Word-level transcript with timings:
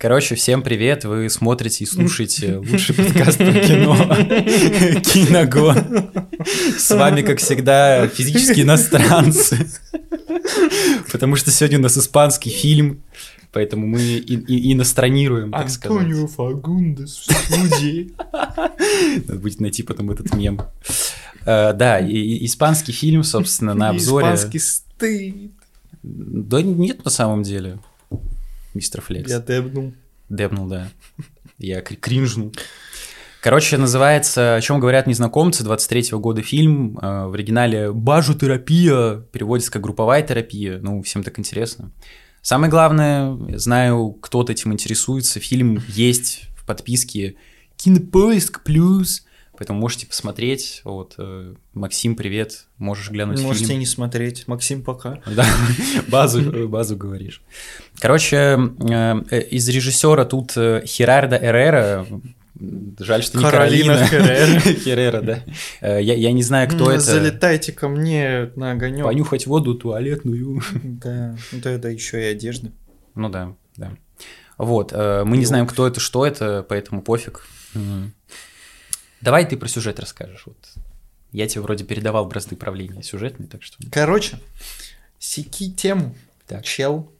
Короче, 0.00 0.36
всем 0.36 0.62
привет, 0.62 1.04
вы 1.04 1.28
смотрите 1.28 1.82
и 1.82 1.86
слушаете 1.88 2.58
лучший 2.58 2.94
подкаст 2.94 3.36
про 3.36 3.52
кино 3.52 3.96
«Киногон». 5.00 6.12
С 6.78 6.94
вами, 6.94 7.22
как 7.22 7.40
всегда, 7.40 8.06
физические 8.06 8.64
иностранцы, 8.64 9.68
потому 11.10 11.34
что 11.34 11.50
сегодня 11.50 11.80
у 11.80 11.82
нас 11.82 11.98
испанский 11.98 12.48
фильм, 12.48 13.02
поэтому 13.50 13.88
мы 13.88 14.00
и, 14.00 14.34
и, 14.34 14.72
иностранируем, 14.72 15.50
так 15.50 15.62
Антонио 15.62 16.28
сказать. 16.28 16.30
Фагундес 16.36 17.16
в 17.16 17.32
студии. 17.32 18.14
Надо 19.26 19.40
будет 19.40 19.58
найти 19.58 19.82
потом 19.82 20.12
этот 20.12 20.32
мем. 20.32 20.60
Э, 21.44 21.72
да, 21.72 21.98
и, 21.98 22.12
и 22.12 22.46
испанский 22.46 22.92
фильм, 22.92 23.24
собственно, 23.24 23.74
на 23.74 23.88
обзоре. 23.88 24.28
Испанский 24.28 24.60
стыд. 24.60 25.50
Да 26.04 26.62
нет, 26.62 27.04
на 27.04 27.10
самом 27.10 27.42
деле, 27.42 27.80
мистер 28.74 29.00
Флекс. 29.00 29.30
Я 29.30 29.40
дебнул. 29.40 29.94
Дебнул, 30.28 30.66
да. 30.68 30.88
Я 31.58 31.80
кри- 31.80 31.96
кринжнул. 31.96 32.52
Короче, 33.40 33.78
называется 33.78 34.56
«О 34.56 34.60
чем 34.60 34.80
говорят 34.80 35.06
незнакомцы», 35.06 35.62
23-го 35.64 36.18
года 36.18 36.42
фильм. 36.42 36.98
э, 37.00 37.26
В 37.28 37.34
оригинале 37.34 37.92
«Бажу-терапия», 37.92 39.20
переводится 39.32 39.70
как 39.70 39.82
«групповая 39.82 40.22
терапия». 40.22 40.78
Ну, 40.80 41.02
всем 41.02 41.22
так 41.22 41.38
интересно. 41.38 41.92
Самое 42.42 42.68
главное, 42.70 43.36
знаю, 43.58 44.10
кто-то 44.12 44.52
этим 44.52 44.72
интересуется, 44.72 45.38
фильм 45.40 45.80
есть 45.88 46.48
в 46.56 46.66
подписке 46.66 47.36
«Кинопоиск 47.76 48.64
плюс», 48.64 49.24
поэтому 49.58 49.80
можете 49.80 50.06
посмотреть. 50.06 50.80
Вот, 50.84 51.16
э, 51.18 51.54
Максим, 51.74 52.14
привет, 52.14 52.66
можешь 52.78 53.10
глянуть 53.10 53.42
Можете 53.42 53.66
фильм. 53.66 53.80
не 53.80 53.86
смотреть. 53.86 54.46
Максим, 54.46 54.84
пока. 54.84 55.20
Да, 55.26 55.44
базу, 56.08 56.40
э, 56.52 56.66
базу 56.66 56.96
говоришь. 56.96 57.42
Короче, 57.98 58.36
э, 58.36 59.40
из 59.50 59.68
режиссера 59.68 60.24
тут 60.24 60.52
э, 60.56 60.84
Херардо 60.86 61.36
Эррера. 61.36 62.06
Жаль, 63.00 63.22
что 63.22 63.38
не 63.38 63.44
Каролина 63.44 63.98
Каролина. 63.98 64.06
Херрера. 64.06 64.60
Херрера, 64.84 65.20
да. 65.22 65.98
Я, 65.98 66.14
я 66.14 66.32
не 66.32 66.42
знаю, 66.42 66.68
кто 66.68 66.90
это. 66.90 67.00
Залетайте 67.00 67.72
ко 67.72 67.88
мне 67.88 68.50
на 68.54 68.72
огонек. 68.72 69.04
Понюхать 69.04 69.46
воду 69.46 69.74
туалетную. 69.74 70.62
Да, 70.82 71.36
да, 71.52 71.78
да, 71.78 71.88
еще 71.88 72.20
и 72.22 72.26
одежда. 72.26 72.72
Ну 73.14 73.28
да, 73.28 73.54
да. 73.76 73.92
Вот, 74.56 74.92
мы 74.92 75.36
не 75.36 75.44
знаем, 75.44 75.68
кто 75.68 75.86
это, 75.86 76.00
что 76.00 76.26
это, 76.26 76.66
поэтому 76.68 77.02
пофиг. 77.02 77.44
Давай 79.20 79.46
ты 79.46 79.56
про 79.56 79.68
сюжет 79.68 79.98
расскажешь. 80.00 80.44
Вот. 80.46 80.56
Я 81.32 81.46
тебе 81.46 81.62
вроде 81.62 81.84
передавал 81.84 82.26
бразды 82.26 82.56
правления 82.56 83.02
сюжетные, 83.02 83.48
так 83.48 83.62
что... 83.62 83.76
Короче, 83.90 84.38
секи 85.18 85.70
тему. 85.70 86.14
Так. 86.46 86.64
Чел. 86.64 87.10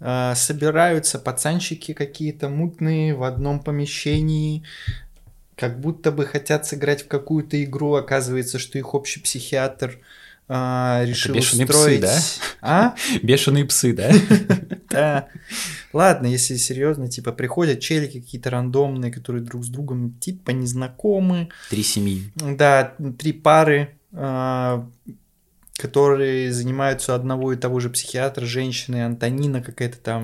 А, 0.00 0.34
собираются 0.34 1.18
пацанчики 1.18 1.94
какие-то 1.94 2.48
мутные 2.48 3.14
в 3.14 3.22
одном 3.22 3.60
помещении, 3.60 4.64
как 5.56 5.80
будто 5.80 6.12
бы 6.12 6.26
хотят 6.26 6.66
сыграть 6.66 7.04
в 7.04 7.08
какую-то 7.08 7.62
игру. 7.64 7.94
Оказывается, 7.94 8.58
что 8.58 8.78
их 8.78 8.92
общий 8.92 9.20
психиатр 9.20 9.98
а, 10.46 11.02
решил 11.04 11.34
бешеные 11.34 11.66
псы, 11.66 11.76
устроить... 11.76 12.00
да? 12.00 12.18
А? 12.60 12.94
Бешеные 13.22 13.64
псы, 13.64 13.92
да? 13.92 14.10
Да. 14.90 15.28
Ладно, 15.92 16.26
если 16.28 16.56
серьезно, 16.56 17.08
типа 17.08 17.32
приходят 17.32 17.80
челики 17.80 18.20
какие-то 18.20 18.50
рандомные, 18.50 19.10
которые 19.10 19.42
друг 19.42 19.64
с 19.64 19.68
другом 19.68 20.12
типа 20.20 20.50
незнакомы. 20.50 21.48
Три 21.68 21.82
семьи. 21.82 22.30
Да, 22.36 22.94
три 23.18 23.32
пары, 23.32 23.98
а, 24.12 24.88
которые 25.76 26.52
занимаются 26.52 27.14
одного 27.14 27.52
и 27.52 27.56
того 27.56 27.80
же 27.80 27.90
психиатра, 27.90 28.46
женщины, 28.46 29.04
Антонина 29.04 29.62
какая-то 29.62 29.98
там. 29.98 30.22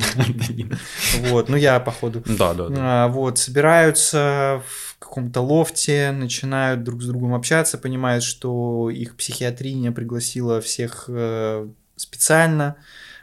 Вот, 1.30 1.48
ну 1.48 1.56
я 1.56 1.80
походу. 1.80 2.22
Да, 2.26 2.54
да, 2.54 2.68
да. 2.68 2.76
А, 2.78 3.08
вот, 3.08 3.38
собираются 3.38 4.62
в 4.66 4.89
каком-то 5.00 5.40
лофте, 5.40 6.12
начинают 6.12 6.84
друг 6.84 7.02
с 7.02 7.06
другом 7.06 7.34
общаться, 7.34 7.78
понимают, 7.78 8.22
что 8.22 8.90
их 8.90 9.16
психиатриня 9.16 9.90
пригласила 9.90 10.60
всех 10.60 11.06
э, 11.08 11.68
специально 11.96 12.76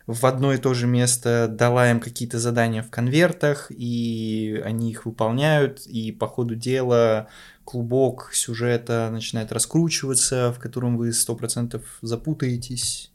в 0.07 0.25
одно 0.25 0.53
и 0.53 0.57
то 0.57 0.73
же 0.73 0.87
место, 0.87 1.47
дала 1.49 1.91
им 1.91 1.99
какие-то 1.99 2.39
задания 2.39 2.81
в 2.81 2.89
конвертах, 2.89 3.69
и 3.69 4.61
они 4.65 4.89
их 4.89 5.05
выполняют, 5.05 5.85
и 5.85 6.11
по 6.11 6.27
ходу 6.27 6.55
дела 6.55 7.27
клубок 7.63 8.31
сюжета 8.33 9.09
начинает 9.11 9.51
раскручиваться, 9.51 10.53
в 10.53 10.59
котором 10.59 10.97
вы 10.97 11.13
сто 11.13 11.35
процентов 11.35 11.83
запутаетесь. 12.01 13.11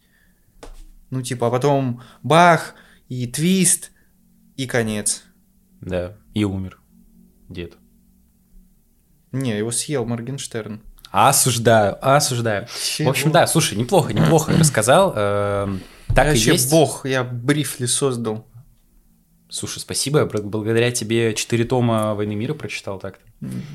Ну, 1.10 1.22
типа, 1.22 1.48
а 1.48 1.50
потом 1.50 2.02
бах, 2.22 2.74
и 3.08 3.26
твист, 3.26 3.90
и 4.56 4.66
конец. 4.66 5.24
Да, 5.80 6.16
и 6.34 6.44
умер 6.44 6.78
дед. 7.48 7.81
Не, 9.32 9.56
его 9.58 9.70
съел 9.70 10.04
Моргенштерн. 10.04 10.80
Осуждаю, 11.10 11.98
осуждаю. 12.00 12.66
В 13.00 13.08
общем, 13.08 13.30
да, 13.32 13.46
слушай, 13.46 13.76
неплохо, 13.76 14.12
неплохо 14.14 14.52
рассказал. 14.58 15.12
эм, 15.16 15.80
Так 16.14 16.26
я 16.26 16.32
и 16.32 16.34
вообще 16.34 16.52
есть. 16.52 16.70
бог, 16.70 17.04
я 17.06 17.22
брифли 17.24 17.86
создал. 17.86 18.46
Слушай, 19.50 19.80
спасибо, 19.80 20.20
я 20.20 20.24
бл- 20.24 20.40
благодаря 20.42 20.90
тебе 20.90 21.34
четыре 21.34 21.64
тома 21.64 22.14
«Войны 22.14 22.34
мира» 22.34 22.54
прочитал 22.54 22.98
так-то. 22.98 23.22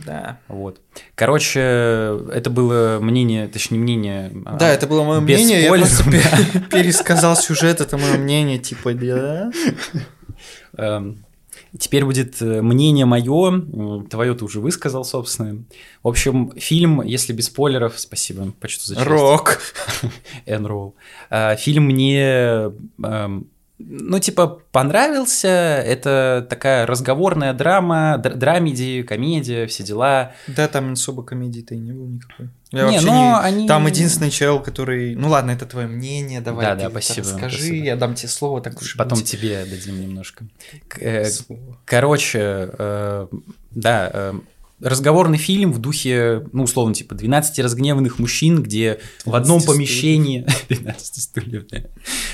Да. 0.08 0.40
Вот. 0.48 0.82
Короче, 1.14 1.60
это 2.34 2.50
было 2.50 2.98
мнение, 3.00 3.48
точнее, 3.48 3.78
мнение... 3.78 4.32
а, 4.48 4.58
Да, 4.58 4.70
это 4.74 4.88
было 4.88 5.04
мое 5.04 5.20
мнение, 5.20 5.60
я 5.62 5.66
спойлеров, 5.68 6.04
просто 6.04 6.12
пе- 6.54 6.60
пересказал 6.72 7.36
сюжет, 7.36 7.80
это 7.82 7.96
мое 8.00 8.18
мнение, 8.18 8.58
типа, 8.58 8.94
да. 8.96 9.52
Теперь 11.80 12.06
будет 12.06 12.42
э, 12.42 12.62
мнение 12.62 13.06
мое, 13.06 14.04
твое 14.10 14.34
ты 14.36 14.46
уже 14.46 14.60
высказал, 14.60 15.04
собственно. 15.06 15.64
В 16.04 16.08
общем, 16.08 16.52
фильм, 16.58 17.02
если 17.02 17.34
без 17.34 17.46
спойлеров, 17.46 18.00
спасибо, 18.00 18.52
почту 18.60 18.86
за 18.86 18.96
честь. 18.96 19.08
Рок. 19.08 19.60
Энролл. 20.46 20.96
А, 21.30 21.56
Фильм 21.56 21.86
мне, 21.86 22.72
эм, 23.04 23.48
ну, 23.80 24.20
типа, 24.20 24.62
понравился. 24.72 25.48
Это 25.48 26.46
такая 26.50 26.86
разговорная 26.86 27.54
драма, 27.54 28.20
др- 28.24 28.36
драмеди, 28.36 29.04
комедия, 29.04 29.68
все 29.68 29.84
дела. 29.84 30.34
Да, 30.48 30.68
там 30.68 30.94
особо 30.94 31.24
комедии-то 31.24 31.76
и 31.76 31.78
не 31.78 31.92
было 31.92 32.08
никакой. 32.08 32.50
Я 32.72 32.80
Не, 32.88 32.92
вообще 32.94 33.06
но 33.06 33.14
не- 33.14 33.40
они- 33.46 33.68
Там 33.68 33.88
единственный 33.88 34.30
чел, 34.32 34.62
который... 34.62 35.16
Ну 35.16 35.30
ладно, 35.30 35.52
это 35.52 35.66
твое 35.66 35.88
мнение, 35.88 36.42
давай 36.42 36.66
Да, 36.66 36.76
да, 36.76 36.90
спасибо, 36.90 37.28
расскажи, 37.28 37.58
спасибо. 37.58 37.86
я 37.86 37.96
дам 37.96 38.16
тебе 38.16 38.28
слово, 38.30 38.62
так 38.62 38.82
уж 38.82 38.98
Потом 38.98 39.20
быть. 39.20 39.30
тебе 39.32 39.64
дадим 39.66 40.02
немножко. 40.02 40.46
Э, 41.00 41.26
Слово. 41.26 41.78
Короче, 41.86 42.40
э, 42.78 43.28
да, 43.72 44.10
э, 44.14 44.34
разговорный 44.80 45.38
фильм 45.38 45.74
в 45.74 45.80
духе, 45.80 46.46
ну, 46.54 46.64
условно, 46.64 46.94
типа 46.94 47.16
12 47.16 47.60
разгневанных 47.60 48.20
мужчин, 48.20 48.62
где 48.62 49.00
в 49.26 49.34
одном 49.34 49.60
12 49.60 49.68
помещении... 49.68 50.46
12 50.70 51.24
стульев, 51.24 51.68
да. 51.68 51.84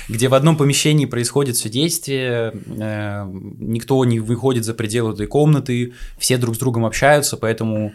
Где 0.08 0.28
в 0.28 0.34
одном 0.34 0.56
помещении 0.56 1.06
происходит 1.06 1.56
все 1.56 1.70
действие, 1.70 2.52
э, 2.66 3.24
никто 3.26 4.04
не 4.04 4.20
выходит 4.20 4.64
за 4.64 4.74
пределы 4.74 5.14
этой 5.14 5.26
комнаты, 5.26 5.94
все 6.18 6.36
друг 6.36 6.56
с 6.56 6.58
другом 6.58 6.84
общаются, 6.84 7.36
поэтому... 7.36 7.92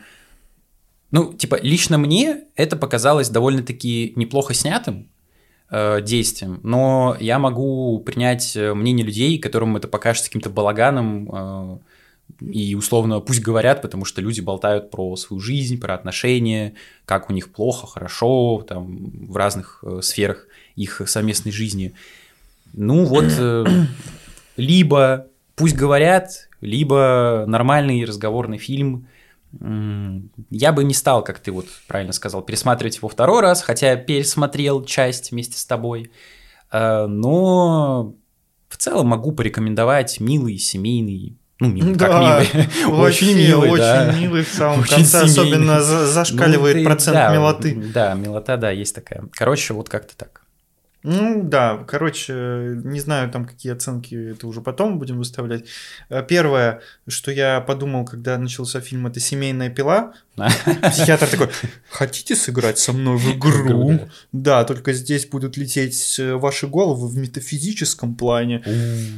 Ну, 1.12 1.34
типа, 1.34 1.60
лично 1.62 1.98
мне 1.98 2.44
это 2.56 2.76
показалось 2.76 3.30
довольно-таки 3.30 4.14
неплохо 4.16 4.54
снятым 4.54 5.10
э, 5.70 6.02
действием, 6.02 6.60
но 6.64 7.16
я 7.20 7.40
могу 7.40 8.00
принять 8.00 8.56
э, 8.56 8.74
мнение 8.74 9.06
людей, 9.06 9.38
которым 9.40 9.76
это 9.76 9.88
покажется 9.88 10.30
каким-то 10.30 10.50
балаганом, 10.50 11.30
э, 11.32 11.80
и 12.40 12.76
условно 12.76 13.20
пусть 13.20 13.42
говорят, 13.42 13.82
потому 13.82 14.06
что 14.06 14.22
люди 14.22 14.42
болтают 14.42 14.92
про 14.92 15.16
свою 15.16 15.40
жизнь, 15.40 15.80
про 15.80 15.96
отношения, 15.96 16.74
как 17.06 17.30
у 17.30 17.34
них 17.34 17.52
плохо, 17.52 17.88
хорошо, 17.88 18.66
там, 18.68 19.28
в 19.28 19.36
разных 19.36 19.84
э, 19.84 20.00
сферах 20.02 20.48
их 20.76 21.02
совместной 21.06 21.52
жизни. 21.52 21.94
Ну 22.74 23.06
вот, 23.06 23.26
э, 23.38 23.66
либо 24.58 25.28
пусть 25.56 25.76
говорят, 25.76 26.50
либо 26.62 27.44
нормальный 27.48 28.06
разговорный 28.06 28.58
фильм. 28.58 29.08
Я 29.52 30.72
бы 30.72 30.84
не 30.84 30.94
стал, 30.94 31.24
как 31.24 31.40
ты 31.40 31.52
вот 31.52 31.66
правильно 31.88 32.14
сказал, 32.14 32.44
пересматривать 32.44 32.98
его 32.98 33.10
второй 33.10 33.42
раз, 33.42 33.64
хотя 33.64 33.92
я 33.92 33.98
пересмотрел 33.98 34.86
часть 34.86 35.32
вместе 35.32 35.58
с 35.58 35.66
тобой. 35.66 36.12
Э, 36.72 37.08
Но 37.08 38.14
в 38.70 38.78
целом 38.78 39.08
могу 39.08 39.32
порекомендовать 39.32 40.20
милый, 40.20 40.58
семейный, 40.60 41.39
ну, 41.60 41.68
милый, 41.70 41.96
как 41.98 42.10
Да, 42.10 42.20
милый, 42.20 42.68
очень 42.88 42.96
Вообще, 42.96 43.34
милый, 43.36 43.70
очень 43.70 43.84
да. 43.84 44.12
милый 44.18 44.44
в 44.44 44.50
самом 44.50 44.80
Очень 44.82 44.96
конце, 44.96 45.28
семейный. 45.28 45.32
особенно 45.32 45.80
Ну, 45.80 46.06
зашкаливает 46.06 46.78
ты- 46.78 46.84
процент 46.86 47.16
да, 47.16 47.34
милоты. 47.34 47.76
Да, 47.94 48.14
милота, 48.14 48.58
да, 48.58 48.72
есть 48.72 48.96
такая. 48.96 49.24
Короче, 49.34 49.74
вот 49.74 49.90
как-то 49.90 50.16
так. 50.16 50.42
Ну 51.02 51.44
да, 51.44 51.78
короче, 51.88 52.34
не 52.84 53.00
знаю 53.00 53.30
там 53.32 53.46
какие 53.46 53.72
оценки, 53.72 54.32
это 54.34 54.46
уже 54.48 54.60
потом 54.60 55.00
будем 55.00 55.18
выставлять. 55.18 55.64
Э, 56.10 56.22
первое, 56.28 56.82
что 57.08 57.32
я 57.32 57.62
подумал, 57.62 58.04
когда 58.04 58.38
начался 58.38 58.82
фильм, 58.82 59.08
это 59.08 59.22
«Семейная 59.22 59.70
пила». 59.70 60.12
Психиатр 60.48 61.28
такой, 61.28 61.50
хотите 61.90 62.36
сыграть 62.36 62.80
со 62.80 62.94
мной 62.94 63.18
в 63.18 63.36
игру? 63.36 64.00
Да, 64.32 64.64
только 64.64 64.94
здесь 64.94 65.26
будут 65.28 65.58
лететь 65.58 66.18
э, 66.20 66.36
ваши 66.36 66.68
головы 66.68 67.08
в 67.08 67.18
метафизическом 67.18 68.16
плане. 68.16 68.64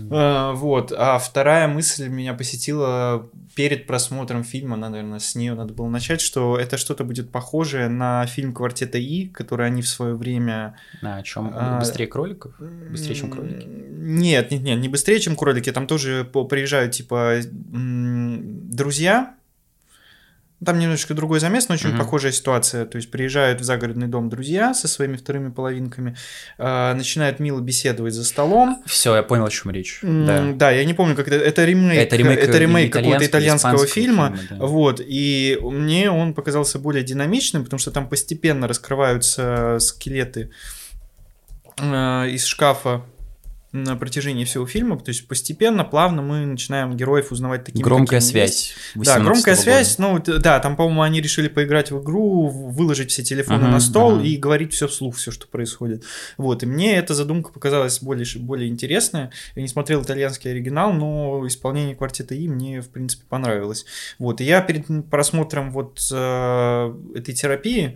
А, 0.09 0.53
вот. 0.53 0.91
А 0.95 1.19
вторая 1.19 1.67
мысль 1.67 2.07
меня 2.07 2.33
посетила 2.33 3.29
перед 3.55 3.85
просмотром 3.85 4.43
фильма, 4.43 4.77
наверное, 4.77 5.19
с 5.19 5.35
нее 5.35 5.53
надо 5.53 5.73
было 5.73 5.89
начать, 5.89 6.21
что 6.21 6.57
это 6.57 6.77
что-то 6.77 7.03
будет 7.03 7.31
похожее 7.31 7.89
на 7.89 8.25
фильм 8.25 8.53
«Квартета 8.53 8.97
И», 8.97 9.27
который 9.27 9.67
они 9.67 9.81
в 9.81 9.87
свое 9.87 10.15
время... 10.15 10.75
На 11.01 11.21
чем? 11.23 11.51
А, 11.53 11.79
быстрее 11.79 12.07
кроликов? 12.07 12.53
Быстрее, 12.59 13.15
чем 13.15 13.29
кролики? 13.29 13.67
Нет, 13.67 14.51
нет, 14.51 14.61
нет, 14.61 14.79
не 14.79 14.89
быстрее, 14.89 15.19
чем 15.19 15.35
кролики. 15.35 15.71
Там 15.71 15.87
тоже 15.87 16.23
приезжают, 16.23 16.93
типа, 16.93 17.39
друзья, 17.51 19.35
там 20.63 20.77
немножечко 20.77 21.13
другой 21.13 21.39
замес, 21.39 21.69
но 21.69 21.75
очень 21.75 21.89
uh-huh. 21.89 21.97
похожая 21.97 22.31
ситуация. 22.31 22.85
То 22.85 22.97
есть 22.97 23.09
приезжают 23.09 23.61
в 23.61 23.63
загородный 23.63 24.07
дом 24.07 24.29
друзья 24.29 24.73
со 24.73 24.87
своими 24.87 25.17
вторыми 25.17 25.49
половинками, 25.49 26.15
э, 26.57 26.93
начинают 26.93 27.39
мило 27.39 27.59
беседовать 27.59 28.13
за 28.13 28.23
столом. 28.23 28.81
Все, 28.85 29.15
я 29.15 29.23
понял, 29.23 29.45
о 29.45 29.49
чем 29.49 29.71
речь. 29.71 29.99
Mm, 30.03 30.25
да. 30.25 30.53
да, 30.53 30.71
я 30.71 30.85
не 30.85 30.93
помню, 30.93 31.15
как 31.15 31.27
это. 31.27 31.37
Это 31.37 31.65
ремейк. 31.65 31.99
Это 31.99 32.15
ремейк, 32.15 32.39
это 32.39 32.57
ремейк 32.57 32.93
какого-то 32.93 33.25
итальянского 33.25 33.87
фильма. 33.87 34.35
фильма 34.35 34.57
да. 34.59 34.65
Вот. 34.65 35.01
И 35.03 35.57
мне 35.61 36.11
он 36.11 36.33
показался 36.33 36.77
более 36.77 37.03
динамичным, 37.03 37.63
потому 37.63 37.79
что 37.79 37.91
там 37.91 38.07
постепенно 38.07 38.67
раскрываются 38.67 39.77
скелеты 39.79 40.51
э, 41.79 42.29
из 42.29 42.45
шкафа 42.45 43.03
на 43.71 43.95
протяжении 43.95 44.43
всего 44.43 44.65
фильма, 44.65 44.99
то 44.99 45.09
есть 45.09 45.27
постепенно, 45.27 45.85
плавно 45.85 46.21
мы 46.21 46.45
начинаем 46.45 46.95
героев 46.97 47.31
узнавать 47.31 47.63
такими, 47.63 47.81
Громкая 47.81 48.19
связь. 48.19 48.73
Да, 48.95 49.19
громкая 49.19 49.55
года. 49.55 49.61
связь, 49.61 49.97
ну 49.97 50.19
да, 50.19 50.59
там, 50.59 50.75
по-моему, 50.75 51.03
они 51.03 51.21
решили 51.21 51.47
поиграть 51.47 51.89
в 51.89 52.01
игру, 52.01 52.47
выложить 52.47 53.11
все 53.11 53.23
телефоны 53.23 53.63
uh-huh, 53.63 53.71
на 53.71 53.79
стол 53.79 54.19
uh-huh. 54.19 54.25
и 54.25 54.35
говорить 54.35 54.73
все 54.73 54.87
вслух, 54.89 55.15
все, 55.15 55.31
что 55.31 55.47
происходит. 55.47 56.03
Вот, 56.37 56.63
и 56.63 56.65
мне 56.65 56.97
эта 56.97 57.13
задумка 57.13 57.53
показалась 57.53 58.01
более, 58.01 58.25
более 58.39 58.69
интересная. 58.69 59.31
Я 59.55 59.61
не 59.61 59.69
смотрел 59.69 60.01
итальянский 60.01 60.51
оригинал, 60.51 60.91
но 60.91 61.47
исполнение 61.47 61.95
квартета 61.95 62.35
И 62.35 62.47
мне, 62.47 62.81
в 62.81 62.89
принципе, 62.89 63.23
понравилось. 63.29 63.85
Вот, 64.19 64.41
и 64.41 64.43
я 64.43 64.61
перед 64.61 64.85
просмотром 65.09 65.71
вот 65.71 66.01
э, 66.11 66.95
этой 67.15 67.33
терапии, 67.33 67.95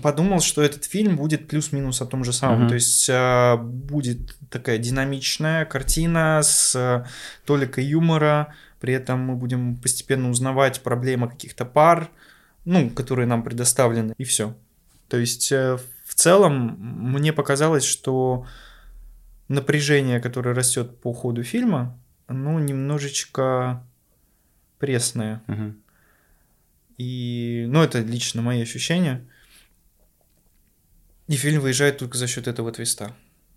подумал, 0.00 0.40
что 0.40 0.62
этот 0.62 0.84
фильм 0.84 1.16
будет 1.16 1.48
плюс-минус 1.48 2.00
о 2.00 2.06
том 2.06 2.24
же 2.24 2.32
самом. 2.32 2.64
Uh-huh. 2.64 2.68
То 2.68 2.74
есть 2.74 3.08
э, 3.08 3.56
будет 3.56 4.36
такая 4.48 4.78
динамичная 4.78 5.64
картина 5.64 6.40
с 6.42 6.74
э, 6.74 7.04
толикой 7.44 7.84
юмора, 7.84 8.54
при 8.80 8.94
этом 8.94 9.20
мы 9.20 9.36
будем 9.36 9.76
постепенно 9.76 10.30
узнавать 10.30 10.80
проблемы 10.82 11.28
каких-то 11.28 11.64
пар, 11.64 12.10
ну, 12.64 12.90
которые 12.90 13.26
нам 13.26 13.42
предоставлены, 13.42 14.14
и 14.16 14.24
все. 14.24 14.56
То 15.08 15.18
есть 15.18 15.52
э, 15.52 15.78
в 16.06 16.14
целом 16.14 16.76
мне 16.78 17.32
показалось, 17.32 17.84
что 17.84 18.46
напряжение, 19.48 20.20
которое 20.20 20.54
растет 20.54 21.00
по 21.00 21.12
ходу 21.12 21.42
фильма, 21.42 21.98
ну, 22.28 22.58
немножечко 22.58 23.84
пресное. 24.78 25.42
Uh-huh. 25.46 25.74
И, 26.96 27.66
ну, 27.68 27.82
это 27.82 28.00
лично 28.00 28.42
мои 28.42 28.62
ощущения. 28.62 29.26
И 31.28 31.34
фильм 31.36 31.60
выезжает 31.60 31.98
только 31.98 32.18
за 32.18 32.26
счет 32.26 32.46
этого 32.46 32.72
твиста. 32.72 33.14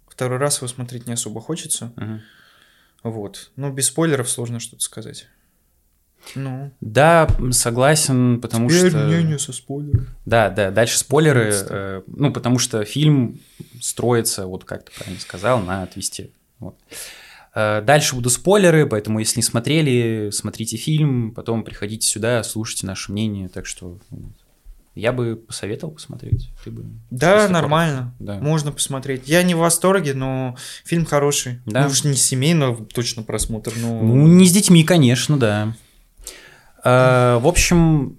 Второй 0.08 0.38
раз 0.38 0.58
его 0.58 0.68
смотреть 0.68 1.08
не 1.08 1.14
особо 1.14 1.42
хочется. 1.42 1.92
Угу. 1.98 3.12
Вот. 3.12 3.52
Ну, 3.56 3.72
без 3.72 3.88
спойлеров 3.88 4.30
сложно 4.30 4.60
что-то 4.60 4.82
сказать. 4.82 5.28
Ну. 6.34 6.72
Да, 6.82 7.28
согласен, 7.52 8.42
потому 8.42 8.70
Теперь 8.70 8.90
что... 8.90 9.06
мнение 9.06 9.38
со 9.38 9.54
спойлерами. 9.54 10.08
Да, 10.26 10.50
да, 10.50 10.72
дальше 10.72 10.98
спойлеры, 10.98 11.54
э, 11.54 12.02
ну, 12.08 12.34
потому 12.34 12.58
что 12.58 12.84
фильм 12.84 13.40
строится, 13.80 14.48
вот 14.48 14.64
как 14.64 14.86
ты 14.86 14.92
правильно 14.98 15.20
сказал, 15.20 15.60
на 15.60 15.86
твисте. 15.86 16.32
Вот. 16.58 16.80
Э, 17.54 17.82
дальше 17.82 18.16
будут 18.16 18.34
спойлеры, 18.34 18.88
поэтому 18.88 19.20
если 19.20 19.38
не 19.38 19.44
смотрели, 19.44 20.30
смотрите 20.32 20.78
фильм, 20.78 21.32
потом 21.32 21.64
приходите 21.64 22.08
сюда, 22.08 22.42
слушайте 22.44 22.88
наше 22.88 23.12
мнение, 23.12 23.48
так 23.48 23.66
что 23.66 24.00
я 24.96 25.12
бы 25.12 25.36
посоветовал 25.36 25.94
посмотреть. 25.94 26.50
Ты 26.64 26.72
бы 26.72 26.86
да, 27.12 27.50
нормально. 27.50 28.16
Да. 28.20 28.40
Можно 28.40 28.72
посмотреть. 28.72 29.28
Я 29.28 29.44
не 29.44 29.54
в 29.54 29.58
восторге, 29.58 30.14
но 30.14 30.56
фильм 30.86 31.06
хороший. 31.06 31.60
Да. 31.66 31.84
Ну, 31.84 31.88
уж 31.90 32.06
не 32.06 32.16
семейный 32.16 32.76
точно 32.94 33.22
просмотр. 33.24 33.74
Но... 33.76 34.02
Ну, 34.02 34.28
не 34.28 34.48
с 34.48 34.54
детьми, 34.54 34.86
конечно, 34.86 35.38
да. 35.38 35.76
Э, 36.86 37.40
в 37.42 37.48
общем, 37.48 38.16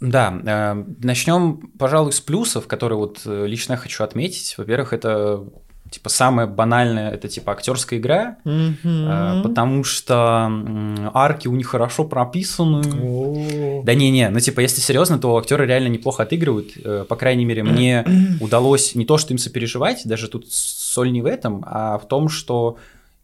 да, 0.00 0.40
э, 0.44 0.84
начнем, 1.02 1.70
пожалуй, 1.78 2.12
с 2.12 2.20
плюсов, 2.20 2.66
которые 2.66 2.98
вот 2.98 3.22
э, 3.24 3.46
лично 3.46 3.76
хочу 3.76 4.02
отметить. 4.02 4.56
Во-первых, 4.58 4.92
это 4.92 5.44
типа 5.90 6.08
самое 6.08 6.48
банальное 6.48 7.12
это 7.12 7.28
типа 7.28 7.52
актерская 7.52 7.98
игра, 7.98 8.36
mm-hmm. 8.44 9.42
потому 9.42 9.84
что 9.84 10.50
арки 11.12 11.48
у 11.48 11.54
них 11.54 11.68
хорошо 11.68 12.04
прописаны. 12.04 12.80
Oh. 12.80 13.82
Да 13.84 13.94
не 13.94 14.10
не, 14.10 14.28
ну 14.30 14.40
типа 14.40 14.60
если 14.60 14.80
серьезно, 14.80 15.18
то 15.18 15.36
актеры 15.36 15.66
реально 15.66 15.88
неплохо 15.88 16.24
отыгрывают. 16.24 16.72
Э, 16.76 17.04
по 17.08 17.16
крайней 17.16 17.44
мере 17.44 17.62
мне 17.62 18.04
удалось 18.40 18.94
не 18.94 19.04
то 19.04 19.18
что 19.18 19.32
им 19.32 19.38
сопереживать, 19.38 20.02
даже 20.04 20.28
тут 20.28 20.46
соль 20.50 21.12
не 21.12 21.22
в 21.22 21.26
этом, 21.26 21.64
а 21.66 21.98
в 21.98 22.08
том, 22.08 22.28
что 22.28 22.76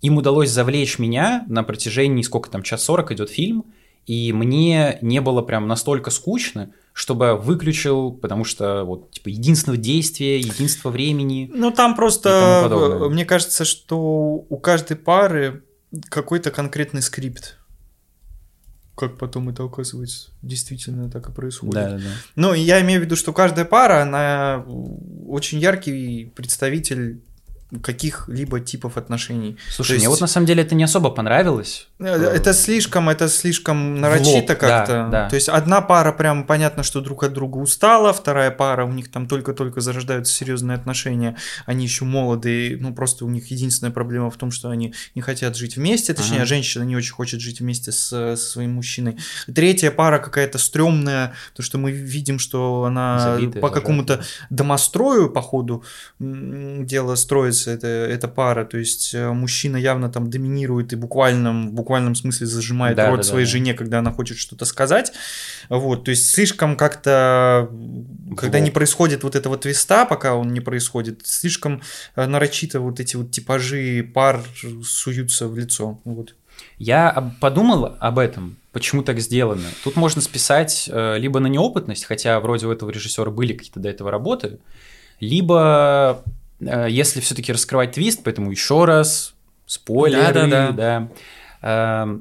им 0.02 0.16
удалось 0.16 0.50
завлечь 0.50 0.98
меня 0.98 1.44
на 1.48 1.62
протяжении 1.62 2.22
сколько 2.22 2.50
там 2.50 2.62
час 2.62 2.82
сорок 2.84 3.12
идет 3.12 3.30
фильм, 3.30 3.64
и 4.06 4.32
мне 4.32 4.98
не 5.02 5.20
было 5.20 5.42
прям 5.42 5.68
настолько 5.68 6.10
скучно, 6.10 6.72
чтобы 6.92 7.36
выключил, 7.36 8.12
потому 8.12 8.44
что 8.44 8.84
вот 8.84 9.12
типа 9.12 9.28
единство 9.28 9.76
действия, 9.76 10.38
единство 10.38 10.90
времени. 10.90 11.50
Ну 11.52 11.70
там 11.70 11.94
просто, 11.94 13.08
мне 13.10 13.24
кажется, 13.24 13.64
что 13.64 14.44
у 14.48 14.56
каждой 14.58 14.96
пары 14.96 15.64
какой-то 16.08 16.50
конкретный 16.50 17.02
скрипт. 17.02 17.56
Как 18.96 19.16
потом 19.16 19.48
это 19.48 19.64
оказывается, 19.64 20.30
действительно 20.42 21.10
так 21.10 21.30
и 21.30 21.32
происходит. 21.32 21.74
Да, 21.74 21.90
да. 21.96 22.10
Ну, 22.36 22.52
я 22.52 22.82
имею 22.82 23.00
в 23.00 23.04
виду, 23.04 23.16
что 23.16 23.32
каждая 23.32 23.64
пара, 23.64 24.02
она 24.02 24.66
очень 25.26 25.58
яркий 25.58 26.26
представитель 26.36 27.22
каких-либо 27.82 28.60
типов 28.60 28.96
отношений. 28.96 29.56
Слушай, 29.70 29.92
есть... 29.92 30.02
мне 30.02 30.08
вот 30.08 30.20
на 30.20 30.26
самом 30.26 30.46
деле 30.46 30.62
это 30.62 30.74
не 30.74 30.84
особо 30.84 31.10
понравилось. 31.10 31.88
Э, 32.00 32.06
это 32.06 32.52
слишком, 32.52 33.08
это 33.08 33.28
слишком 33.28 34.00
нарочито 34.00 34.56
как-то. 34.56 34.92
Да, 34.92 35.08
да. 35.08 35.28
То 35.28 35.36
есть 35.36 35.48
одна 35.48 35.80
пара 35.80 36.12
прям 36.12 36.44
понятно, 36.44 36.82
что 36.82 37.00
друг 37.00 37.22
от 37.22 37.32
друга 37.32 37.58
устала, 37.58 38.12
вторая 38.12 38.50
пара, 38.50 38.84
у 38.84 38.92
них 38.92 39.10
там 39.10 39.28
только-только 39.28 39.80
зарождаются 39.80 40.32
серьезные 40.32 40.76
отношения, 40.76 41.36
они 41.66 41.84
еще 41.84 42.04
молодые, 42.04 42.76
ну 42.76 42.92
просто 42.92 43.24
у 43.24 43.30
них 43.30 43.50
единственная 43.50 43.92
проблема 43.92 44.30
в 44.30 44.36
том, 44.36 44.50
что 44.50 44.70
они 44.70 44.94
не 45.14 45.22
хотят 45.22 45.56
жить 45.56 45.76
вместе, 45.76 46.12
точнее, 46.12 46.38
ага. 46.38 46.46
женщина 46.46 46.82
не 46.82 46.96
очень 46.96 47.12
хочет 47.12 47.40
жить 47.40 47.60
вместе 47.60 47.92
с, 47.92 48.08
со 48.08 48.36
своим 48.36 48.72
мужчиной. 48.72 49.18
Третья 49.54 49.90
пара 49.90 50.18
какая-то 50.18 50.58
стрёмная, 50.58 51.34
то, 51.54 51.62
что 51.62 51.78
мы 51.78 51.92
видим, 51.92 52.38
что 52.38 52.84
она 52.84 53.36
Забитая, 53.36 53.60
по 53.60 53.70
какому-то 53.70 54.24
домострою, 54.50 55.30
по 55.30 55.40
ходу 55.40 55.84
дела 56.18 57.14
строится 57.14 57.59
становится 57.60 57.70
эта, 57.70 57.86
эта 57.86 58.28
пара. 58.28 58.64
То 58.64 58.78
есть 58.78 59.14
э, 59.14 59.30
мужчина 59.32 59.76
явно 59.76 60.10
там 60.10 60.30
доминирует 60.30 60.92
и 60.92 60.96
буквально, 60.96 61.68
в 61.68 61.72
буквальном 61.72 62.14
смысле 62.14 62.46
зажимает 62.46 62.96
да, 62.96 63.10
рот 63.10 63.18
да, 63.18 63.22
своей 63.22 63.46
да, 63.46 63.50
жене, 63.50 63.74
когда 63.74 63.98
она 63.98 64.12
хочет 64.12 64.38
что-то 64.38 64.64
сказать. 64.64 65.12
Вот, 65.68 66.04
то 66.04 66.10
есть 66.10 66.30
слишком 66.30 66.76
как-то, 66.76 67.70
когда 68.36 68.58
вот. 68.58 68.64
не 68.64 68.70
происходит 68.70 69.22
вот 69.22 69.36
этого 69.36 69.56
твиста, 69.56 70.04
пока 70.04 70.34
он 70.34 70.52
не 70.52 70.60
происходит, 70.60 71.20
слишком 71.24 71.82
э, 72.16 72.26
нарочито 72.26 72.80
вот 72.80 73.00
эти 73.00 73.16
вот 73.16 73.30
типажи 73.30 74.02
пар 74.14 74.42
суются 74.84 75.48
в 75.48 75.56
лицо. 75.56 76.00
Вот. 76.04 76.34
Я 76.78 77.34
подумал 77.40 77.96
об 78.00 78.18
этом, 78.18 78.56
почему 78.72 79.02
так 79.02 79.18
сделано. 79.20 79.66
Тут 79.84 79.96
можно 79.96 80.20
списать 80.20 80.90
э, 80.92 81.18
либо 81.18 81.40
на 81.40 81.46
неопытность, 81.46 82.04
хотя 82.04 82.38
вроде 82.40 82.66
у 82.66 82.72
этого 82.72 82.90
режиссера 82.90 83.30
были 83.30 83.54
какие-то 83.54 83.80
до 83.80 83.88
этого 83.88 84.10
работы, 84.10 84.58
либо 85.20 86.22
если 86.60 87.20
все-таки 87.20 87.52
раскрывать 87.52 87.92
твист, 87.92 88.20
поэтому 88.24 88.50
еще 88.50 88.84
раз, 88.84 89.34
спойлеры, 89.66 90.32
да, 90.32 90.46
да, 90.46 90.72
да. 90.72 91.08
да. 91.62 92.18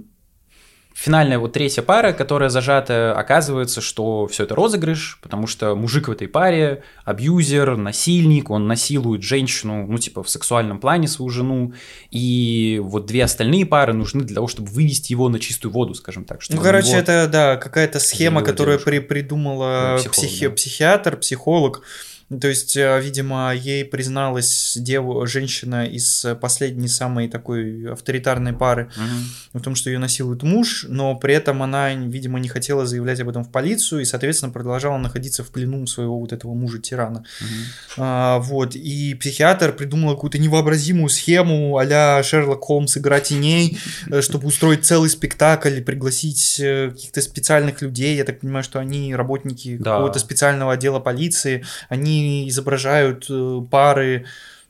Финальная 1.00 1.40
вот 1.40 1.54
третья 1.54 1.82
пара, 1.82 2.12
которая 2.12 2.50
зажата, 2.50 3.18
оказывается, 3.18 3.80
что 3.80 4.28
все 4.28 4.44
это 4.44 4.54
розыгрыш, 4.54 5.20
потому 5.22 5.48
что 5.48 5.74
мужик 5.74 6.10
в 6.10 6.12
этой 6.12 6.28
паре 6.28 6.84
абьюзер, 7.06 7.78
насильник, 7.78 8.50
он 8.50 8.68
насилует 8.68 9.24
женщину, 9.24 9.88
ну, 9.88 9.98
типа, 9.98 10.24
в 10.24 10.30
сексуальном 10.30 10.78
плане 10.78 11.08
свою 11.08 11.30
жену, 11.30 11.72
и 12.12 12.82
вот 12.84 13.06
две 13.06 13.24
остальные 13.24 13.66
пары 13.66 13.94
нужны 13.94 14.26
для 14.26 14.36
того, 14.36 14.50
чтобы 14.50 14.72
вывести 14.72 15.14
его 15.14 15.30
на 15.30 15.40
чистую 15.40 15.72
воду, 15.72 15.94
скажем 15.94 16.26
так. 16.26 16.42
Ну, 16.50 16.62
короче, 16.62 16.98
это, 16.98 17.30
да, 17.32 17.56
какая-то 17.56 18.02
схема, 18.02 18.42
которую 18.42 18.78
при 18.82 19.00
придумала 19.00 19.96
психолог, 20.00 20.18
психи 20.18 20.48
да. 20.50 20.54
психиатр, 20.54 21.16
психолог, 21.16 21.82
То 22.30 22.48
есть, 22.48 22.78
э, 22.78 23.02
видимо, 23.02 23.54
ей 23.56 23.84
призналась 23.86 24.78
дев... 24.80 25.04
женщина 25.28 25.86
из 25.86 26.26
последней 26.40 26.88
самой 26.88 27.28
такой 27.28 27.92
авторитарной 27.92 28.54
пары 28.54 28.92
Мгм. 28.96 29.60
в 29.60 29.62
том, 29.64 29.76
что 29.76 29.90
ее 29.90 29.98
насилует 29.98 30.44
муж, 30.44 30.86
но 30.88 31.16
при 31.16 31.34
этом 31.34 31.64
она, 31.64 31.94
видимо, 31.94 32.40
не 32.40 32.48
хотела 32.48 32.86
заявлять 32.86 33.20
об 33.20 33.30
этом 33.30 33.44
в 33.44 33.52
полицию 33.52 34.02
и, 34.02 34.06
соответственно, 34.06 34.52
продолжала 34.52 34.98
находиться 34.98 35.44
в 35.44 35.50
плену 35.50 35.88
своего 35.88 36.20
вот 36.20 36.32
этого 36.32 36.54
мужа-тирана. 36.54 37.24
Мгм. 37.42 37.50
А, 37.98 38.40
вот, 38.40 38.76
и 38.76 39.16
психиатр 39.16 39.74
придумал 39.74 40.14
какую-то 40.14 40.38
невообразимую 40.38 41.10
схему 41.10 41.78
а 41.78 42.22
Шерлок 42.24 42.62
Холмс 42.62 42.98
«Игра 42.98 43.20
теней», 43.20 43.80
э, 44.12 44.22
чтобы 44.22 44.48
устроить 44.48 44.86
целый 44.86 45.10
спектакль 45.10 45.78
и 45.78 45.82
пригласить 45.82 46.60
э, 46.60 46.92
каких-то 46.92 47.22
специальных 47.22 47.82
людей. 47.82 48.16
Я 48.16 48.24
так 48.24 48.40
понимаю, 48.42 48.64
что 48.64 48.80
они 48.80 49.16
работники 49.16 49.78
Да. 49.78 49.94
какого-то 49.94 50.20
специального 50.20 50.74
отдела 50.74 51.00
полиции. 51.00 51.64
Они 51.90 52.19
изображают 52.48 53.26
э, 53.30 53.62
пары 53.70 54.26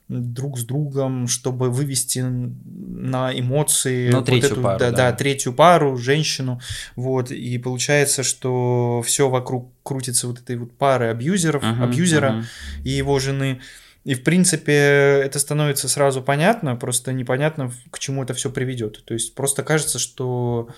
друг 0.08 0.58
с 0.58 0.64
другом, 0.64 1.28
чтобы 1.28 1.70
вывести 1.70 2.18
на 2.18 3.38
эмоции 3.38 4.10
Ну, 4.10 4.18
вот 4.18 4.26
третью 4.26 4.52
эту, 4.52 4.62
пару, 4.62 4.78
да, 4.78 4.90
да. 4.90 4.96
да, 4.96 5.12
третью 5.12 5.52
пару, 5.52 5.96
женщину, 5.96 6.60
вот, 6.96 7.30
и 7.30 7.58
получается, 7.58 8.24
что 8.24 9.02
все 9.06 9.28
вокруг 9.28 9.72
крутится 9.84 10.26
вот 10.26 10.40
этой 10.40 10.56
вот 10.56 10.72
пары 10.72 11.06
абьюзеров, 11.06 11.62
Мгм, 11.62 11.82
абьюзера 11.84 12.32
мгм. 12.32 12.44
и 12.82 12.90
его 12.90 13.18
жены. 13.20 13.60
И, 14.02 14.14
в 14.14 14.24
принципе, 14.24 14.72
это 14.72 15.38
становится 15.38 15.88
сразу 15.88 16.22
понятно, 16.22 16.74
просто 16.74 17.12
непонятно, 17.12 17.70
к 17.90 17.98
чему 17.98 18.24
это 18.24 18.34
все 18.34 18.50
приведет. 18.50 19.04
То 19.04 19.14
есть 19.14 19.34
просто 19.34 19.62
кажется, 19.62 19.98
что, 19.98 20.70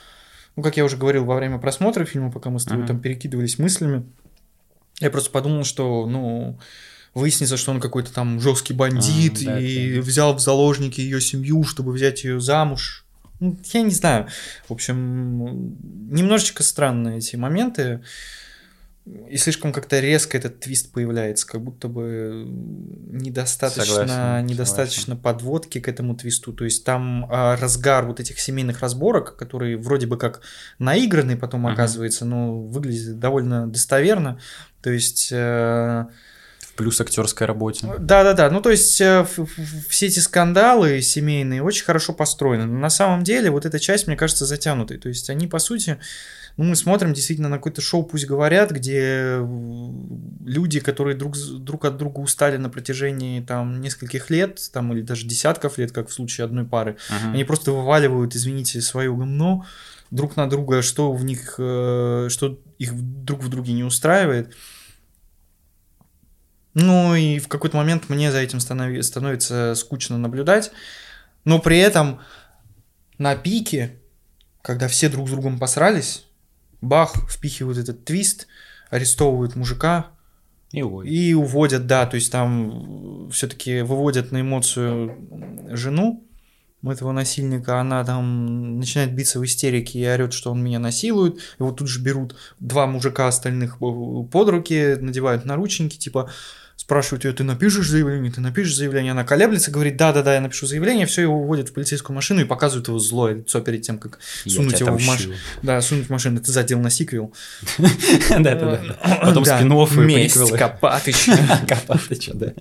ну, 0.57 0.63
как 0.63 0.77
я 0.77 0.85
уже 0.85 0.97
говорил 0.97 1.25
во 1.25 1.37
время 1.37 1.59
просмотра 1.59 2.05
фильма, 2.05 2.31
пока 2.31 2.51
мы 2.51 2.59
с 2.59 2.65
тобой 2.65 2.81
Мгм. 2.81 2.89
там 2.89 3.01
перекидывались 3.01 3.59
мыслями, 3.59 4.05
я 5.05 5.11
просто 5.11 5.31
подумал, 5.31 5.65
что, 5.65 6.07
ну, 6.07 6.59
выяснится, 7.15 7.57
что 7.57 7.71
он 7.73 7.81
какой-то 7.81 8.13
там 8.13 8.41
жесткий 8.41 8.73
бандит 8.73 9.43
А, 9.43 9.45
да, 9.47 9.61
и 9.61 9.97
да. 9.97 10.01
взял 10.01 10.35
в 10.35 10.41
заложники 10.41 11.01
ее 11.01 11.21
семью, 11.21 11.65
чтобы 11.65 11.93
взять 11.93 12.25
ее 12.25 12.41
замуж. 12.41 13.05
Ну, 13.41 13.59
я 13.73 13.83
не 13.83 13.91
знаю. 13.91 14.29
В 14.69 14.73
общем, 14.73 15.77
немножечко 16.11 16.63
странные 16.63 17.19
эти 17.19 17.37
моменты. 17.37 18.01
И 19.29 19.37
слишком 19.37 19.73
как-то 19.73 19.99
резко 19.99 20.39
этот 20.39 20.61
твист 20.61 20.93
появляется, 20.93 21.45
как 21.45 21.61
будто 21.61 21.89
бы 21.89 22.45
недостаточно, 23.11 23.85
Согласен, 23.85 24.47
недостаточно 24.47 25.17
подводки 25.17 25.81
к 25.81 25.89
этому 25.89 26.15
твисту. 26.15 26.53
То 26.53 26.65
есть 26.65 26.85
там 26.85 27.27
а, 27.29 27.57
разгар 27.57 28.07
вот 28.07 28.21
этих 28.21 28.39
семейных 28.39 28.79
разборок, 28.81 29.35
которые 29.37 29.77
вроде 29.77 30.07
бы 30.07 30.17
как 30.19 30.43
наигранный 30.79 31.35
потом 31.35 31.63
Мгм. 31.63 31.73
оказывается, 31.73 32.25
но 32.25 32.61
выглядит 32.61 33.19
довольно 33.19 33.67
достоверно. 33.67 34.39
То 34.83 34.91
есть 34.91 35.29
э, 35.33 36.05
В 36.61 36.73
плюс 36.75 37.01
актерской 37.01 37.47
работе. 37.47 37.87
да, 37.99 38.25
да, 38.25 38.33
да. 38.35 38.51
Ну, 38.51 38.61
то 38.61 38.71
есть 38.71 39.01
э, 39.01 39.25
все 39.89 40.07
эти 40.07 40.19
скандалы 40.19 41.01
семейные 41.03 41.63
очень 41.63 41.85
хорошо 41.85 42.13
построены. 42.13 42.67
Но 42.67 42.79
на 42.79 42.91
самом 42.91 43.23
деле 43.25 43.51
вот 43.51 43.65
эта 43.67 43.79
часть, 43.79 44.07
мне 44.07 44.17
кажется, 44.17 44.45
затянутой. 44.45 44.99
То 44.99 45.09
есть 45.09 45.31
они, 45.31 45.47
по 45.47 45.59
сути, 45.59 45.99
ну, 46.57 46.65
мы 46.65 46.77
смотрим 46.77 47.15
действительно 47.15 47.49
на 47.49 47.57
какое-то 47.57 47.81
шоу 47.81 48.03
«Пусть 48.03 48.27
говорят», 48.27 48.71
где 48.73 48.99
э, 49.01 49.47
люди, 50.45 50.81
которые 50.81 51.17
друг, 51.17 51.37
друг 51.39 51.85
от 51.85 51.97
друга 51.97 52.21
устали 52.21 52.57
на 52.57 52.69
протяжении 52.69 53.41
там 53.41 53.81
нескольких 53.81 54.29
лет, 54.31 54.61
там, 54.73 54.93
или 54.93 55.03
даже 55.03 55.27
десятков 55.27 55.79
лет, 55.79 55.93
как 55.93 56.09
в 56.09 56.13
случае 56.13 56.45
одной 56.45 56.65
пары, 56.65 56.97
Мгм. 57.09 57.35
они 57.35 57.45
просто 57.45 57.73
вываливают, 57.73 58.35
извините, 58.37 58.81
свое 58.81 59.11
говно 59.15 59.65
друг 60.13 60.37
на 60.37 60.49
друга, 60.49 60.83
что 60.83 61.13
в 61.13 61.25
них, 61.25 61.57
э, 61.59 62.29
что 62.31 62.61
их 62.79 62.93
друг 62.95 63.43
в 63.43 63.49
друге 63.49 63.73
не 63.73 63.83
устраивает. 63.83 64.55
Ну 66.75 67.15
и 67.15 67.39
в 67.39 67.49
какой-то 67.49 67.79
момент 67.79 68.09
мне 68.09 68.31
за 68.31 68.39
этим 68.39 68.59
станови- 68.59 69.03
становится 69.03 69.75
скучно 69.75 70.19
наблюдать. 70.19 70.71
Но 71.45 71.59
при 71.59 71.79
этом 71.79 72.21
на 73.19 73.35
пике, 73.37 73.97
когда 74.61 74.87
все 74.87 75.09
друг 75.09 75.29
с 75.29 75.31
другом 75.31 75.59
посрались, 75.59 76.27
бах, 76.83 77.15
впихивают 77.31 77.79
этот 77.79 78.05
твист, 78.05 78.47
арестовывают 78.91 79.57
мужика, 79.57 80.11
И 80.73 80.81
и 80.81 81.35
уводят, 81.35 81.87
да, 81.87 82.07
то 82.07 82.17
есть 82.17 82.31
там 82.31 83.31
все-таки 83.31 83.81
выводят 83.81 84.31
на 84.31 84.43
эмоцию 84.43 85.17
жену 85.71 86.27
этого 86.91 87.13
насильника, 87.13 87.81
она 87.81 88.05
там 88.05 88.79
начинает 88.79 89.15
биться 89.15 89.39
в 89.39 89.45
истерике 89.45 90.01
и 90.01 90.07
орет, 90.07 90.33
что 90.33 90.51
он 90.51 90.63
меня 90.63 90.79
насилует. 90.79 91.39
Его 91.59 91.71
тут 91.73 91.89
же 91.89 92.01
берут 92.01 92.35
два 92.59 92.87
мужика 92.87 93.29
остальных 93.29 93.77
э, 93.77 94.25
под 94.31 94.49
руки, 94.49 94.97
надевают 95.01 95.45
наручники, 95.45 95.97
типа 95.97 96.31
спрашивают 96.83 97.25
ее, 97.25 97.33
ты 97.33 97.45
напишешь 97.45 97.89
заявление, 97.89 98.33
ты 98.33 98.41
напишешь 98.41 98.75
заявление, 98.75 99.13
она 99.13 99.23
колеблется, 99.23 99.71
говорит, 99.71 99.97
да-да-да, 99.97 100.35
я 100.35 100.41
напишу 100.41 100.67
заявление, 100.67 101.07
все 101.07 101.23
его 101.23 101.37
уводят 101.37 101.69
в 101.69 101.73
полицейскую 101.73 102.13
машину 102.13 102.41
и 102.41 102.45
показывают 102.45 102.89
его 102.89 102.99
злое 102.99 103.35
лицо 103.35 103.61
перед 103.61 103.83
тем, 103.83 103.99
как 103.99 104.19
Я 104.45 104.57
сунуть 104.57 104.81
его 104.81 104.99
в 104.99 105.07
машину. 105.07 105.35
Да, 105.63 105.81
сунуть 105.81 106.09
в 106.09 106.11
машину, 106.11 106.41
это 106.41 106.51
задел 106.51 106.81
на 106.81 106.91
сиквел. 106.91 107.33
Да-да-да. 108.31 108.83
Потом 109.23 109.45
Да, 109.45 109.59
спин 109.59 109.73
и 109.73 109.97
месть 110.05 110.35
приквелы. 110.35 110.59
Копатыча. 110.59 111.39
Копатыча, 111.69 112.35
да. 112.35 112.53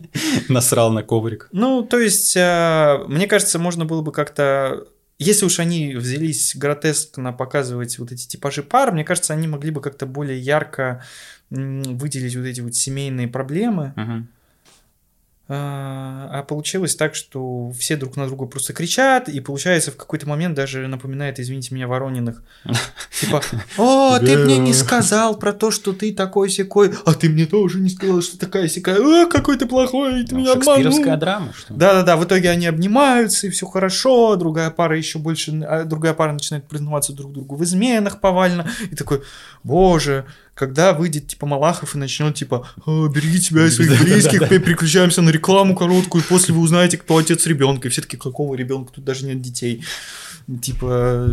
Насрал 0.49 0.91
на 0.91 1.01
коврик. 1.01 1.49
Ну, 1.51 1.81
то 1.81 1.97
есть, 1.97 2.37
э, 2.37 3.03
мне 3.07 3.25
кажется, 3.25 3.57
можно 3.57 3.85
было 3.85 4.03
бы 4.03 4.11
как-то... 4.11 4.85
Если 5.17 5.45
уж 5.45 5.59
они 5.59 5.95
взялись 5.95 6.55
гротескно 6.55 7.33
показывать 7.33 7.97
вот 7.97 8.11
эти 8.11 8.27
типажи 8.27 8.61
пар, 8.61 8.91
мне 8.91 9.03
кажется, 9.03 9.33
они 9.33 9.47
могли 9.47 9.71
бы 9.71 9.81
как-то 9.81 10.05
более 10.05 10.39
ярко 10.39 11.03
выделить 11.51 12.35
вот 12.35 12.45
эти 12.45 12.61
вот 12.61 12.73
семейные 12.75 13.27
проблемы. 13.27 13.93
А 15.53 16.29
а 16.31 16.43
получилось 16.43 16.95
так, 16.95 17.13
что 17.13 17.71
все 17.77 17.97
друг 17.97 18.15
на 18.15 18.25
друга 18.25 18.45
просто 18.45 18.71
кричат, 18.71 19.27
и 19.27 19.41
получается 19.41 19.91
в 19.91 19.97
какой-то 19.97 20.25
момент 20.29 20.55
даже 20.55 20.87
напоминает, 20.87 21.41
извините 21.41 21.75
меня, 21.75 21.89
Ворониных. 21.89 22.41
Типа, 23.19 23.41
о, 23.77 24.17
ты 24.19 24.37
мне 24.37 24.57
не 24.59 24.73
сказал 24.73 25.37
про 25.37 25.51
то, 25.51 25.69
что 25.71 25.91
ты 25.91 26.13
такой 26.13 26.49
секой, 26.49 26.93
а 27.05 27.13
ты 27.13 27.27
мне 27.27 27.45
тоже 27.45 27.79
не 27.79 27.89
сказал, 27.89 28.21
что 28.21 28.39
такая 28.39 28.69
секая, 28.69 28.99
а, 29.01 29.27
какой 29.27 29.57
ты 29.57 29.65
плохой, 29.65 30.23
ты 30.23 30.35
Ну, 30.35 30.41
меня 30.41 30.53
Шекспировская 30.53 31.15
обманул. 31.15 31.19
драма, 31.19 31.53
что 31.53 31.73
ли? 31.73 31.79
Да-да-да, 31.79 32.15
в 32.15 32.23
итоге 32.23 32.49
они 32.49 32.67
обнимаются, 32.67 33.47
и 33.47 33.49
все 33.49 33.65
хорошо, 33.65 34.37
другая 34.37 34.69
пара 34.69 34.97
еще 34.97 35.19
больше, 35.19 35.51
а 35.67 35.83
другая 35.83 36.13
пара 36.13 36.31
начинает 36.31 36.65
признаваться 36.65 37.11
друг 37.11 37.33
другу 37.33 37.57
в 37.57 37.63
изменах 37.65 38.21
повально, 38.21 38.69
и 38.89 38.95
такой, 38.95 39.21
боже, 39.63 40.25
когда 40.53 40.93
выйдет, 40.93 41.27
типа, 41.27 41.45
Малахов 41.47 41.95
и 41.95 41.97
начнет, 41.97 42.35
типа, 42.35 42.67
«А, 42.85 43.07
береги 43.07 43.39
себя 43.39 43.65
и 43.65 43.69
своих 43.71 43.99
близких, 44.01 44.47
пе- 44.49 44.59
переключаемся 44.59 45.21
на 45.21 45.29
рекламу 45.29 45.75
короткую, 45.75 46.23
и 46.23 46.27
после 46.27 46.53
вы 46.53 46.61
узнаете, 46.61 46.97
кто 46.97 47.17
отец 47.17 47.45
ребенка, 47.47 47.87
и 47.87 47.91
все 47.91 48.01
таки 48.01 48.17
какого 48.17 48.55
ребенка, 48.55 48.91
тут 48.93 49.03
даже 49.05 49.25
нет 49.25 49.41
детей. 49.41 49.83
Типа, 50.61 51.23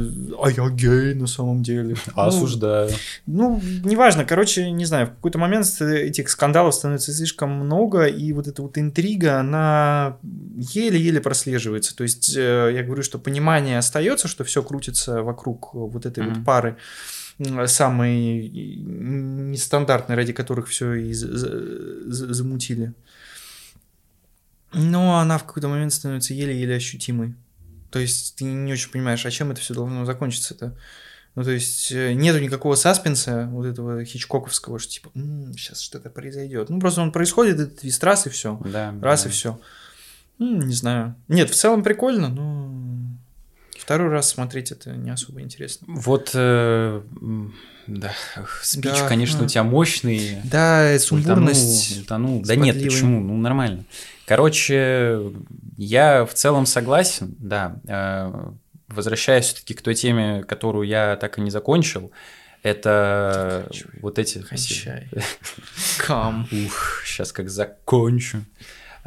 а 0.42 0.50
я 0.50 0.68
гей 0.68 1.14
на 1.14 1.26
самом 1.26 1.62
деле. 1.62 1.96
Ну, 2.14 2.22
Осуждаю. 2.22 2.90
ну, 3.26 3.60
неважно, 3.82 4.24
короче, 4.24 4.70
не 4.70 4.84
знаю, 4.84 5.06
в 5.06 5.10
какой-то 5.10 5.38
момент 5.38 5.66
с- 5.66 5.80
этих 5.84 6.28
скандалов 6.28 6.74
становится 6.74 7.12
слишком 7.12 7.50
много, 7.50 8.04
и 8.06 8.32
вот 8.32 8.46
эта 8.46 8.62
вот 8.62 8.76
интрига, 8.78 9.40
она 9.40 10.18
еле-еле 10.56 11.20
прослеживается. 11.20 11.96
То 11.96 12.04
есть, 12.04 12.34
э, 12.36 12.70
я 12.74 12.82
говорю, 12.82 13.02
что 13.02 13.18
понимание 13.18 13.78
остается, 13.78 14.28
что 14.28 14.44
все 14.44 14.62
крутится 14.62 15.22
вокруг 15.22 15.74
вот 15.74 16.06
этой 16.06 16.22
вот 16.24 16.44
пары 16.44 16.76
м, 17.38 17.66
самой 17.68 18.48
нестандартной, 18.48 20.16
ради 20.16 20.32
которых 20.32 20.68
все 20.68 20.94
и 20.94 21.12
за- 21.12 21.36
за- 21.36 22.12
за- 22.12 22.34
замутили. 22.34 22.94
Но 24.72 25.18
она 25.18 25.38
в 25.38 25.44
какой-то 25.44 25.68
момент 25.68 25.92
становится 25.92 26.34
еле-еле 26.34 26.76
ощутимой. 26.76 27.34
То 27.90 27.98
есть 27.98 28.36
ты 28.36 28.44
не 28.44 28.72
очень 28.72 28.90
понимаешь, 28.90 29.24
а 29.24 29.30
чем 29.30 29.50
это 29.50 29.60
все 29.60 29.74
должно 29.74 30.04
закончиться-то. 30.04 30.76
Ну, 31.34 31.44
то 31.44 31.50
есть 31.50 31.92
э, 31.92 32.14
нету 32.14 32.40
никакого 32.40 32.74
саспенса 32.74 33.48
вот 33.52 33.64
этого 33.64 34.04
хичкоковского, 34.04 34.78
что 34.78 34.92
типа, 34.92 35.10
сейчас 35.56 35.80
что-то 35.80 36.10
произойдет. 36.10 36.68
Ну, 36.68 36.80
просто 36.80 37.00
он 37.00 37.12
происходит, 37.12 37.60
этот 37.60 37.78
твист 37.78 38.02
раз 38.02 38.26
и 38.26 38.30
все. 38.30 38.60
Да. 38.64 38.94
Раз 39.00 39.22
да. 39.22 39.28
и 39.28 39.32
все. 39.32 39.60
Не 40.38 40.74
знаю. 40.74 41.14
Нет, 41.28 41.50
в 41.50 41.54
целом 41.54 41.82
прикольно, 41.82 42.28
но 42.28 42.72
второй 43.88 44.10
раз 44.10 44.28
смотреть 44.28 44.70
это 44.70 44.90
не 44.90 45.08
особо 45.08 45.40
интересно. 45.40 45.86
Вот, 45.88 46.32
э, 46.34 47.00
да, 47.86 48.12
спич, 48.62 48.84
Да, 48.84 49.08
конечно, 49.08 49.38
да. 49.38 49.44
у 49.46 49.48
тебя 49.48 49.62
мощный. 49.62 50.36
Да, 50.44 50.98
сумбурность. 50.98 52.02
Утонул, 52.02 52.36
утонул. 52.36 52.42
Да 52.44 52.54
нет, 52.54 52.82
почему? 52.82 53.18
Ну, 53.20 53.38
нормально. 53.38 53.86
Короче, 54.26 55.32
я 55.78 56.26
в 56.26 56.34
целом 56.34 56.66
согласен, 56.66 57.34
да. 57.38 57.76
Э, 57.88 58.50
Возвращаясь 58.88 59.46
все-таки 59.46 59.72
к 59.72 59.80
той 59.80 59.94
теме, 59.94 60.44
которую 60.44 60.86
я 60.86 61.16
так 61.16 61.38
и 61.38 61.40
не 61.40 61.50
закончил, 61.50 62.12
это 62.62 63.62
Заканчивай. 63.64 64.00
вот 64.02 64.18
эти... 64.18 64.38
Кончай. 64.42 65.08
Кам. 66.06 66.46
Ух, 66.52 67.02
сейчас 67.06 67.32
как 67.32 67.48
закончу. 67.48 68.44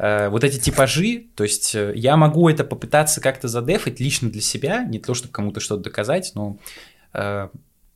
Э, 0.02 0.28
Вот 0.28 0.42
эти 0.42 0.58
типажи, 0.58 1.26
то 1.36 1.44
есть 1.44 1.74
э, 1.76 1.92
я 1.94 2.16
могу 2.16 2.48
это 2.48 2.64
попытаться 2.64 3.20
как-то 3.20 3.46
задефать 3.46 4.00
лично 4.00 4.28
для 4.28 4.42
себя, 4.42 4.82
не 4.84 4.98
то, 4.98 5.14
чтобы 5.14 5.32
кому-то 5.32 5.60
что-то 5.60 5.84
доказать, 5.84 6.32
но 6.34 6.58
э, 7.14 7.48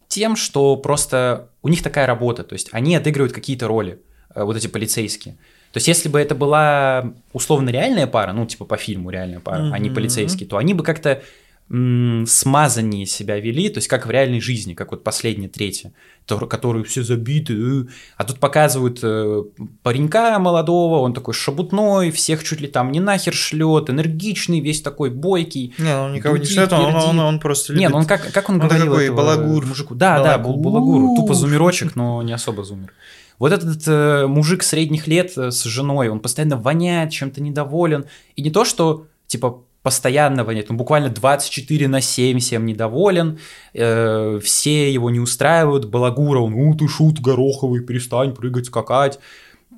тем, 0.07 0.37
что 0.37 0.77
просто 0.77 1.51
у 1.63 1.69
них 1.69 1.83
такая 1.83 2.07
работа, 2.07 2.45
то 2.45 2.53
есть 2.53 2.69
они 2.71 2.95
отыгрывают 2.95 3.35
какие-то 3.35 3.67
роли, 3.67 4.01
вот 4.35 4.57
эти 4.57 4.67
полицейские. 4.67 5.35
То 5.73 5.79
есть, 5.79 5.89
если 5.89 6.09
бы 6.09 6.21
это 6.21 6.35
была 6.35 7.13
условно 7.33 7.71
реальная 7.71 8.07
пара, 8.07 8.33
ну, 8.33 8.47
типа 8.47 8.65
по 8.67 8.77
фильму 8.77 9.11
реальная 9.11 9.41
пара, 9.41 9.63
mm-hmm. 9.63 9.73
а 9.73 9.79
не 9.79 9.91
полицейский, 9.91 10.47
то 10.47 10.59
они 10.59 10.75
бы 10.75 10.85
как-то 10.85 11.23
смазаннее 11.69 13.07
себя 13.07 13.41
вели, 13.41 13.69
то 13.71 13.79
есть 13.79 13.89
как 13.89 14.07
в 14.07 14.11
реальной 14.11 14.41
жизни, 14.41 14.75
как 14.75 14.93
вот 14.93 15.03
последняя 15.03 15.49
третья, 15.49 15.93
которые 16.27 16.85
все 16.85 17.03
забиты, 17.03 17.55
э. 17.55 17.87
а 18.17 18.23
тут 18.23 18.39
показывают 18.39 19.01
э, 19.03 19.43
паренька 19.83 20.39
молодого, 20.39 21.01
он 21.01 21.13
такой 21.13 21.35
шабутной, 21.35 22.13
всех 22.13 22.45
чуть 22.45 22.61
ли 22.61 22.69
там 22.69 22.93
не 22.93 23.01
нахер 23.01 23.35
шлет, 23.35 23.91
энергичный, 23.91 24.61
весь 24.61 24.81
такой 24.81 25.11
бойкий. 25.11 25.75
Не, 25.79 25.97
он 25.97 26.13
никого 26.13 26.37
не 26.37 26.45
шлет, 26.45 26.73
он, 26.73 26.95
он, 26.95 27.19
он 27.19 27.41
просто 27.41 27.73
любит. 27.73 27.89
Не, 27.89 27.89
ну 27.89 27.97
он 27.99 28.07
как, 28.07 28.33
как 28.33 28.49
он, 28.49 28.61
он 28.61 28.69
говорил 28.69 28.93
такой 28.93 29.11
балагур. 29.11 29.67
мужику? 29.67 29.95
Да, 29.97 30.19
балагур. 30.19 30.55
да, 30.55 30.63
балагур, 30.63 31.17
тупо 31.17 31.35
зумерочек, 31.35 31.97
но 31.97 32.23
не 32.23 32.33
особо 32.33 32.63
зумер. 32.63 32.93
Вот 33.41 33.53
этот 33.53 33.83
э, 33.87 34.27
мужик 34.27 34.63
средних 34.63 35.09
лет 35.09 35.37
э, 35.37 35.51
с 35.51 35.65
женой, 35.65 36.09
он 36.09 36.21
постоянно 36.21 36.57
воняет, 36.57 37.11
чем-то 37.11 37.43
недоволен. 37.43 38.07
И 38.37 38.43
не 38.43 38.51
то, 38.51 38.65
что, 38.65 39.07
типа, 39.27 39.63
постоянного 39.87 40.50
нет, 40.50 40.69
он 40.69 40.76
буквально 40.76 41.11
24 41.11 41.87
на 41.87 42.00
7 42.00 42.40
всем 42.40 42.66
недоволен, 42.66 43.38
э, 43.73 44.40
все 44.43 44.93
его 44.93 45.11
не 45.11 45.21
устраивают, 45.21 45.85
Балагура, 45.85 46.40
он, 46.40 46.55
ну 46.55 46.75
ты 46.75 46.88
шут 46.88 47.21
гороховый, 47.21 47.85
перестань 47.85 48.35
прыгать, 48.35 48.66
скакать, 48.66 49.21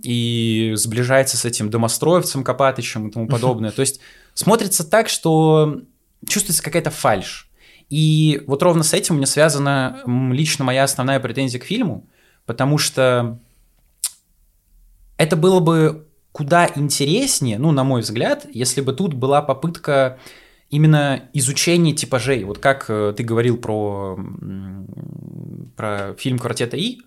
и 0.03 0.73
сближается 0.77 1.37
с 1.37 1.45
этим 1.45 1.69
домостроевцем 1.69 2.43
Копатычем 2.43 3.09
и 3.09 3.11
тому 3.11 3.29
подобное. 3.35 3.71
То 3.71 3.81
есть 3.81 4.01
смотрится 4.33 4.83
так, 4.83 5.11
что 5.11 5.83
чувствуется 6.27 6.63
какая-то 6.63 6.91
фальш. 6.91 7.51
И 7.91 8.43
вот 8.47 8.63
ровно 8.63 8.85
с 8.85 8.95
этим 8.95 9.17
у 9.17 9.19
меня 9.19 9.27
связана 9.27 10.01
лично 10.07 10.65
моя 10.65 10.85
основная 10.85 11.21
претензия 11.21 11.61
к 11.61 11.65
фильму, 11.65 12.09
потому 12.47 12.79
что 12.79 13.39
это 15.19 15.37
было 15.37 15.61
бы 15.61 16.08
куда 16.39 16.71
интереснее, 16.77 17.59
ну, 17.59 17.73
на 17.73 17.83
мой 17.83 18.03
взгляд, 18.03 18.47
если 18.53 18.81
бы 18.81 18.93
тут 18.93 19.13
была 19.13 19.43
попытка 19.43 20.21
именно 20.71 21.25
изучения 21.33 21.93
типажей. 21.93 22.45
Вот 22.45 22.59
как 22.59 22.85
э, 22.89 23.13
ты 23.17 23.25
говорил 23.25 23.57
про, 23.57 24.17
про 25.75 26.15
фильм 26.17 26.39
«Квартета 26.39 26.77
И», 26.77 27.01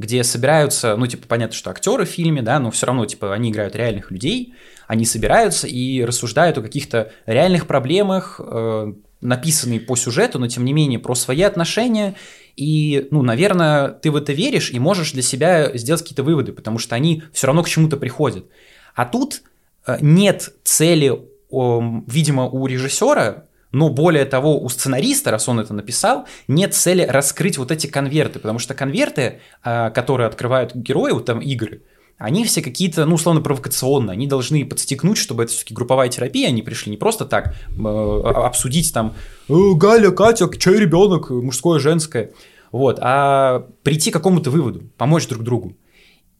где 0.00 0.24
собираются, 0.24 0.96
ну, 0.96 1.06
типа, 1.06 1.26
понятно, 1.28 1.54
что 1.54 1.68
актеры 1.68 2.06
в 2.06 2.08
фильме, 2.08 2.40
да, 2.40 2.58
но 2.58 2.70
все 2.70 2.86
равно, 2.86 3.04
типа, 3.04 3.34
они 3.34 3.50
играют 3.50 3.76
реальных 3.76 4.10
людей, 4.10 4.54
они 4.86 5.04
собираются 5.04 5.66
и 5.66 6.02
рассуждают 6.02 6.56
о 6.56 6.62
каких-то 6.62 7.12
реальных 7.26 7.66
проблемах, 7.66 8.40
э, 8.42 8.94
написанные 9.20 9.78
по 9.78 9.96
сюжету, 9.96 10.38
но 10.38 10.48
тем 10.48 10.64
не 10.64 10.72
менее 10.72 10.98
про 10.98 11.14
свои 11.14 11.42
отношения. 11.42 12.14
И, 12.56 13.08
ну, 13.10 13.20
наверное, 13.20 13.88
ты 13.88 14.10
в 14.10 14.16
это 14.16 14.32
веришь 14.32 14.70
и 14.70 14.78
можешь 14.78 15.12
для 15.12 15.20
себя 15.20 15.76
сделать 15.76 16.00
какие-то 16.00 16.22
выводы, 16.22 16.54
потому 16.54 16.78
что 16.78 16.94
они 16.96 17.22
все 17.34 17.48
равно 17.48 17.62
к 17.62 17.68
чему-то 17.68 17.98
приходят. 17.98 18.46
А 18.94 19.04
тут 19.04 19.42
э, 19.86 19.98
нет 20.00 20.54
цели, 20.64 21.10
видимо, 21.50 22.48
у 22.48 22.66
режиссера, 22.66 23.44
но 23.72 23.88
более 23.88 24.24
того, 24.24 24.60
у 24.60 24.68
сценариста, 24.68 25.30
раз 25.30 25.48
он 25.48 25.60
это 25.60 25.74
написал, 25.74 26.26
нет 26.48 26.74
цели 26.74 27.02
раскрыть 27.02 27.58
вот 27.58 27.70
эти 27.70 27.86
конверты, 27.86 28.38
потому 28.38 28.58
что 28.58 28.74
конверты, 28.74 29.40
э, 29.64 29.90
которые 29.90 30.26
открывают 30.26 30.74
герои, 30.74 31.12
вот 31.12 31.26
там 31.26 31.40
игры, 31.40 31.82
они 32.18 32.44
все 32.44 32.60
какие-то, 32.60 33.06
ну, 33.06 33.14
условно, 33.14 33.40
провокационные. 33.40 34.12
Они 34.12 34.26
должны 34.26 34.66
подстегнуть, 34.66 35.16
чтобы 35.16 35.44
это 35.44 35.52
все-таки 35.52 35.72
групповая 35.72 36.10
терапия, 36.10 36.48
они 36.48 36.60
пришли 36.60 36.90
не 36.90 36.98
просто 36.98 37.24
так 37.24 37.54
э, 37.70 37.82
обсудить 37.82 38.92
там 38.92 39.14
«Э, 39.48 39.54
Галя, 39.74 40.10
Катя, 40.10 40.46
чей 40.58 40.76
ребенок, 40.76 41.30
мужское, 41.30 41.78
женское, 41.78 42.32
вот, 42.72 42.98
а 43.00 43.66
прийти 43.82 44.10
к 44.10 44.14
какому-то 44.14 44.50
выводу, 44.50 44.82
помочь 44.98 45.26
друг 45.28 45.42
другу. 45.42 45.76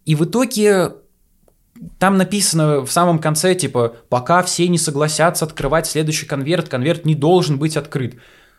И 0.04 0.14
в 0.14 0.24
итоге 0.24 0.92
там 1.98 2.16
написано 2.16 2.80
в 2.84 2.90
самом 2.90 3.18
конце, 3.18 3.54
типа, 3.54 3.94
пока 4.08 4.42
все 4.42 4.68
не 4.68 4.78
согласятся 4.78 5.44
открывать 5.44 5.86
следующий 5.86 6.26
конверт, 6.26 6.68
конверт 6.68 7.04
не 7.04 7.14
должен 7.14 7.58
быть 7.58 7.76
открыт. 7.76 8.16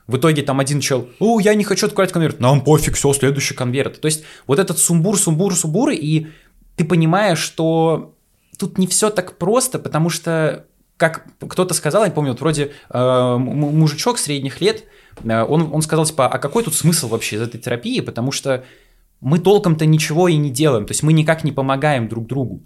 В 0.07 0.17
итоге 0.17 0.41
там 0.41 0.59
один 0.59 0.81
чел, 0.81 1.07
о, 1.19 1.39
я 1.39 1.53
не 1.53 1.63
хочу 1.63 1.85
открывать 1.85 2.11
конверт, 2.11 2.39
нам 2.39 2.61
пофиг, 2.61 2.95
все, 2.95 3.13
следующий 3.13 3.53
конверт. 3.53 4.01
То 4.01 4.07
есть 4.07 4.23
вот 4.47 4.59
этот 4.59 4.79
сумбур, 4.79 5.17
сумбур, 5.17 5.55
сумбур, 5.55 5.91
и 5.91 6.27
ты 6.75 6.83
понимаешь, 6.83 7.39
что 7.39 8.15
тут 8.57 8.77
не 8.77 8.87
все 8.87 9.09
так 9.09 9.37
просто, 9.37 9.79
потому 9.79 10.09
что, 10.09 10.65
как 10.97 11.25
кто-то 11.39 11.73
сказал, 11.73 12.03
я 12.03 12.09
не 12.09 12.13
помню, 12.13 12.31
вот 12.31 12.41
вроде 12.41 12.71
э, 12.89 13.37
мужичок 13.37 14.17
средних 14.17 14.61
лет, 14.61 14.85
э, 15.23 15.43
он, 15.43 15.69
он 15.71 15.81
сказал, 15.83 16.05
типа, 16.05 16.27
а 16.27 16.39
какой 16.39 16.63
тут 16.63 16.73
смысл 16.73 17.07
вообще 17.07 17.37
из 17.37 17.41
этой 17.41 17.59
терапии, 17.59 18.01
потому 18.01 18.31
что 18.31 18.65
мы 19.19 19.37
толком-то 19.37 19.85
ничего 19.85 20.27
и 20.27 20.35
не 20.35 20.49
делаем, 20.49 20.85
то 20.85 20.91
есть 20.91 21.03
мы 21.03 21.13
никак 21.13 21.43
не 21.43 21.51
помогаем 21.51 22.07
друг 22.07 22.25
другу. 22.25 22.63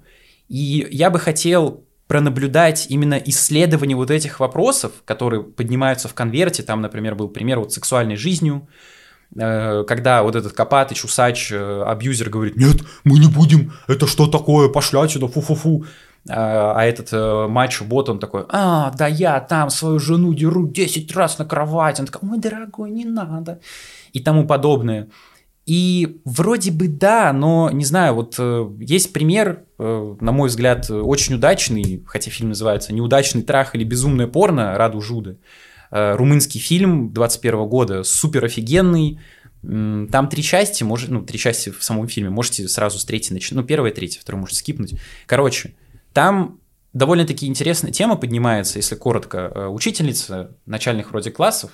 И 0.47 0.87
я 0.91 1.09
бы 1.09 1.19
хотел 1.19 1.83
пронаблюдать 2.07 2.87
именно 2.89 3.15
исследование 3.15 3.97
вот 3.97 4.11
этих 4.11 4.39
вопросов, 4.39 4.91
которые 5.05 5.43
поднимаются 5.43 6.07
в 6.07 6.13
конверте, 6.13 6.61
там, 6.61 6.81
например, 6.81 7.15
был 7.15 7.29
пример 7.29 7.59
вот 7.59 7.73
сексуальной 7.73 8.15
жизнью, 8.15 8.67
Э, 9.37 9.83
когда 9.87 10.23
вот 10.23 10.35
этот 10.35 10.53
Копатыч, 10.53 11.03
Усач, 11.03 11.51
э, 11.51 11.83
абьюзер 11.83 12.29
говорит, 12.29 12.55
нет, 12.55 12.77
мы 13.03 13.19
не 13.19 13.27
будем, 13.27 13.73
это 13.87 14.07
что 14.07 14.27
такое, 14.27 14.69
пошлятина, 14.69 15.27
фу-фу-фу. 15.27 15.85
А, 16.27 16.73
а 16.75 16.83
этот 16.85 17.09
э, 17.13 17.47
мачо-бот, 17.47 18.09
он 18.09 18.17
такой, 18.17 18.45
а, 18.49 18.91
да 18.97 19.05
я 19.05 19.39
там 19.39 19.69
свою 19.69 19.99
жену 19.99 20.33
деру 20.33 20.67
10 20.67 21.15
раз 21.15 21.37
на 21.37 21.45
кровать. 21.45 21.99
Он 21.99 22.07
такой, 22.07 22.27
ой, 22.27 22.39
дорогой, 22.39 22.89
не 22.89 23.05
надо. 23.05 23.59
И 24.11 24.19
тому 24.19 24.47
подобное. 24.47 25.07
И 25.65 26.21
вроде 26.25 26.71
бы 26.71 26.87
да, 26.87 27.33
но 27.33 27.71
не 27.71 27.85
знаю, 27.85 28.13
вот 28.13 28.39
есть 28.79 29.11
пример, 29.13 29.63
на 29.79 30.31
мой 30.31 30.49
взгляд, 30.49 30.91
очень 30.91 31.35
удачный, 31.35 32.03
хотя 32.05 32.29
фильм 32.29 32.49
называется 32.49 32.93
«Неудачный 32.93 33.41
трах 33.41 33.73
или 33.75 33.83
безумное 33.83 34.27
порно» 34.27 34.77
Раду 34.77 35.01
Жуды. 35.01 35.39
Э, 35.91 36.15
румынский 36.15 36.59
фильм 36.59 37.13
21 37.13 37.67
года, 37.67 38.03
супер 38.03 38.43
офигенный. 38.45 39.19
Там 39.61 40.29
три 40.29 40.43
части, 40.43 40.83
может, 40.83 41.09
ну, 41.09 41.23
три 41.23 41.39
части 41.39 41.71
в 41.71 41.83
самом 41.83 42.07
фильме, 42.07 42.29
можете 42.29 42.67
сразу 42.67 42.99
с 42.99 43.05
третьей 43.05 43.33
начать. 43.33 43.53
Ну, 43.53 43.63
первая, 43.63 43.91
третья, 43.91 44.19
вторую 44.19 44.41
можете 44.41 44.59
скипнуть. 44.59 44.95
Короче, 45.25 45.73
там 46.13 46.59
довольно-таки 46.93 47.47
интересная 47.47 47.91
тема 47.91 48.15
поднимается, 48.15 48.77
если 48.77 48.95
коротко. 48.95 49.51
Э, 49.55 49.67
учительница 49.67 50.55
начальных 50.65 51.11
вроде 51.11 51.31
классов 51.31 51.71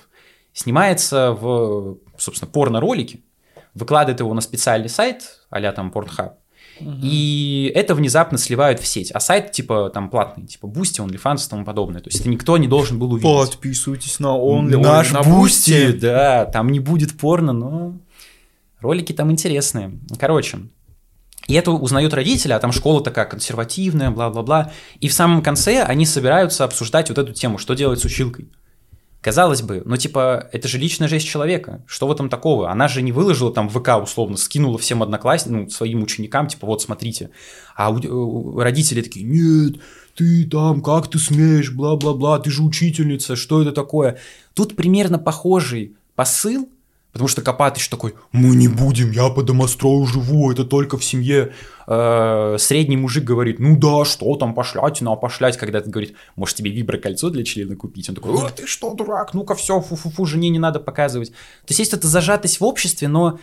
снимается 0.52 1.32
в, 1.32 1.98
собственно, 2.16 2.50
порно-ролике, 2.50 3.20
выкладывает 3.74 4.20
его 4.20 4.32
на 4.34 4.40
специальный 4.40 4.88
сайт, 4.88 5.40
а 5.50 5.72
там 5.72 5.90
Pornhub, 5.94 6.32
и 6.80 7.70
это 7.74 7.94
внезапно 7.94 8.38
сливают 8.38 8.80
в 8.80 8.86
сеть. 8.86 9.10
А 9.12 9.20
сайт, 9.20 9.52
типа, 9.52 9.90
там 9.92 10.10
платный, 10.10 10.46
типа 10.46 10.66
Boosty, 10.66 11.06
OnlyFans 11.06 11.46
и 11.46 11.50
тому 11.50 11.64
подобное. 11.64 12.00
То 12.00 12.08
есть 12.08 12.20
это 12.20 12.28
никто 12.28 12.56
не 12.56 12.66
должен 12.66 12.98
был 12.98 13.12
увидеть. 13.12 13.30
Подписывайтесь 13.30 14.18
на 14.18 14.28
Only, 14.38 14.78
Наш 14.78 15.12
на 15.12 15.20
Boosty. 15.20 15.92
Да, 15.92 16.46
там 16.46 16.70
не 16.70 16.80
будет 16.80 17.16
порно, 17.16 17.52
но 17.52 17.98
ролики 18.80 19.12
там 19.12 19.30
интересные. 19.30 19.98
Короче, 20.18 20.60
и 21.46 21.54
это 21.54 21.72
узнают 21.72 22.14
родители, 22.14 22.52
а 22.52 22.58
там 22.58 22.72
школа 22.72 23.02
такая 23.02 23.26
консервативная, 23.26 24.10
бла-бла-бла. 24.10 24.72
И 25.00 25.08
в 25.08 25.12
самом 25.12 25.42
конце 25.42 25.82
они 25.82 26.06
собираются 26.06 26.64
обсуждать 26.64 27.08
вот 27.08 27.18
эту 27.18 27.32
тему, 27.32 27.58
что 27.58 27.74
делать 27.74 28.00
с 28.00 28.04
училкой. 28.04 28.48
Казалось 29.22 29.62
бы, 29.62 29.82
ну 29.84 29.96
типа, 29.96 30.48
это 30.50 30.66
же 30.66 30.78
личная 30.78 31.06
жизнь 31.06 31.26
человека. 31.26 31.80
Что 31.86 32.08
в 32.08 32.12
этом 32.12 32.28
такого? 32.28 32.72
Она 32.72 32.88
же 32.88 33.02
не 33.02 33.12
выложила 33.12 33.52
там 33.52 33.68
ВК 33.68 33.90
условно, 34.02 34.36
скинула 34.36 34.78
всем 34.78 35.00
одноклассникам, 35.00 35.62
ну, 35.62 35.70
своим 35.70 36.02
ученикам, 36.02 36.48
типа, 36.48 36.66
вот 36.66 36.82
смотрите. 36.82 37.30
А 37.76 37.90
у, 37.90 37.98
у, 37.98 38.58
родители 38.58 39.00
такие, 39.00 39.24
нет, 39.24 39.76
ты 40.16 40.44
там, 40.50 40.82
как 40.82 41.08
ты 41.08 41.20
смеешь, 41.20 41.70
бла-бла-бла, 41.70 42.40
ты 42.40 42.50
же 42.50 42.64
учительница, 42.64 43.36
что 43.36 43.62
это 43.62 43.70
такое? 43.70 44.18
Тут 44.54 44.74
примерно 44.74 45.20
похожий 45.20 45.94
посыл, 46.16 46.68
Потому 47.12 47.28
что 47.28 47.42
Копатыч 47.42 47.88
такой, 47.88 48.14
мы 48.32 48.56
не 48.56 48.68
будем, 48.68 49.10
я 49.10 49.28
по 49.28 49.42
домострою 49.42 50.06
живу, 50.06 50.50
это 50.50 50.64
только 50.64 50.96
в 50.96 51.04
семье. 51.04 51.52
Э, 51.86 52.56
средний 52.58 52.96
мужик 52.96 53.24
говорит, 53.24 53.58
ну 53.58 53.76
да, 53.76 54.06
что 54.06 54.34
там, 54.36 54.54
пошлять, 54.54 55.02
ну 55.02 55.12
а 55.12 55.16
пошлять, 55.16 55.58
когда 55.58 55.82
ты 55.82 55.90
говорит, 55.90 56.14
может 56.36 56.56
тебе 56.56 56.70
виброкольцо 56.70 57.28
для 57.28 57.44
члена 57.44 57.76
купить? 57.76 58.08
Он 58.08 58.14
такой, 58.14 58.50
ты 58.56 58.66
что, 58.66 58.94
дурак, 58.94 59.34
ну-ка 59.34 59.54
все, 59.54 59.80
фу-фу-фу, 59.80 60.24
жене 60.24 60.48
не 60.48 60.58
надо 60.58 60.80
показывать. 60.80 61.30
То 61.30 61.68
есть 61.68 61.80
есть 61.80 61.92
эта 61.92 62.06
зажатость 62.06 62.60
в 62.60 62.64
обществе, 62.64 63.08
но 63.08 63.38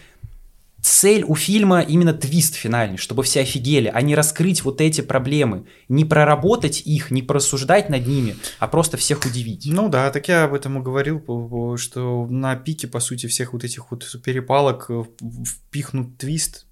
цель 0.82 1.24
у 1.24 1.36
фильма 1.36 1.82
именно 1.82 2.14
твист 2.14 2.56
финальный, 2.56 2.98
чтобы 2.98 3.24
все 3.24 3.42
офигели, 3.42 3.92
а 3.94 4.02
не 4.02 4.16
раскрыть 4.16 4.64
вот 4.64 4.82
эти 4.82 5.02
проблемы, 5.02 5.66
не 5.88 6.06
проработать 6.06 6.82
их, 6.82 7.12
не 7.12 7.22
просуждать 7.22 7.90
над 7.90 8.08
ними, 8.08 8.36
а 8.60 8.68
просто 8.68 8.98
всех 8.98 9.26
удивить. 9.26 9.66
Ну 9.66 9.90
да, 9.90 10.10
так 10.12 10.28
я 10.28 10.46
об 10.46 10.54
этом 10.54 10.80
и 10.80 10.84
говорил, 10.84 11.78
что 11.78 12.28
на 12.28 12.56
пике, 12.56 12.88
по 12.88 13.00
сути, 13.00 13.28
всех 13.28 13.54
вот 13.54 13.64
этих 13.64 13.92
вот 13.92 14.06
перепалок 14.24 14.88
э, 14.90 15.04
впихнут 15.46 16.18
твист, 16.18 16.66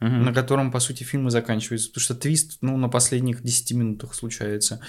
угу. 0.00 0.10
на 0.10 0.32
котором, 0.32 0.70
по 0.70 0.80
сути, 0.80 1.02
фильм 1.02 1.28
и 1.28 1.30
заканчивается, 1.30 1.88
потому 1.88 2.02
что 2.02 2.14
твист, 2.14 2.58
ну, 2.60 2.76
на 2.76 2.88
последних 2.88 3.42
10 3.42 3.72
минутах 3.72 4.14
случается. 4.14 4.80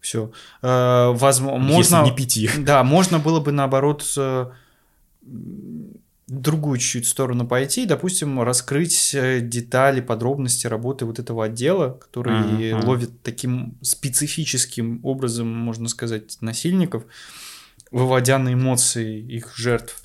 Все. 0.00 0.30
Э, 0.62 1.12
возможно, 1.12 1.76
Если 1.76 2.04
не 2.04 2.12
пяти. 2.14 2.50
Да, 2.58 2.84
можно 2.84 3.18
было 3.18 3.40
бы 3.40 3.52
наоборот 3.52 4.04
э, 4.16 4.46
другую 6.28 6.78
чуть-чуть 6.78 7.06
сторону 7.06 7.46
пойти, 7.46 7.86
допустим, 7.86 8.40
раскрыть 8.42 9.14
э, 9.14 9.40
детали, 9.40 10.00
подробности 10.00 10.66
работы 10.66 11.06
вот 11.06 11.18
этого 11.18 11.46
отдела, 11.46 11.92
который 11.92 12.34
мгм. 12.72 12.84
ловит 12.86 13.22
таким 13.22 13.78
специфическим 13.82 15.00
образом, 15.04 15.48
можно 15.48 15.88
сказать, 15.88 16.36
насильников, 16.40 17.04
выводя 17.90 18.38
на 18.38 18.52
эмоции 18.52 19.20
их 19.20 19.56
жертв. 19.56 20.02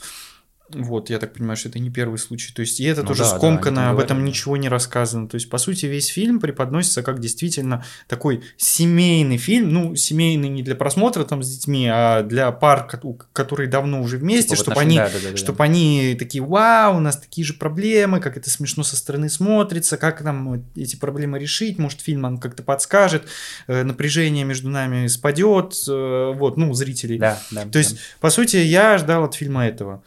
Вот, 0.76 1.10
я 1.10 1.20
так 1.20 1.34
понимаю, 1.34 1.58
что 1.58 1.70
это 1.70 1.80
не 1.80 1.90
первый 1.90 2.18
случай. 2.18 2.54
То 2.54 2.62
есть, 2.62 2.80
и 2.80 2.84
это 2.86 3.02
Ну 3.02 3.08
тоже 3.10 3.24
да, 3.24 3.32
да, 3.32 3.38
скомкано, 3.38 3.76
там 3.78 3.92
об 3.94 4.00
этом 4.00 4.18
говорят. 4.18 4.34
ничего 4.36 4.58
не 4.58 4.70
рассказано. 4.70 5.28
То 5.28 5.36
есть, 5.36 5.50
по 5.50 5.58
сути, 5.58 5.86
весь 5.86 6.08
фильм 6.08 6.40
преподносится 6.40 7.04
как 7.04 7.20
действительно 7.20 7.84
такой 8.08 8.44
семейный 8.58 9.38
фильм. 9.38 9.72
Ну, 9.74 9.96
семейный 9.96 10.50
не 10.50 10.64
для 10.64 10.76
просмотра 10.76 11.24
там 11.24 11.44
с 11.44 11.50
детьми, 11.50 11.88
а 11.92 12.24
для 12.24 12.52
пар, 12.52 12.88
которые 13.34 13.70
давно 13.70 14.02
уже 14.02 14.18
вместе, 14.18 14.52
Типа 14.52 14.56
чтобы 14.64 14.72
отношении- 14.74 15.00
они 15.00 15.10
да, 15.12 15.18
да, 15.20 15.24
да, 15.26 15.32
да. 15.32 15.38
чтобы 15.38 15.64
они 15.64 16.16
такие, 16.18 16.44
вау, 16.44 16.98
у 16.98 17.00
нас 17.00 17.18
такие 17.18 17.46
же 17.46 17.54
проблемы, 17.54 18.20
как 18.20 18.38
это 18.38 18.50
смешно 18.50 18.84
со 18.84 18.96
стороны 18.96 19.30
смотрится, 19.30 19.98
как 19.98 20.22
нам 20.22 20.64
эти 20.76 20.96
проблемы 20.96 21.40
решить, 21.40 21.78
может, 21.80 22.02
фильм 22.02 22.26
он 22.26 22.38
как-то 22.38 22.64
подскажет, 22.64 23.24
э, 23.68 23.84
напряжение 23.84 24.44
между 24.46 24.70
нами 24.70 25.08
спадет, 25.08 25.74
э, 25.88 26.34
вот, 26.36 26.58
ну, 26.58 26.74
зрителей. 26.74 27.18
Да, 27.20 27.40
да. 27.52 27.66
То 27.66 27.80
есть, 27.80 27.98
по 28.20 28.30
сути, 28.30 28.58
я 28.58 28.98
ждал 28.98 29.26
от 29.26 29.36
фильма 29.36 29.66
этого. 29.68 30.04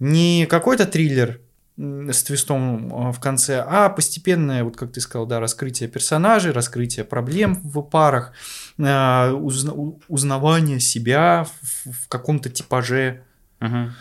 Не 0.00 0.46
какой-то 0.46 0.86
триллер 0.86 1.40
с 1.76 2.22
твистом 2.22 2.92
э, 2.92 3.12
в 3.12 3.20
конце, 3.20 3.64
а 3.66 3.88
постепенное, 3.88 4.64
вот 4.64 4.76
как 4.76 4.92
ты 4.92 5.00
сказал, 5.00 5.26
да, 5.26 5.40
раскрытие 5.40 5.88
персонажей, 5.88 6.52
раскрытие 6.52 7.04
проблем 7.04 7.60
в 7.62 7.80
парах, 7.82 8.32
э, 8.76 8.82
узна- 8.82 9.94
узнавание 10.08 10.80
себя 10.80 11.46
в, 11.62 11.92
в 11.92 12.08
каком-то 12.08 12.50
типаже. 12.50 13.22
Мгм. 13.60 13.92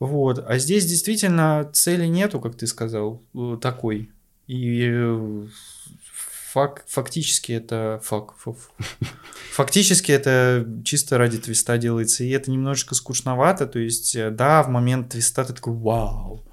Вот. 0.00 0.44
А 0.48 0.58
здесь 0.58 0.86
действительно 0.86 1.68
цели 1.72 2.06
нету, 2.06 2.40
как 2.40 2.56
ты 2.56 2.66
сказал, 2.66 3.22
э, 3.34 3.58
такой. 3.60 4.10
И 4.48 4.90
фак- 6.54 6.84
фактически 6.88 7.52
это 7.52 8.00
фак, 8.02 8.34
фу. 8.36 8.56
фактически 9.52 10.12
это 10.12 10.66
чисто 10.84 11.18
ради 11.18 11.38
твиста 11.38 11.78
делается. 11.78 12.24
И 12.24 12.30
это 12.30 12.50
немножечко 12.50 12.94
скучновато. 12.94 13.66
То 13.66 13.78
есть, 13.78 14.14
э, 14.16 14.30
да, 14.30 14.62
в 14.62 14.68
момент 14.68 15.10
твиста 15.10 15.44
ты 15.44 15.52
такой, 15.52 15.74
вау, 15.74 16.44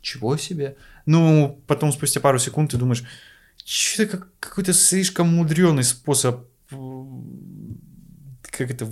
чего 0.00 0.36
себе. 0.36 0.76
Ну, 1.06 1.60
потом 1.66 1.92
спустя 1.92 2.20
пару 2.20 2.38
секунд 2.38 2.70
ты 2.70 2.76
думаешь, 2.76 3.04
что-то 3.64 4.18
как, 4.18 4.28
какой-то 4.40 4.72
слишком 4.72 5.28
мудреный 5.34 5.84
способ 5.84 6.46
как 8.42 8.70
это 8.70 8.86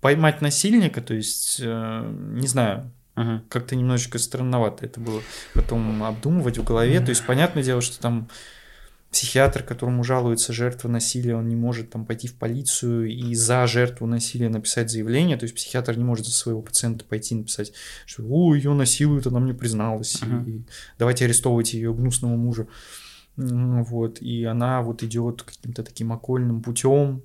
поймать 0.00 0.40
насильника, 0.42 1.00
то 1.00 1.14
есть, 1.14 1.58
э, 1.60 2.12
не 2.34 2.46
знаю, 2.46 2.90
Мгм. 3.16 3.42
как-то 3.48 3.74
немножечко 3.74 4.18
странновато 4.18 4.86
это 4.86 5.00
было 5.00 5.22
потом 5.54 6.04
обдумывать 6.04 6.58
в 6.58 6.64
голове. 6.64 7.00
То 7.00 7.08
есть, 7.10 7.26
понятное 7.26 7.62
дело, 7.64 7.80
что 7.80 7.98
там 8.00 8.28
психиатр, 9.10 9.62
которому 9.62 10.04
жалуется 10.04 10.52
жертва 10.52 10.88
насилия, 10.88 11.36
он 11.36 11.48
не 11.48 11.56
может 11.56 11.90
там 11.90 12.04
пойти 12.04 12.28
в 12.28 12.34
полицию 12.34 13.08
и 13.08 13.34
за 13.34 13.66
жертву 13.66 14.06
насилия 14.06 14.48
написать 14.50 14.90
заявление. 14.90 15.36
То 15.36 15.44
есть 15.44 15.54
психиатр 15.54 15.96
не 15.96 16.04
может 16.04 16.26
за 16.26 16.32
своего 16.32 16.60
пациента 16.60 17.04
пойти 17.04 17.34
написать, 17.34 17.72
что 18.04 18.22
«Ой, 18.28 18.58
ее 18.58 18.74
насилуют, 18.74 19.26
она 19.26 19.40
мне 19.40 19.54
призналась, 19.54 20.20
Мгм. 20.20 20.44
и 20.44 20.62
давайте 20.98 21.24
арестовывать 21.24 21.72
ее 21.72 21.94
гнусного 21.94 22.36
мужа». 22.36 22.66
Вот, 23.36 24.20
и 24.20 24.44
она 24.44 24.82
вот 24.82 25.02
идет 25.04 25.42
каким-то 25.42 25.84
таким 25.84 26.12
окольным 26.12 26.60
путем, 26.60 27.22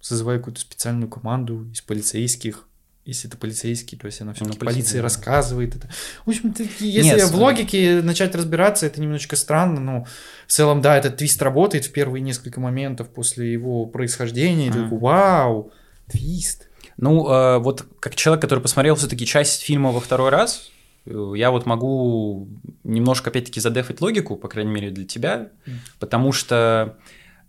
созывая 0.00 0.38
какую-то 0.38 0.60
специальную 0.60 1.08
команду 1.08 1.70
из 1.70 1.80
полицейских. 1.80 2.66
Если 3.04 3.28
это 3.28 3.36
полицейский, 3.36 3.98
то 3.98 4.06
есть 4.06 4.20
она 4.20 4.32
все-таки 4.32 4.56
Ну, 4.58 4.60
полиции 4.64 4.74
полицейский, 4.76 4.98
да. 4.98 5.02
рассказывает 5.02 5.74
это. 5.76 5.90
В 6.24 6.28
общем, 6.30 6.54
если 6.78 7.02
Нет, 7.16 7.30
в 7.30 7.34
логике 7.34 8.00
начать 8.00 8.34
разбираться, 8.36 8.86
это 8.86 9.00
немножечко 9.00 9.34
странно, 9.34 9.80
но 9.80 10.06
в 10.46 10.52
целом, 10.52 10.80
да, 10.80 10.96
этот 10.96 11.16
твист 11.16 11.42
работает 11.42 11.84
в 11.86 11.92
первые 11.92 12.22
несколько 12.22 12.60
моментов 12.60 13.08
после 13.08 13.52
его 13.52 13.86
происхождения. 13.86 14.70
Мгм. 14.70 14.84
такой, 14.84 14.98
вау, 15.00 15.72
твист. 16.08 16.68
Ну, 16.96 17.28
э, 17.28 17.58
вот 17.58 17.84
как 17.98 18.14
человек, 18.14 18.40
который 18.40 18.60
посмотрел 18.60 18.94
все-таки 18.94 19.26
часть 19.26 19.62
фильма 19.62 19.90
во 19.90 19.98
второй 20.00 20.30
раз, 20.30 20.70
э, 21.06 21.32
я 21.36 21.50
вот 21.50 21.66
могу 21.66 22.46
немножко, 22.84 23.30
опять-таки, 23.30 23.58
задефать 23.58 24.00
логику, 24.00 24.36
по 24.36 24.46
крайней 24.46 24.70
мере, 24.70 24.90
для 24.92 25.04
тебя, 25.06 25.48
Мгм. 25.66 25.80
потому 25.98 26.30
что 26.32 26.96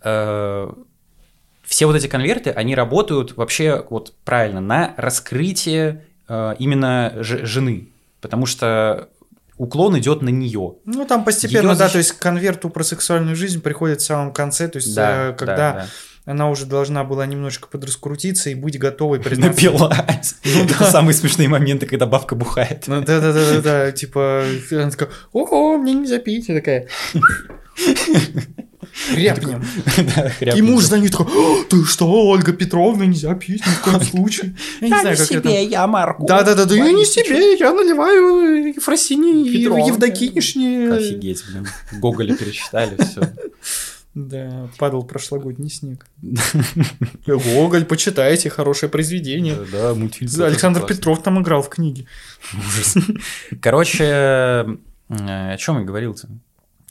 э, 0.03 0.73
все 1.73 1.87
вот 1.87 1.95
эти 1.95 2.05
конверты, 2.05 2.51
они 2.51 2.75
работают 2.75 3.35
вообще 3.35 3.83
вот 3.89 4.13
правильно 4.25 4.61
на 4.61 4.93
раскрытие 4.95 6.03
э, 6.29 6.53
именно 6.59 7.13
жены, 7.17 7.87
потому 8.21 8.45
что 8.45 9.09
уклон 9.57 9.97
идет 9.97 10.21
на 10.21 10.29
нее. 10.29 10.75
Ну, 10.85 11.05
там 11.05 11.23
постепенно, 11.23 11.69
Её 11.69 11.75
да, 11.75 11.87
защ- 11.87 11.91
то 11.93 11.97
есть 11.97 12.11
к 12.11 12.19
конверту 12.19 12.69
про 12.69 12.83
сексуальную 12.83 13.35
жизнь 13.35 13.59
приходит 13.59 14.01
в 14.01 14.05
самом 14.05 14.31
конце, 14.33 14.67
то 14.67 14.77
есть 14.77 14.95
э, 14.95 15.33
когда 15.35 15.87
она 16.25 16.47
уже 16.51 16.67
должна 16.67 17.03
была 17.03 17.25
немножечко 17.25 17.67
подраскрутиться 17.67 18.51
и 18.51 18.53
быть 18.53 18.77
готовой 18.77 19.19
признаться. 19.23 19.49
напилась. 19.65 20.35
Ну 20.45 20.67
да. 20.79 20.85
самые 20.85 21.15
смешные 21.15 21.47
моменты, 21.47 21.87
когда 21.87 22.05
бабка 22.05 22.35
бухает. 22.35 22.83
Ну 22.85 23.01
да, 23.01 23.19
да, 23.19 23.33
да, 23.33 23.51
да, 23.55 23.61
да, 23.61 23.91
типа, 23.91 24.43
она 24.71 24.91
такая, 24.91 25.09
ого, 25.31 25.79
мне 25.79 25.93
нельзя 25.95 26.19
пить, 26.19 26.49
я 26.49 26.53
такая. 26.55 26.87
Ряпнем. 29.11 29.63
Да, 30.15 30.51
И 30.51 30.61
муж 30.61 30.85
за 30.85 30.99
ней 30.99 31.09
такой, 31.09 31.27
«О, 31.27 31.63
ты 31.63 31.83
что, 31.85 32.07
Ольга 32.07 32.53
Петровна, 32.53 33.05
нельзя 33.05 33.33
пить 33.35 33.65
ни 33.65 33.71
в 33.71 33.81
коем 33.81 34.01
случае. 34.01 34.55
Я 34.81 34.89
не 34.89 35.01
знаю, 35.01 35.17
как 35.17 35.31
это. 35.31 35.49
я 35.49 35.87
Марку. 35.87 36.25
Да, 36.25 36.43
да, 36.43 36.55
да, 36.55 36.65
да, 36.65 36.75
я 36.75 36.91
не 36.91 37.05
себе, 37.05 37.57
я 37.57 37.71
наливаю 37.73 38.67
Ефросине 38.75 39.49
и. 39.49 39.61
Евдокинишне. 39.63 40.91
Офигеть, 40.91 41.43
блин. 41.47 41.67
Гоголя 41.93 42.35
перечитали, 42.35 42.97
все. 43.03 43.33
Да, 44.15 44.69
падал 44.77 45.03
прошлогодний 45.03 45.71
снег. 45.71 46.05
Гоголь, 47.25 47.85
почитайте, 47.85 48.49
хорошее 48.49 48.91
произведение. 48.91 49.57
Да, 49.71 49.95
мультфильм. 49.95 50.29
Александр 50.43 50.81
классный. 50.81 50.97
Петров 50.97 51.23
там 51.23 51.41
играл 51.41 51.63
в 51.63 51.69
книге. 51.69 52.05
Ужас. 52.53 52.95
Короче, 53.59 54.03
э, 54.03 54.65
о 55.09 55.57
чем 55.57 55.79
я 55.79 55.83
говорил-то? 55.83 56.29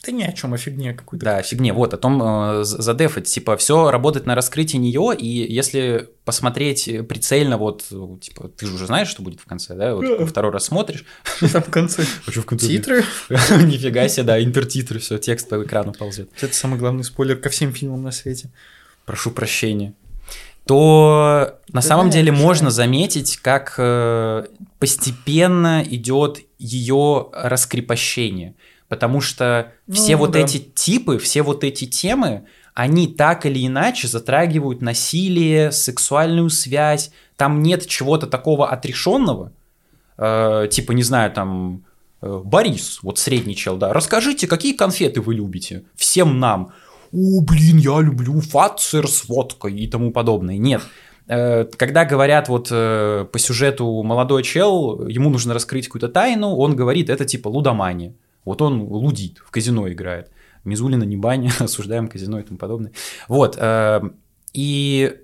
Да 0.05 0.11
ни 0.11 0.23
о 0.23 0.33
чем, 0.33 0.53
о 0.53 0.57
фигне 0.57 0.93
какой-то. 0.93 1.23
Да, 1.23 1.41
фигне. 1.41 1.71
Вот, 1.71 1.93
о 1.93 1.97
том 1.97 2.21
э, 2.21 2.63
задефать. 2.65 3.25
Типа, 3.25 3.55
все 3.55 3.89
работает 3.89 4.25
на 4.25 4.35
раскрытии 4.35 4.75
нее, 4.75 5.15
и 5.17 5.27
если 5.53 6.09
посмотреть 6.25 6.89
прицельно, 7.07 7.57
вот, 7.57 7.85
типа, 8.19 8.49
ты 8.49 8.65
же 8.65 8.73
уже 8.75 8.85
знаешь, 8.87 9.07
что 9.07 9.21
будет 9.21 9.39
в 9.39 9.45
конце, 9.45 9.75
да? 9.75 9.95
Вот 9.95 10.05
Да. 10.05 10.25
второй 10.25 10.51
раз 10.51 10.65
смотришь. 10.65 11.05
Что 11.37 11.53
там 11.53 11.63
в 11.63 11.69
конце? 11.69 12.03
А 12.27 12.31
что 12.31 12.41
в 12.41 12.45
конце? 12.45 12.67
Титры? 12.67 13.03
Нифига 13.29 14.07
себе, 14.09 14.23
да, 14.23 14.43
интертитры, 14.43 14.99
все, 14.99 15.17
текст 15.17 15.47
по 15.47 15.63
экрану 15.63 15.93
ползет. 15.93 16.29
Это 16.41 16.53
самый 16.53 16.77
главный 16.77 17.05
спойлер 17.05 17.37
ко 17.37 17.49
всем 17.49 17.71
фильмам 17.73 18.03
на 18.03 18.11
свете. 18.11 18.49
прошу 19.05 19.31
прощения, 19.31 19.93
то 20.65 21.59
на 21.69 21.81
Да 21.81 21.81
самом 21.81 22.09
деле 22.09 22.31
можно 22.31 22.71
заметить, 22.71 23.37
как 23.37 23.75
э, 23.77 24.45
постепенно 24.79 25.83
идет 25.85 26.39
ее 26.57 27.27
раскрепощение. 27.33 28.55
Потому 28.93 29.21
что 29.21 29.71
Ну, 29.87 29.95
все 29.95 30.15
вот 30.15 30.33
да. 30.33 30.39
эти 30.41 30.59
типы, 30.59 31.17
все 31.17 31.41
вот 31.41 31.63
эти 31.63 31.85
темы, 31.85 32.45
они 32.75 33.07
так 33.07 33.47
или 33.47 33.65
иначе 33.65 34.07
затрагивают 34.07 34.83
насилие, 34.83 35.71
сексуальную 35.71 36.51
связь. 36.51 37.09
Там 37.35 37.63
нет 37.63 37.87
чего-то 37.87 38.27
такого 38.27 38.69
отрешенного. 38.69 39.51
Э, 40.19 40.67
типа, 40.69 40.91
не 40.91 41.01
знаю, 41.01 41.31
там, 41.31 41.85
э, 42.21 42.41
Борис, 42.45 42.99
вот 43.01 43.17
средний 43.17 43.55
чел, 43.55 43.77
да, 43.77 43.93
расскажите, 43.93 44.45
какие 44.45 44.73
конфеты 44.73 45.21
вы 45.21 45.33
любите? 45.33 45.85
Всем 45.95 46.39
нам. 46.39 46.71
О, 47.11 47.41
блин, 47.41 47.79
я 47.79 47.99
люблю 47.99 48.39
фацер 48.41 49.07
с 49.07 49.27
водкой 49.27 49.73
и 49.75 49.87
тому 49.87 50.11
подобное. 50.11 50.59
Нет. 50.59 50.83
Э, 51.27 51.65
Когда 51.65 52.05
говорят 52.05 52.47
вот 52.47 52.67
э, 52.69 53.25
по 53.31 53.39
сюжету 53.39 54.03
молодой 54.03 54.43
чел, 54.43 55.07
ему 55.07 55.31
нужно 55.31 55.55
раскрыть 55.55 55.87
какую-то 55.87 56.09
тайну, 56.09 56.55
он 56.55 56.75
говорит, 56.75 57.09
это 57.09 57.25
типа 57.25 57.47
лудомания. 57.47 58.13
Вот 58.45 58.61
он 58.61 58.81
лудит, 58.81 59.39
в 59.39 59.51
казино 59.51 59.89
играет. 59.91 60.31
Мизулина 60.63 61.03
не 61.03 61.17
баня, 61.17 61.51
осуждаем 61.59 62.07
казино 62.07 62.39
и 62.39 62.43
тому 62.43 62.57
подобное. 62.57 62.91
Вот. 63.27 63.57
э, 63.59 64.01
И 64.53 65.15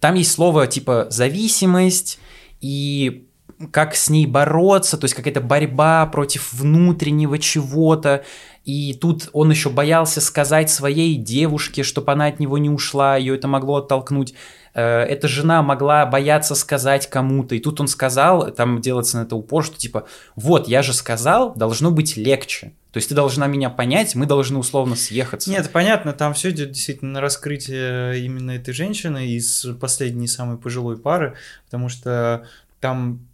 там 0.00 0.14
есть 0.14 0.32
слово 0.32 0.66
типа 0.66 1.06
зависимость 1.10 2.18
и 2.60 3.28
как 3.72 3.96
с 3.96 4.08
ней 4.08 4.26
бороться, 4.26 4.96
то 4.98 5.04
есть 5.04 5.14
какая-то 5.14 5.40
борьба 5.40 6.06
против 6.06 6.52
внутреннего 6.52 7.38
чего-то. 7.38 8.24
И 8.68 8.92
тут 8.92 9.30
он 9.32 9.50
еще 9.50 9.70
боялся 9.70 10.20
сказать 10.20 10.68
своей 10.68 11.16
девушке, 11.16 11.82
чтобы 11.82 12.12
она 12.12 12.26
от 12.26 12.38
него 12.38 12.58
не 12.58 12.68
ушла, 12.68 13.16
ее 13.16 13.34
это 13.34 13.48
могло 13.48 13.76
оттолкнуть. 13.76 14.34
Э, 14.74 15.04
Эта 15.04 15.26
жена 15.26 15.62
могла 15.62 16.04
бояться 16.04 16.54
сказать 16.54 17.08
кому-то, 17.08 17.54
и 17.54 17.60
тут 17.60 17.80
он 17.80 17.88
сказал, 17.88 18.50
там 18.50 18.82
делается 18.82 19.16
на 19.16 19.22
это 19.22 19.36
упор, 19.36 19.64
что 19.64 19.78
типа, 19.78 20.06
вот, 20.36 20.68
я 20.68 20.82
же 20.82 20.92
сказал, 20.92 21.54
должно 21.54 21.90
быть 21.90 22.18
легче. 22.18 22.72
То 22.92 22.98
есть 22.98 23.08
ты 23.08 23.14
должна 23.14 23.46
меня 23.46 23.70
понять, 23.70 24.14
мы 24.14 24.26
должны 24.26 24.58
условно 24.58 24.96
съехаться. 24.96 25.48
Нет, 25.48 25.70
понятно, 25.72 26.12
там 26.12 26.34
все 26.34 26.50
идет 26.50 26.72
действительно 26.72 27.12
на 27.12 27.20
раскрытие 27.22 28.22
именно 28.22 28.50
этой 28.50 28.74
женщины 28.74 29.28
из 29.28 29.64
последней 29.80 30.28
самой 30.28 30.58
пожилой 30.58 30.98
пары, 30.98 31.36
потому 31.64 31.88
что 31.88 32.46
там 32.80 33.26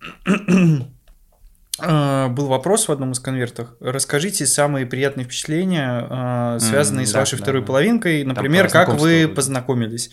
был 1.78 2.46
вопрос 2.46 2.87
в 2.87 2.92
одном 2.92 3.12
из 3.12 3.18
конвертов. 3.18 3.68
Расскажите 3.80 4.46
самые 4.46 4.87
приятные 4.87 5.24
впечатления, 5.24 6.06
э, 6.08 6.58
связанные 6.60 7.02
М, 7.02 7.06
с 7.08 7.12
да, 7.12 7.18
вашей 7.18 7.37
да, 7.37 7.42
второй 7.42 7.62
да. 7.62 7.66
половинкой. 7.66 8.22
Например, 8.22 8.68
как 8.68 8.90
вы 8.90 9.26
познакомились. 9.26 10.10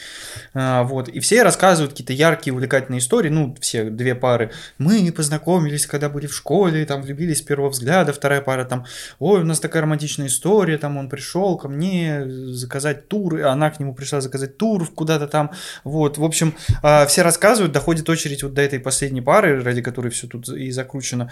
А, 0.55 0.83
Вот. 0.83 1.07
И 1.07 1.19
все 1.19 1.43
рассказывают 1.43 1.91
какие-то 1.91 2.13
яркие, 2.13 2.53
увлекательные 2.53 2.97
истории. 2.97 3.29
Ну, 3.29 3.55
все 3.61 3.83
две 3.91 4.15
пары. 4.15 4.51
Мы 4.79 5.11
познакомились, 5.11 5.85
когда 5.85 6.09
были 6.09 6.25
в 6.25 6.33
школе, 6.33 6.83
там 6.85 7.03
влюбились 7.03 7.39
с 7.39 7.41
первого 7.43 7.69
взгляда. 7.69 8.11
Вторая 8.11 8.41
пара 8.41 8.65
там, 8.65 8.85
ой, 9.19 9.41
у 9.41 9.45
нас 9.45 9.59
такая 9.59 9.83
романтичная 9.83 10.27
история. 10.27 10.79
Там 10.79 10.97
он 10.97 11.09
пришел 11.09 11.57
ко 11.57 11.67
мне 11.67 12.23
заказать 12.27 13.07
тур, 13.07 13.37
и 13.37 13.41
она 13.41 13.69
к 13.69 13.79
нему 13.79 13.93
пришла 13.93 14.19
заказать 14.19 14.57
тур 14.57 14.89
куда-то 14.95 15.27
там. 15.27 15.51
Вот. 15.83 16.17
В 16.17 16.23
общем, 16.23 16.55
а, 16.81 17.05
все 17.05 17.21
рассказывают, 17.21 17.71
доходит 17.71 18.09
очередь 18.09 18.41
вот 18.41 18.55
до 18.55 18.63
этой 18.63 18.79
последней 18.79 19.21
пары, 19.21 19.61
ради 19.63 19.83
которой 19.83 20.09
все 20.09 20.25
тут 20.25 20.49
и 20.49 20.71
закручено. 20.71 21.29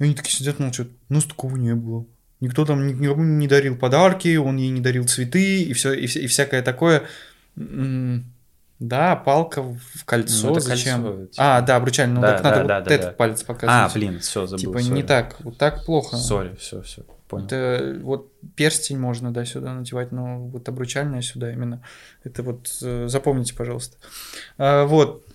И 0.00 0.04
они 0.04 0.14
такие 0.14 0.32
сидят, 0.34 0.58
молчат. 0.58 0.88
У 1.08 1.14
нас 1.14 1.24
такого 1.24 1.56
не 1.56 1.74
было. 1.76 2.06
Никто 2.40 2.64
там 2.64 2.86
ни- 2.86 2.92
никому 2.94 3.22
не 3.22 3.46
дарил 3.46 3.76
подарки, 3.76 4.34
он 4.36 4.56
ей 4.56 4.70
не 4.70 4.80
дарил 4.80 5.06
цветы 5.06 5.62
и 5.62 5.72
все 5.74 5.92
и, 5.92 6.06
и 6.06 6.26
всякое 6.26 6.62
такое. 6.62 7.04
М, 7.56 8.24
Да, 8.78 9.14
палка 9.14 9.62
в 9.62 10.04
кольцо. 10.06 10.48
Ну, 10.48 10.58
зачем? 10.58 11.02
кольцо, 11.04 11.26
типа. 11.26 11.56
А, 11.58 11.60
да, 11.60 11.76
обручальное. 11.76 12.14
Ну 12.16 12.22
Да, 12.22 12.32
так 12.32 12.42
надо 12.44 12.54
да, 12.56 12.60
вот 12.62 12.68
да, 12.68 12.80
да, 12.80 12.94
этот 12.94 13.06
да. 13.08 13.12
палец 13.12 13.42
А, 13.42 13.44
показывать. 13.46 13.94
блин, 13.94 14.18
все, 14.20 14.46
забыл. 14.46 14.58
типа 14.64 14.78
не 14.78 14.88
sorry. 14.88 15.02
так, 15.02 15.36
вот 15.40 15.58
так 15.58 15.84
плохо. 15.84 16.16
Sorry, 16.16 16.56
все, 16.58 16.80
все, 16.80 17.02
понял. 17.28 17.44
Это 17.44 17.98
вот 18.02 18.32
перстень 18.56 18.98
можно, 18.98 19.34
да, 19.34 19.44
сюда 19.44 19.74
надевать, 19.74 20.10
но 20.12 20.38
вот 20.46 20.66
обручальное 20.66 21.20
сюда 21.20 21.52
именно. 21.52 21.82
Это 22.24 22.42
вот 22.42 22.74
э, 22.80 23.06
запомните, 23.06 23.54
пожалуйста. 23.54 23.98
А, 24.56 24.86
вот, 24.86 25.26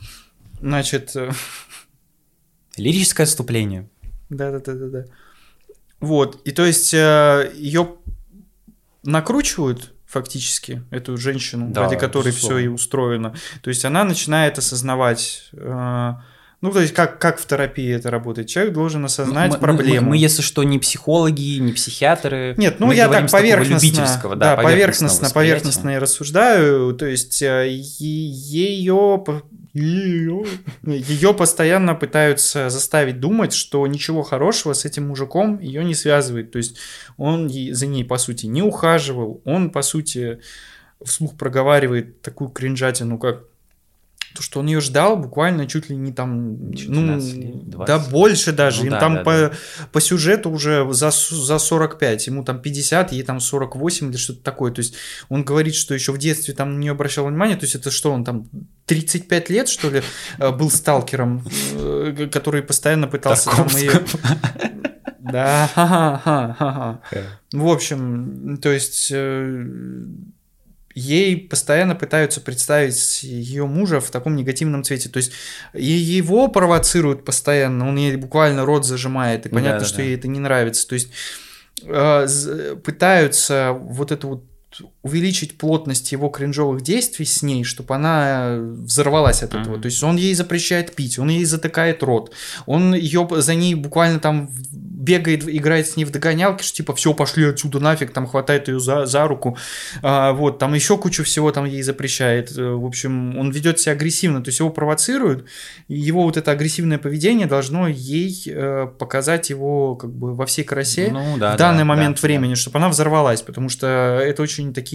значит, 0.59 1.15
э, 1.15 1.29
Лирическое 2.77 3.25
отступление. 3.25 3.87
Да, 4.29 4.51
да, 4.51 4.59
да, 4.59 4.73
да, 4.73 4.87
да. 4.87 5.05
Вот. 5.99 6.41
И 6.45 6.51
то 6.51 6.65
есть 6.65 6.93
ее 6.93 7.95
накручивают 9.03 9.93
фактически, 10.05 10.83
эту 10.91 11.17
женщину, 11.17 11.69
Да, 11.69 11.83
ради 11.83 11.97
которой 11.97 12.31
все 12.31 12.57
и 12.57 12.67
устроено. 12.67 13.35
То 13.61 13.69
есть 13.69 13.83
она 13.85 14.03
начинает 14.03 14.57
осознавать. 14.57 15.49
э, 15.53 16.13
ну, 16.61 16.71
то 16.71 16.79
есть, 16.79 16.93
как, 16.93 17.19
как 17.19 17.37
в 17.39 17.45
терапии 17.45 17.93
это 17.93 18.09
работает? 18.09 18.47
Человек 18.47 18.73
должен 18.73 19.03
осознать 19.05 19.51
Мы- 19.51 19.57
проблему. 19.59 20.05
Мы, 20.05 20.09
мы, 20.11 20.17
если 20.17 20.41
что, 20.41 20.63
не 20.63 20.79
психологи, 20.79 21.57
не 21.59 21.73
психиатры. 21.73 22.55
Нет, 22.57 22.79
ну 22.79 22.87
Мы 22.87 22.95
я 22.95 23.09
так 23.09 23.29
поверхностно, 23.29 23.85
любительского, 23.85 24.35
да, 24.35 24.55
да, 24.55 24.63
поверхностно, 24.63 25.29
поверхностно 25.29 25.89
я 25.89 25.99
рассуждаю. 25.99 26.93
То 26.93 27.05
есть 27.05 27.41
ее 27.41 29.23
ее 29.75 31.33
постоянно 31.33 31.95
пытаются 31.95 32.69
заставить 32.69 33.19
думать, 33.19 33.53
что 33.53 33.85
ничего 33.87 34.23
хорошего 34.23 34.73
с 34.73 34.85
этим 34.85 35.09
мужиком 35.09 35.59
ее 35.59 35.83
не 35.83 35.93
связывает. 35.93 36.51
То 36.51 36.57
есть 36.57 36.77
он 37.17 37.49
за 37.49 37.85
ней 37.85 38.05
по 38.05 38.17
сути 38.17 38.45
не 38.45 38.61
ухаживал, 38.61 39.41
он 39.43 39.69
по 39.71 39.81
сути 39.81 40.39
вслух 41.03 41.37
проговаривает 41.37 42.21
такую 42.21 42.49
кринжатину, 42.51 43.19
как 43.19 43.43
то, 44.35 44.43
что 44.43 44.59
он 44.59 44.67
ее 44.67 44.81
ждал 44.81 45.15
буквально 45.15 45.65
чуть 45.65 45.89
ли 45.89 45.95
не 45.95 46.11
там, 46.11 46.73
14 46.73 47.35
ну, 47.35 47.41
лет, 47.41 47.69
20. 47.69 47.87
да 47.87 47.99
больше 48.11 48.51
даже, 48.51 48.81
Ну 48.81 48.85
им 48.85 48.91
да, 48.91 48.99
там 48.99 49.15
да, 49.15 49.23
по, 49.23 49.31
да. 49.31 49.51
по 49.91 50.01
сюжету 50.01 50.49
уже 50.49 50.85
за, 50.91 51.11
за 51.11 51.57
45, 51.57 52.27
ему 52.27 52.43
там 52.43 52.61
50, 52.61 53.13
ей 53.13 53.23
там 53.23 53.39
48 53.39 54.09
или 54.09 54.17
что-то 54.17 54.43
такое, 54.43 54.71
то 54.71 54.79
есть 54.79 54.95
он 55.29 55.43
говорит, 55.43 55.75
что 55.75 55.93
еще 55.93 56.11
в 56.11 56.17
детстве 56.17 56.53
там 56.53 56.75
на 56.75 56.79
нее 56.79 56.91
обращал 56.91 57.25
внимание, 57.27 57.55
то 57.55 57.63
есть 57.63 57.75
это 57.75 57.91
что, 57.91 58.11
он 58.11 58.25
там 58.25 58.49
35 58.87 59.49
лет, 59.49 59.69
что 59.69 59.89
ли, 59.89 60.03
э, 60.37 60.51
был 60.51 60.69
сталкером, 60.69 61.47
э, 61.73 62.27
который 62.31 62.61
постоянно 62.61 63.07
пытался 63.07 63.49
там 63.49 63.67
ее... 63.67 64.03
Да, 65.31 65.67
ха-ха, 65.73 66.21
ха-ха. 66.23 66.99
В 67.51 67.67
общем, 67.67 68.59
то 68.61 68.69
есть 68.69 69.09
э, 69.11 69.65
ей 70.95 71.37
постоянно 71.37 71.93
пытаются 71.93 72.41
представить 72.41 73.21
ее 73.21 73.67
мужа 73.67 73.99
в 73.99 74.09
таком 74.09 74.35
негативном 74.35 74.83
цвете. 74.83 75.09
То 75.09 75.17
есть 75.17 75.33
и 75.73 75.83
его 75.83 76.47
провоцируют 76.47 77.25
постоянно, 77.25 77.87
он 77.87 77.97
ей 77.97 78.15
буквально 78.15 78.65
рот 78.65 78.85
зажимает, 78.85 79.45
и 79.45 79.49
понятно, 79.49 79.79
Да-да-да. 79.79 79.85
что 79.85 80.01
ей 80.01 80.15
это 80.15 80.27
не 80.27 80.39
нравится. 80.39 80.87
То 80.87 80.95
есть 80.95 81.09
э, 81.83 82.75
пытаются 82.83 83.73
вот 83.77 84.11
эту 84.11 84.27
вот 84.29 84.43
увеличить 85.05 85.55
плотность 85.59 86.11
его 86.11 86.29
кринжовых 86.29 86.81
действий 86.81 87.27
с 87.27 87.43
ней, 87.43 87.63
чтобы 87.63 87.93
она 87.93 88.57
взорвалась 88.59 89.43
от 89.43 89.53
этого. 89.53 89.79
То 89.79 89.85
есть 89.85 90.01
он 90.01 90.15
ей 90.15 90.33
запрещает 90.33 90.95
пить, 90.95 91.19
он 91.19 91.29
ей 91.29 91.45
затыкает 91.45 92.01
рот, 92.01 92.31
он 92.65 92.95
ее 92.95 93.27
за 93.31 93.53
ней 93.53 93.75
буквально 93.75 94.19
там 94.19 94.49
бегает, 95.05 95.47
играет 95.47 95.87
с 95.87 95.95
ней 95.95 96.05
в 96.05 96.11
догонялки, 96.11 96.63
что 96.63 96.77
типа 96.77 96.95
все, 96.95 97.13
пошли 97.13 97.45
отсюда 97.45 97.79
нафиг, 97.79 98.11
там 98.11 98.25
хватает 98.25 98.67
ее 98.67 98.79
за, 98.79 99.05
за 99.05 99.27
руку, 99.27 99.57
А, 100.01 100.33
вот, 100.33 100.57
там 100.57 100.73
еще 100.73 100.97
кучу 100.97 101.23
всего 101.23 101.51
там 101.51 101.65
ей 101.65 101.83
запрещает. 101.83 102.57
Э, 102.57 102.71
В 102.73 102.85
общем, 102.85 103.37
он 103.37 103.51
ведет 103.51 103.79
себя 103.79 103.93
агрессивно, 103.93 104.43
то 104.43 104.49
есть 104.49 104.59
его 104.59 104.71
провоцируют, 104.71 105.45
его 105.87 106.23
вот 106.23 106.37
это 106.37 106.49
агрессивное 106.49 106.97
поведение 106.97 107.45
должно 107.45 107.87
ей 107.87 108.43
э, 108.47 108.87
показать 108.97 109.51
его 109.51 109.95
как 109.95 110.11
бы 110.11 110.33
во 110.33 110.47
всей 110.47 110.63
красе 110.63 111.09
Ну, 111.11 111.37
да, 111.37 111.53
в 111.53 111.57
данный 111.57 111.79
да, 111.79 111.85
момент 111.85 112.15
да, 112.15 112.21
времени, 112.27 112.55
чтобы 112.55 112.79
она 112.79 112.89
взорвалась, 112.89 113.43
потому 113.43 113.69
что 113.69 113.85
это 113.85 114.41
очень 114.41 114.73
такие 114.73 114.94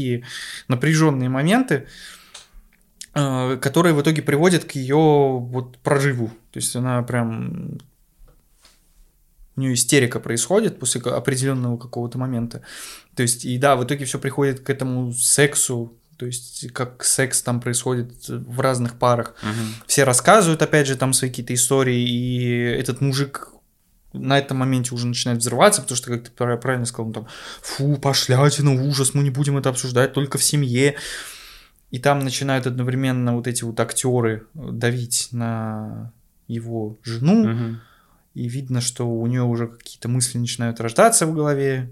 напряженные 0.68 1.28
моменты, 1.28 1.86
э, 3.14 3.58
которые 3.60 3.94
в 3.94 4.02
итоге 4.02 4.22
приводят 4.22 4.64
к 4.64 4.72
ее 4.72 4.96
вот 4.96 5.78
прорыву. 5.78 6.28
То 6.52 6.58
есть 6.58 6.74
она 6.76 7.02
прям 7.02 7.78
у 9.56 9.60
нее 9.60 9.74
истерика 9.74 10.20
происходит 10.20 10.78
после 10.78 11.00
определенного 11.02 11.76
какого-то 11.76 12.18
момента. 12.18 12.62
То 13.14 13.22
есть, 13.22 13.44
и 13.44 13.58
да, 13.58 13.76
в 13.76 13.84
итоге 13.84 14.06
все 14.06 14.18
приходит 14.18 14.60
к 14.60 14.70
этому 14.70 15.12
сексу, 15.12 15.98
то 16.16 16.26
есть, 16.26 16.72
как 16.72 17.04
секс 17.04 17.42
там 17.42 17.60
происходит 17.60 18.28
в 18.28 18.60
разных 18.60 18.98
парах. 18.98 19.34
Мгм. 19.42 19.74
Все 19.86 20.04
рассказывают, 20.04 20.62
опять 20.62 20.86
же, 20.86 20.96
там 20.96 21.12
свои 21.12 21.30
какие-то 21.30 21.54
истории, 21.54 22.00
и 22.00 22.62
этот 22.78 23.00
мужик 23.00 23.49
на 24.12 24.38
этом 24.38 24.58
моменте 24.58 24.94
уже 24.94 25.06
начинает 25.06 25.38
взрываться, 25.40 25.82
потому 25.82 25.96
что, 25.96 26.10
как 26.10 26.24
ты 26.24 26.30
прав- 26.30 26.60
правильно 26.60 26.86
сказал, 26.86 27.06
он 27.08 27.12
там, 27.12 27.26
фу, 27.62 27.96
пошлятина, 27.96 28.72
ужас, 28.88 29.14
мы 29.14 29.22
не 29.22 29.30
будем 29.30 29.56
это 29.56 29.68
обсуждать 29.68 30.12
только 30.12 30.38
в 30.38 30.42
семье. 30.44 30.96
И 31.90 31.98
там 31.98 32.20
начинают 32.20 32.66
одновременно 32.66 33.34
вот 33.34 33.46
эти 33.46 33.64
вот 33.64 33.78
актеры 33.80 34.46
давить 34.54 35.28
на 35.32 36.12
его 36.48 36.96
жену, 37.02 37.46
Мгм. 37.48 37.80
и 38.34 38.48
видно, 38.48 38.80
что 38.80 39.08
у 39.08 39.26
нее 39.26 39.42
уже 39.42 39.66
какие-то 39.68 40.08
мысли 40.08 40.38
начинают 40.38 40.80
рождаться 40.80 41.26
в 41.26 41.34
голове, 41.34 41.90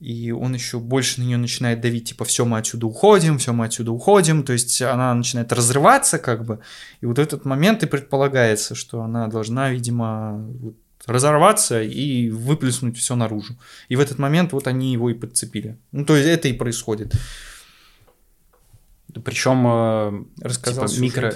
и 0.00 0.30
он 0.32 0.52
еще 0.52 0.78
больше 0.78 1.20
на 1.20 1.24
нее 1.24 1.38
начинает 1.38 1.80
давить, 1.80 2.08
типа, 2.10 2.26
все, 2.26 2.44
мы 2.44 2.58
отсюда 2.58 2.86
уходим, 2.86 3.38
все, 3.38 3.54
мы 3.54 3.64
отсюда 3.64 3.92
уходим, 3.92 4.42
то 4.42 4.52
есть 4.52 4.82
она 4.82 5.14
начинает 5.14 5.50
разрываться, 5.52 6.18
как 6.18 6.44
бы, 6.44 6.60
и 7.00 7.06
вот 7.06 7.18
этот 7.18 7.46
момент 7.46 7.82
и 7.82 7.86
предполагается, 7.86 8.74
что 8.74 9.00
она 9.02 9.26
должна, 9.28 9.70
видимо, 9.70 10.38
вот 10.60 10.76
разорваться 11.06 11.82
и 11.82 12.30
выплеснуть 12.30 12.96
все 12.96 13.14
наружу. 13.16 13.54
И 13.88 13.96
в 13.96 14.00
этот 14.00 14.18
момент 14.18 14.52
вот 14.52 14.66
они 14.66 14.92
его 14.92 15.10
и 15.10 15.14
подцепили. 15.14 15.76
Ну, 15.92 16.04
то 16.04 16.16
есть 16.16 16.28
это 16.28 16.48
и 16.48 16.52
происходит. 16.52 17.12
Причем 19.24 19.66
э, 19.66 20.24
Рассказал 20.42 20.88
типа, 20.88 21.00
микро... 21.02 21.34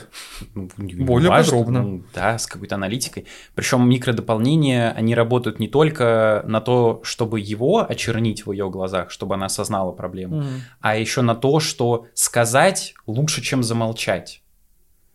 ну, 0.54 0.68
Более 0.76 1.30
важно, 1.30 1.50
подробно. 1.52 1.82
ну, 1.82 2.04
да, 2.12 2.36
с 2.38 2.46
какой-то 2.46 2.74
аналитикой. 2.74 3.26
Причем 3.54 3.88
микродополнения, 3.88 4.90
они 4.92 5.14
работают 5.14 5.60
не 5.60 5.68
только 5.68 6.42
на 6.46 6.60
то, 6.60 7.00
чтобы 7.04 7.40
его 7.40 7.86
очернить 7.88 8.44
в 8.44 8.52
ее 8.52 8.68
глазах, 8.68 9.10
чтобы 9.10 9.36
она 9.36 9.46
осознала 9.46 9.92
проблему, 9.92 10.40
Мгм. 10.42 10.48
а 10.80 10.96
еще 10.96 11.22
на 11.22 11.34
то, 11.34 11.58
что 11.58 12.06
сказать 12.12 12.92
лучше, 13.06 13.40
чем 13.40 13.62
замолчать. 13.62 14.42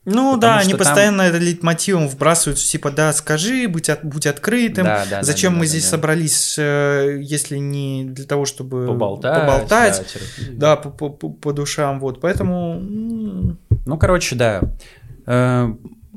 Ну 0.05 0.33
Потому 0.35 0.39
да, 0.39 0.57
они 0.59 0.69
там- 0.71 0.77
постоянно 0.79 1.21
это 1.23 1.39
лейтмотивом 1.39 2.07
вбрасывают, 2.07 2.59
типа, 2.59 2.91
да, 2.91 3.11
скажи, 3.13 3.67
будь, 3.67 3.89
от- 3.89 4.03
будь 4.05 4.27
открытым, 4.27 4.83
Да, 4.85 5.03
да, 5.09 5.17
да, 5.17 5.23
Зачем 5.23 5.53
да, 5.53 5.59
мы 5.59 5.65
да, 5.65 5.69
здесь 5.69 5.83
да. 5.85 5.89
собрались, 5.89 6.55
э, 6.59 7.19
если 7.21 7.57
не 7.57 8.05
для 8.05 8.25
того, 8.25 8.45
чтобы 8.45 8.85
Поболтать. 8.87 9.41
поболтать, 9.41 9.97
да, 9.97 10.03
терапия. 10.03 10.59
да, 10.59 10.75
по, 10.75 11.09
по- 11.09 11.29
по- 11.29 11.53
душам, 11.53 11.99
вот, 11.99 12.21
поэтому 12.21 12.79
Ну, 13.85 13.97
короче, 13.97 14.35
да. 14.35 14.61
Э, 15.25 15.67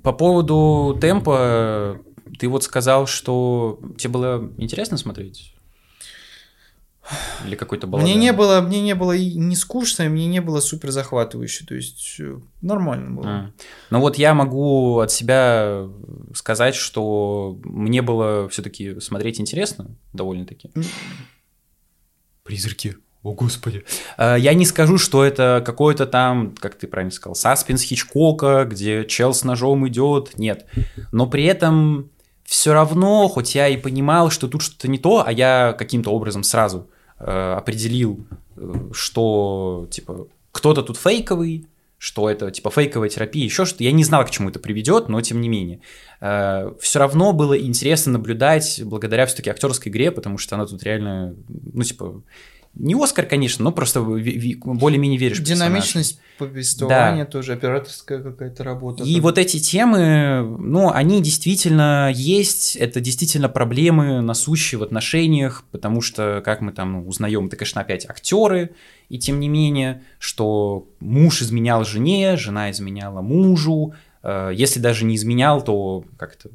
По 0.03 0.13
поводу 0.13 0.97
темпа, 1.01 1.99
ты 2.39 2.49
вот 2.49 2.63
сказал, 2.65 3.07
что 3.07 3.81
тебе 3.99 4.13
было 4.13 4.51
интересно 4.57 4.97
смотреть? 4.97 5.55
Или 7.47 7.55
какой-то 7.55 7.87
балаган? 7.87 8.11
мне 8.11 8.19
не 8.19 8.33
было, 8.33 8.61
мне 8.61 8.81
не 8.81 8.95
было 8.95 9.13
и 9.13 9.35
не 9.35 9.57
скучно, 9.57 10.05
и 10.05 10.09
мне 10.09 10.27
не 10.27 10.41
было 10.41 10.61
супер 10.61 10.91
захватывающе, 10.91 11.65
то 11.67 11.75
есть 11.75 12.21
нормально 12.61 13.11
было. 13.11 13.29
А. 13.29 13.51
Ну 13.91 14.01
вот 14.01 14.19
я 14.19 14.35
могу 14.35 14.99
от 14.99 15.11
себя 15.11 15.89
сказать, 16.35 16.75
что 16.75 17.59
мне 17.65 18.03
было 18.03 18.49
все-таки 18.49 19.01
смотреть 19.01 19.41
интересно, 19.41 19.91
довольно-таки. 20.13 20.71
Призраки. 22.45 22.97
О, 23.23 23.33
господи. 23.33 23.85
А, 24.17 24.37
Я 24.37 24.55
не 24.55 24.65
скажу, 24.65 24.97
что 24.97 25.25
это 25.25 25.63
какой-то 25.65 26.07
там, 26.07 26.55
как 26.59 26.77
ты 26.77 26.87
правильно 26.87 27.11
сказал, 27.11 27.35
саспенс 27.35 27.83
Хичкока, 27.83 28.65
где 28.65 29.05
чел 29.05 29.35
с 29.35 29.45
ножом 29.45 29.87
идет. 29.89 30.39
Нет. 30.39 30.67
Но 31.13 31.27
при 31.27 31.45
этом 31.45 32.11
все 32.45 32.73
равно, 32.73 33.29
хоть 33.29 33.55
я 33.55 33.69
и 33.69 33.77
понимал, 33.77 34.31
что 34.31 34.49
тут 34.49 34.63
что-то 34.63 34.89
не 34.89 34.99
то, 34.99 35.25
а 35.27 35.33
я 35.33 35.75
каким-то 35.79 36.11
образом 36.11 36.43
сразу 36.43 36.89
э, 37.19 37.53
определил, 37.57 38.27
э, 38.57 38.91
что 38.93 39.87
типа 39.91 40.29
кто-то 40.53 40.83
тут 40.83 40.97
фейковый, 40.97 41.67
что 41.99 42.31
это 42.31 42.51
типа 42.51 42.71
фейковая 42.71 43.09
терапия, 43.09 43.45
еще 43.45 43.65
что-то. 43.65 43.85
Я 43.85 43.93
не 43.93 44.05
знал, 44.05 44.25
к 44.25 44.31
чему 44.31 44.51
это 44.51 44.61
приведет, 44.61 45.09
но 45.09 45.21
тем 45.21 45.41
не 45.41 45.49
менее. 45.49 45.81
Э, 46.21 46.73
все 46.81 46.99
равно 46.99 47.33
было 47.33 47.59
интересно 47.59 48.13
наблюдать 48.13 48.81
благодаря 48.85 49.27
все-таки 49.27 49.51
актерской 49.51 49.91
игре, 49.91 50.11
потому 50.11 50.39
что 50.39 50.55
она 50.55 50.67
тут 50.67 50.83
реально, 50.83 51.35
ну 51.49 51.83
типа, 51.83 52.23
не 52.79 52.95
Оскар, 52.95 53.27
конечно, 53.27 53.65
но 53.65 53.73
просто 53.73 54.01
более-менее 54.01 55.19
веришь 55.19 55.41
Динамичность 55.41 56.21
повествования 56.39 57.25
да. 57.25 57.31
тоже, 57.31 57.53
операторская 57.53 58.23
какая-то 58.23 58.63
работа. 58.63 59.03
И 59.03 59.21
вот 59.21 59.37
эти 59.37 59.59
темы, 59.59 60.43
ну, 60.59 60.91
они 60.91 61.21
действительно 61.21 62.11
есть, 62.15 62.77
это 62.77 63.01
действительно 63.01 63.49
проблемы 63.49 64.21
насущие 64.21 64.79
в 64.79 64.83
отношениях, 64.85 65.65
потому 65.73 66.01
что, 66.01 66.41
как 66.45 66.61
мы 66.61 66.73
там 66.73 66.93
ну, 66.93 67.09
узнаем, 67.09 67.47
это, 67.47 67.57
конечно, 67.57 67.81
опять 67.81 68.09
актеры, 68.09 68.71
и 69.09 69.19
тем 69.19 69.41
не 69.41 69.49
менее, 69.49 70.03
что 70.19 70.87
муж 71.01 71.43
изменял 71.43 71.85
жене, 71.85 72.37
жена 72.37 72.71
изменяла 72.71 73.21
мужу, 73.21 73.95
э, 74.23 74.53
если 74.55 74.81
даже 74.81 75.05
не 75.05 75.17
изменял, 75.17 75.63
то 75.63 76.05
как-то 76.17 76.51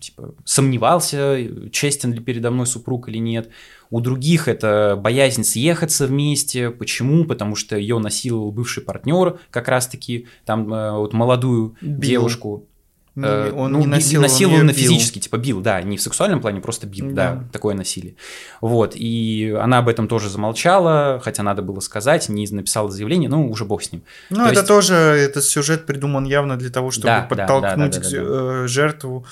типа 0.00 0.34
сомневался, 0.44 1.38
честен 1.70 2.12
ли 2.12 2.20
передо 2.20 2.50
мной 2.50 2.66
супруг 2.66 3.08
или 3.08 3.18
нет. 3.18 3.50
У 3.92 4.00
других 4.00 4.48
это 4.48 4.98
боязнь 4.98 5.44
съехаться 5.44 6.06
вместе. 6.06 6.70
Почему? 6.70 7.26
Потому 7.26 7.54
что 7.54 7.76
ее 7.76 7.98
насиловал 7.98 8.50
бывший 8.50 8.82
партнер, 8.82 9.38
как 9.50 9.68
раз-таки 9.68 10.28
там 10.46 10.72
э, 10.72 10.92
вот 10.92 11.12
молодую 11.12 11.76
Бил. 11.82 12.00
девушку. 12.00 12.66
Не, 13.14 13.26
э, 13.26 13.52
он 13.52 13.72
ну, 13.72 13.80
не 13.80 13.86
насиловал, 13.86 14.28
насиловал 14.28 14.60
он 14.60 14.72
физически, 14.72 15.18
типа 15.18 15.36
бил, 15.36 15.60
да, 15.60 15.82
не 15.82 15.98
в 15.98 16.02
сексуальном 16.02 16.40
плане, 16.40 16.60
просто 16.60 16.86
бил, 16.86 17.10
да. 17.10 17.34
да, 17.34 17.44
такое 17.52 17.74
насилие. 17.74 18.16
Вот, 18.60 18.92
и 18.94 19.54
она 19.60 19.78
об 19.78 19.88
этом 19.88 20.08
тоже 20.08 20.30
замолчала, 20.30 21.20
хотя 21.22 21.42
надо 21.42 21.62
было 21.62 21.80
сказать, 21.80 22.28
не 22.28 22.46
написала 22.46 22.90
заявление, 22.90 23.28
ну, 23.28 23.50
уже 23.50 23.64
бог 23.64 23.82
с 23.82 23.92
ним. 23.92 24.02
Ну, 24.30 24.38
То 24.38 24.44
это 24.44 24.54
есть... 24.54 24.68
тоже, 24.68 24.94
этот 24.94 25.44
сюжет 25.44 25.84
придуман 25.84 26.24
явно 26.24 26.56
для 26.56 26.70
того, 26.70 26.90
чтобы 26.90 27.06
да, 27.06 27.22
подтолкнуть 27.22 27.92
да, 27.92 28.00
да, 28.00 28.10
да, 28.10 28.16
да, 28.16 28.24
да, 28.24 28.60
да. 28.62 28.66
жертву 28.66 29.26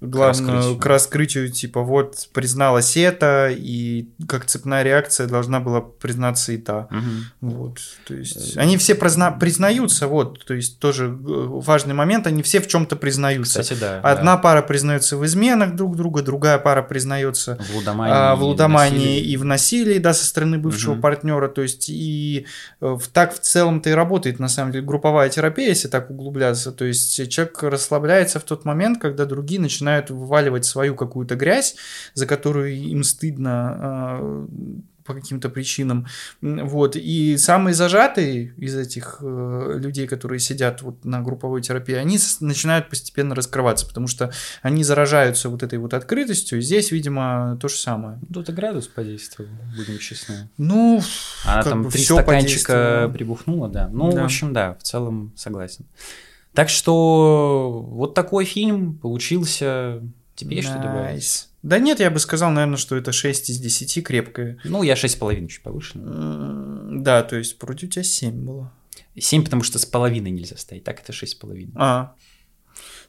главное 0.00 0.74
к, 0.74 0.80
к 0.80 0.86
раскрытию, 0.86 1.50
типа, 1.50 1.82
вот 1.82 2.28
призналась 2.32 2.96
это, 2.96 3.50
и 3.50 4.08
как 4.28 4.44
цепная 4.44 4.82
реакция 4.82 5.26
должна 5.26 5.60
была 5.60 5.80
признаться 5.80 6.52
и 6.52 6.58
та. 6.58 6.88
Угу. 6.90 7.50
Вот, 7.52 7.78
то 8.06 8.14
есть 8.14 8.56
они 8.56 8.76
все 8.76 8.94
призна... 8.94 9.30
признаются, 9.32 10.06
вот, 10.06 10.44
то 10.44 10.54
есть 10.54 10.78
тоже 10.78 11.06
э, 11.06 11.10
важный 11.16 11.94
момент, 11.94 12.26
они 12.26 12.42
все 12.42 12.60
в 12.60 12.68
чем-то 12.68 12.96
признаются. 12.96 13.17
Кстати, 13.62 13.78
да. 13.78 14.00
Одна 14.00 14.36
да. 14.36 14.42
пара 14.42 14.62
признается 14.62 15.16
в 15.16 15.24
изменах 15.26 15.74
друг 15.74 15.96
друга, 15.96 16.22
другая 16.22 16.58
пара 16.58 16.82
признается 16.82 17.58
в 17.70 17.76
лудомании, 17.76 18.14
а, 18.16 18.36
в 18.36 18.42
лудомании 18.42 19.20
и 19.20 19.36
в 19.36 19.44
насилии, 19.44 19.98
да, 19.98 20.14
со 20.14 20.24
стороны 20.24 20.58
бывшего 20.58 20.92
угу. 20.92 21.02
партнера, 21.02 21.48
то 21.48 21.62
есть 21.62 21.88
и 21.88 22.46
э, 22.80 22.98
так 23.12 23.34
в 23.34 23.40
целом-то 23.40 23.90
и 23.90 23.92
работает, 23.92 24.38
на 24.38 24.48
самом 24.48 24.72
деле, 24.72 24.84
групповая 24.84 25.28
терапия, 25.28 25.68
если 25.68 25.88
так 25.88 26.10
углубляться, 26.10 26.72
то 26.72 26.84
есть 26.84 27.28
человек 27.30 27.62
расслабляется 27.62 28.40
в 28.40 28.44
тот 28.44 28.64
момент, 28.64 29.00
когда 29.00 29.24
другие 29.24 29.60
начинают 29.60 30.10
вываливать 30.10 30.64
свою 30.64 30.94
какую-то 30.94 31.34
грязь, 31.36 31.76
за 32.14 32.26
которую 32.26 32.74
им 32.74 33.02
стыдно 33.04 34.18
э, 34.20 34.46
по 35.08 35.14
каким-то 35.14 35.48
причинам. 35.48 36.06
Вот. 36.42 36.94
И 36.94 37.38
самые 37.38 37.74
зажатые 37.74 38.52
из 38.58 38.76
этих 38.76 39.18
э, 39.22 39.78
людей, 39.78 40.06
которые 40.06 40.38
сидят 40.38 40.82
вот 40.82 41.02
на 41.04 41.22
групповой 41.22 41.62
терапии, 41.62 41.94
они 41.94 42.18
начинают 42.40 42.90
постепенно 42.90 43.34
раскрываться, 43.34 43.86
потому 43.86 44.06
что 44.06 44.30
они 44.60 44.84
заражаются 44.84 45.48
вот 45.48 45.62
этой 45.62 45.78
вот 45.78 45.94
открытостью. 45.94 46.58
И 46.58 46.60
здесь, 46.60 46.92
видимо, 46.92 47.56
то 47.58 47.68
же 47.68 47.76
самое. 47.76 48.18
Тут 48.32 48.50
и 48.50 48.52
градус 48.52 48.86
подействовал, 48.86 49.48
будем 49.74 49.98
честны. 49.98 50.50
Ну, 50.58 51.00
Она 51.46 51.62
там 51.62 51.90
три 51.90 52.04
стаканчика 52.04 53.10
прибухнула, 53.12 53.70
да. 53.70 53.88
Ну, 53.90 54.12
да. 54.12 54.20
в 54.20 54.24
общем, 54.26 54.52
да, 54.52 54.74
в 54.74 54.82
целом 54.82 55.32
согласен. 55.36 55.86
Так 56.52 56.68
что 56.68 57.86
вот 57.88 58.12
такой 58.14 58.44
фильм 58.44 58.98
получился. 58.98 60.02
Тебе 60.34 60.58
nice. 60.58 60.62
что 60.62 60.74
добавить? 60.74 61.47
Да 61.62 61.78
нет, 61.78 62.00
я 62.00 62.10
бы 62.10 62.20
сказал, 62.20 62.50
наверное, 62.50 62.76
что 62.76 62.96
это 62.96 63.12
6 63.12 63.50
из 63.50 63.58
10 63.58 64.04
крепкое. 64.06 64.58
Ну, 64.64 64.82
я 64.82 64.94
6,5 64.94 65.48
чуть 65.48 65.62
повыше. 65.62 65.98
Да, 65.98 67.22
то 67.22 67.36
есть 67.36 67.60
вроде 67.60 67.86
у 67.86 67.90
тебя 67.90 68.04
7 68.04 68.44
было. 68.44 68.72
7, 69.16 69.44
потому 69.44 69.62
что 69.62 69.78
с 69.78 69.86
половиной 69.86 70.30
нельзя 70.30 70.56
стоять, 70.56 70.84
так 70.84 71.00
это 71.00 71.12
6,5. 71.12 71.72
А, 71.74 72.14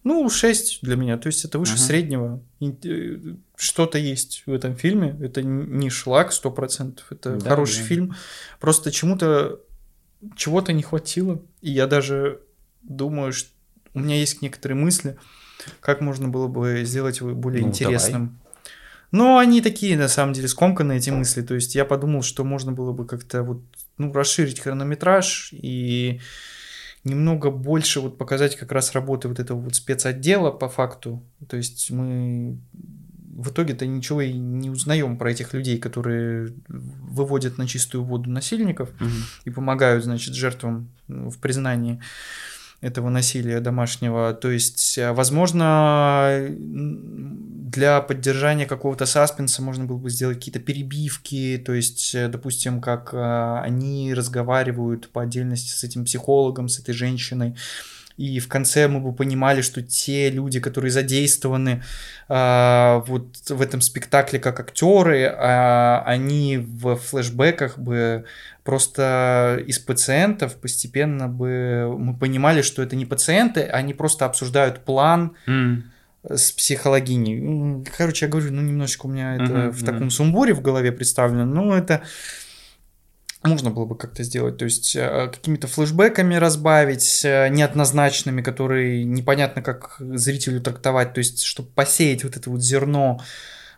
ну, 0.03 0.29
6 0.29 0.79
для 0.81 0.95
меня, 0.95 1.17
то 1.17 1.27
есть 1.27 1.45
это 1.45 1.59
выше 1.59 1.75
uh-huh. 1.75 1.77
среднего. 1.77 2.43
Э, 2.61 3.17
что-то 3.55 3.97
есть 3.97 4.43
в 4.45 4.53
этом 4.53 4.75
фильме, 4.75 5.17
это 5.21 5.41
не 5.43 5.89
шлак 5.89 6.31
100%, 6.31 6.99
это 7.09 7.35
да, 7.35 7.49
хороший 7.49 7.79
да. 7.79 7.83
фильм. 7.83 8.15
Просто 8.59 8.91
чему-то, 8.91 9.59
чего-то 10.35 10.73
не 10.73 10.83
хватило, 10.83 11.41
и 11.61 11.71
я 11.71 11.85
даже 11.85 12.41
думаю, 12.81 13.33
что 13.33 13.49
у 13.93 13.99
меня 13.99 14.15
есть 14.15 14.41
некоторые 14.41 14.77
мысли, 14.77 15.17
как 15.79 16.01
можно 16.01 16.27
было 16.27 16.47
бы 16.47 16.83
сделать 16.85 17.19
его 17.19 17.31
более 17.31 17.61
ну, 17.61 17.69
интересным. 17.69 18.27
Давай. 18.27 18.49
Но 19.11 19.37
они 19.39 19.61
такие, 19.61 19.97
на 19.97 20.07
самом 20.07 20.33
деле, 20.33 20.47
скомканные 20.47 20.99
эти 20.99 21.09
мысли. 21.09 21.41
То 21.41 21.55
есть 21.55 21.75
я 21.75 21.85
подумал, 21.85 22.21
что 22.21 22.43
можно 22.43 22.71
было 22.71 22.91
бы 22.91 23.05
как-то 23.05 23.43
вот, 23.43 23.63
ну, 23.97 24.13
расширить 24.13 24.59
хронометраж 24.59 25.49
и 25.51 26.19
немного 27.03 27.49
больше 27.49 28.01
вот 28.01 28.17
показать 28.17 28.55
как 28.55 28.71
раз 28.71 28.93
работы 28.93 29.27
вот 29.27 29.39
этого 29.39 29.59
вот 29.59 29.75
спецотдела 29.75 30.51
по 30.51 30.69
факту. 30.69 31.23
То 31.47 31.57
есть 31.57 31.89
мы 31.89 32.59
в 33.39 33.51
итоге-то 33.51 33.85
ничего 33.85 34.21
и 34.21 34.33
не 34.33 34.69
узнаем 34.69 35.17
про 35.17 35.31
этих 35.31 35.53
людей, 35.53 35.77
которые 35.77 36.53
выводят 36.67 37.57
на 37.57 37.67
чистую 37.67 38.03
воду 38.03 38.29
насильников 38.29 38.89
угу. 38.99 39.09
и 39.45 39.49
помогают, 39.49 40.03
значит, 40.03 40.33
жертвам 40.33 40.89
в 41.07 41.37
признании 41.39 42.01
этого 42.81 43.09
насилия 43.09 43.59
домашнего. 43.59 44.33
То 44.33 44.51
есть, 44.51 44.97
э, 44.97 45.11
возможно, 45.11 46.47
для 46.49 48.01
поддержания 48.01 48.65
какого-то 48.65 49.05
саспенса 49.05 49.61
можно 49.61 49.85
было 49.85 49.97
бы 49.97 50.09
сделать 50.09 50.37
какие-то 50.37 50.59
перебивки, 50.59 51.61
то 51.63 51.73
есть, 51.73 52.15
э, 52.15 52.27
допустим, 52.29 52.81
как 52.81 53.13
э, 53.13 53.59
они 53.63 54.13
разговаривают 54.13 55.09
по 55.09 55.21
отдельности 55.21 55.71
с 55.71 55.83
этим 55.83 56.05
психологом, 56.05 56.69
с 56.69 56.79
этой 56.79 56.93
женщиной, 56.93 57.55
и 58.19 58.39
в 58.39 58.49
конце 58.49 58.89
мы 58.89 58.99
бы 58.99 59.13
понимали, 59.13 59.61
что 59.61 59.81
те 59.81 60.29
люди, 60.29 60.59
которые 60.59 60.91
задействованы 60.91 61.81
э, 62.27 63.01
вот 63.07 63.37
в 63.47 63.61
этом 63.61 63.79
спектакле 63.79 64.39
как 64.39 64.59
актеры, 64.59 65.21
э, 65.21 66.01
они 66.05 66.57
в 66.57 66.97
флешбеках 66.97 67.79
бы 67.79 68.25
просто 68.65 69.63
из 69.65 69.79
пациентов 69.79 70.55
постепенно 70.55 71.29
бы 71.29 71.95
мы 71.97 72.13
понимали, 72.13 72.61
что 72.61 72.83
это 72.83 72.97
не 72.97 73.05
пациенты, 73.05 73.61
они 73.61 73.93
просто 73.93 74.25
обсуждают 74.25 74.83
план. 74.83 75.31
Mm 75.47 75.83
с 76.21 76.51
психологиней. 76.51 77.85
Короче, 77.97 78.25
я 78.25 78.29
говорю, 78.29 78.51
ну, 78.51 78.61
немножечко 78.61 79.05
у 79.05 79.09
меня 79.09 79.35
это 79.35 79.43
uh-huh, 79.43 79.71
в 79.71 79.85
таком 79.85 80.09
сумбуре 80.09 80.53
в 80.53 80.61
голове 80.61 80.91
представлено, 80.91 81.45
но 81.45 81.77
это 81.77 82.01
можно 83.43 83.71
было 83.71 83.85
бы 83.85 83.95
как-то 83.95 84.23
сделать, 84.23 84.57
то 84.57 84.65
есть 84.65 84.95
э, 84.95 85.29
какими-то 85.31 85.67
флешбеками 85.67 86.35
разбавить, 86.35 87.21
э, 87.23 87.47
неоднозначными, 87.49 88.41
которые 88.41 89.05
непонятно 89.05 89.61
как 89.61 89.95
зрителю 89.99 90.61
трактовать, 90.61 91.13
то 91.13 91.19
есть 91.19 91.43
чтобы 91.43 91.69
посеять 91.69 92.23
вот 92.25 92.35
это 92.35 92.49
вот 92.49 92.61
зерно 92.61 93.21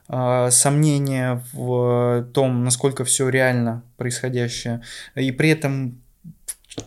э, 0.10 0.50
сомнения 0.52 1.44
в 1.54 2.28
том, 2.34 2.64
насколько 2.64 3.06
все 3.06 3.30
реально 3.30 3.84
происходящее, 3.98 4.82
и 5.16 5.32
при 5.32 5.50
этом 5.50 6.02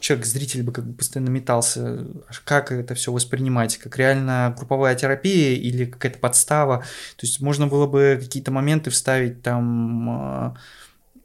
человек, 0.00 0.26
зритель 0.26 0.62
бы 0.62 0.72
как 0.72 0.86
бы 0.86 0.94
постоянно 0.94 1.30
метался, 1.30 2.06
как 2.44 2.72
это 2.72 2.94
все 2.94 3.12
воспринимать, 3.12 3.76
как 3.76 3.96
реально 3.98 4.52
групповая 4.56 4.94
терапия 4.94 5.56
или 5.56 5.84
какая-то 5.84 6.18
подстава. 6.18 6.78
То 6.78 7.26
есть 7.26 7.40
можно 7.40 7.66
было 7.66 7.86
бы 7.86 8.18
какие-то 8.20 8.50
моменты 8.50 8.90
вставить 8.90 9.42
там 9.42 10.56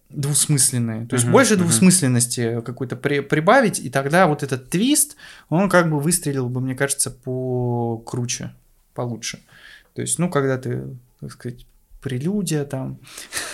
двусмысленные. 0.10 1.06
То 1.06 1.16
есть 1.16 1.28
uh-huh, 1.28 1.32
больше 1.32 1.54
uh-huh. 1.54 1.58
двусмысленности 1.58 2.62
какой-то 2.62 2.96
при, 2.96 3.20
прибавить, 3.20 3.80
и 3.80 3.90
тогда 3.90 4.28
вот 4.28 4.44
этот 4.44 4.70
твист, 4.70 5.16
он 5.50 5.70
как 5.70 5.90
бы 5.90 6.00
выстрелил 6.00 6.50
бы, 6.50 6.62
мне 6.62 6.76
кажется, 6.76 7.12
по 7.12 7.98
круче, 8.06 8.54
получше. 8.94 9.40
То 9.94 10.02
есть, 10.02 10.20
ну, 10.20 10.30
когда 10.30 10.58
ты, 10.58 10.84
так 11.20 11.32
сказать, 11.32 11.66
прелюдия 12.02 12.64
там. 12.64 12.98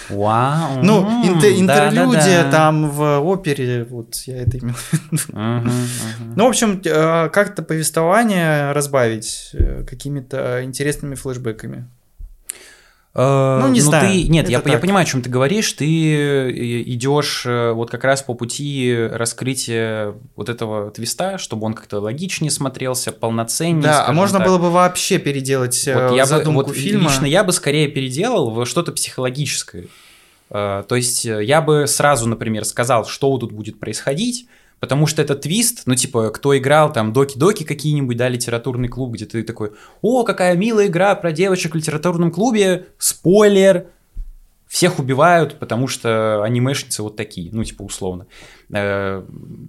Вау. 0.09 0.83
Ну, 0.83 1.01
интер, 1.25 1.51
интерлюдия 1.53 2.43
да, 2.43 2.43
да, 2.43 2.43
да. 2.43 2.51
там 2.51 2.89
в 2.89 3.19
опере, 3.21 3.83
вот 3.85 4.15
я 4.25 4.41
это 4.41 4.59
имел 4.59 4.75
в 4.75 4.93
виду. 4.93 5.23
Ну, 6.35 6.45
в 6.45 6.49
общем, 6.49 6.81
э, 6.83 7.29
как-то 7.29 7.63
повествование 7.63 8.71
разбавить 8.71 9.49
э, 9.53 9.83
какими-то 9.83 10.63
интересными 10.63 11.15
флешбеками. 11.15 11.87
Э, 13.15 13.59
Ну, 13.61 13.69
не 13.69 13.79
ну, 13.79 13.85
знаю, 13.85 14.11
Ты, 14.11 14.27
нет, 14.27 14.49
я, 14.49 14.61
я 14.65 14.77
понимаю, 14.77 15.03
о 15.03 15.05
чем 15.05 15.21
ты 15.21 15.29
говоришь. 15.29 15.71
Ты 15.73 15.85
э, 15.85 16.51
идешь 16.51 17.43
э, 17.45 17.71
вот 17.71 17.89
как 17.89 18.03
раз 18.03 18.21
по 18.21 18.33
пути 18.33 18.93
раскрытия 19.11 20.15
вот 20.35 20.49
этого 20.49 20.91
твиста, 20.91 21.37
чтобы 21.37 21.65
он 21.65 21.73
как-то 21.73 21.99
логичнее 21.99 22.51
смотрелся, 22.51 23.13
полноценнее. 23.13 23.83
Да, 23.83 24.05
а 24.05 24.11
можно 24.11 24.39
так. 24.39 24.47
было 24.47 24.57
бы 24.57 24.69
вообще 24.69 25.17
переделать 25.17 25.87
Вот 25.87 26.15
я 26.15 26.23
бы, 26.23 26.29
задумку 26.29 26.67
вот 26.67 26.75
фильма. 26.75 27.03
лично 27.03 27.25
я 27.25 27.45
бы 27.45 27.53
скорее 27.53 27.87
переделал 27.87 28.51
в 28.51 28.65
что-то 28.65 28.91
психологическое. 28.91 29.87
То 30.49 30.85
есть 30.91 31.25
я 31.25 31.61
бы 31.61 31.87
сразу, 31.87 32.27
например, 32.29 32.65
сказал, 32.65 33.05
что 33.05 33.35
тут 33.37 33.51
будет 33.51 33.79
происходить, 33.79 34.47
потому 34.79 35.07
что 35.07 35.21
это 35.21 35.35
твист, 35.35 35.83
ну 35.85 35.95
типа, 35.95 36.29
кто 36.29 36.57
играл 36.57 36.91
там 36.91 37.13
доки-доки 37.13 37.63
какие-нибудь, 37.63 38.17
да, 38.17 38.29
литературный 38.29 38.87
клуб, 38.87 39.13
где 39.13 39.25
ты 39.25 39.43
такой, 39.43 39.71
о, 40.01 40.23
какая 40.23 40.55
милая 40.55 40.87
игра 40.87 41.15
про 41.15 41.31
девочек 41.31 41.73
в 41.73 41.77
литературном 41.77 42.31
клубе, 42.31 42.87
спойлер, 42.97 43.87
всех 44.67 44.99
убивают, 44.99 45.57
потому 45.59 45.87
что 45.87 46.43
анимешницы 46.43 47.03
вот 47.03 47.15
такие, 47.15 47.49
ну, 47.51 47.63
типа, 47.63 47.83
условно. 47.83 48.27
Э, 48.73 49.23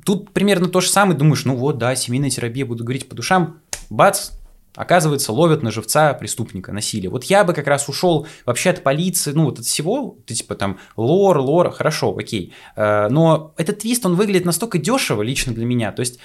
Тут 0.04 0.30
примерно 0.32 0.68
то 0.68 0.80
же 0.80 0.88
самое, 0.88 1.18
думаешь, 1.18 1.44
ну 1.44 1.54
вот, 1.54 1.78
да, 1.78 1.94
семейная 1.94 2.30
терапия, 2.30 2.66
буду 2.66 2.82
говорить 2.82 3.08
по 3.08 3.14
душам, 3.14 3.60
бац, 3.90 4.30
оказывается, 4.76 5.32
ловят 5.32 5.62
на 5.62 5.70
живца 5.70 6.14
преступника, 6.14 6.72
насилие. 6.72 7.10
Вот 7.10 7.24
я 7.24 7.42
бы 7.44 7.52
как 7.52 7.66
раз 7.66 7.88
ушел 7.88 8.26
вообще 8.44 8.70
от 8.70 8.82
полиции, 8.82 9.32
ну, 9.32 9.46
вот 9.46 9.58
от 9.58 9.64
всего, 9.64 10.18
ты 10.26 10.34
типа 10.34 10.54
там 10.54 10.78
лор, 10.96 11.38
лор, 11.38 11.70
хорошо, 11.72 12.16
окей. 12.16 12.52
Э, 12.76 13.08
Но 13.08 13.54
этот 13.56 13.80
твист, 13.80 14.06
он 14.06 14.14
выглядит 14.14 14.44
настолько 14.44 14.78
дешево 14.78 15.22
лично 15.22 15.52
для 15.52 15.64
меня, 15.64 15.90
то 15.92 16.00
есть 16.00 16.20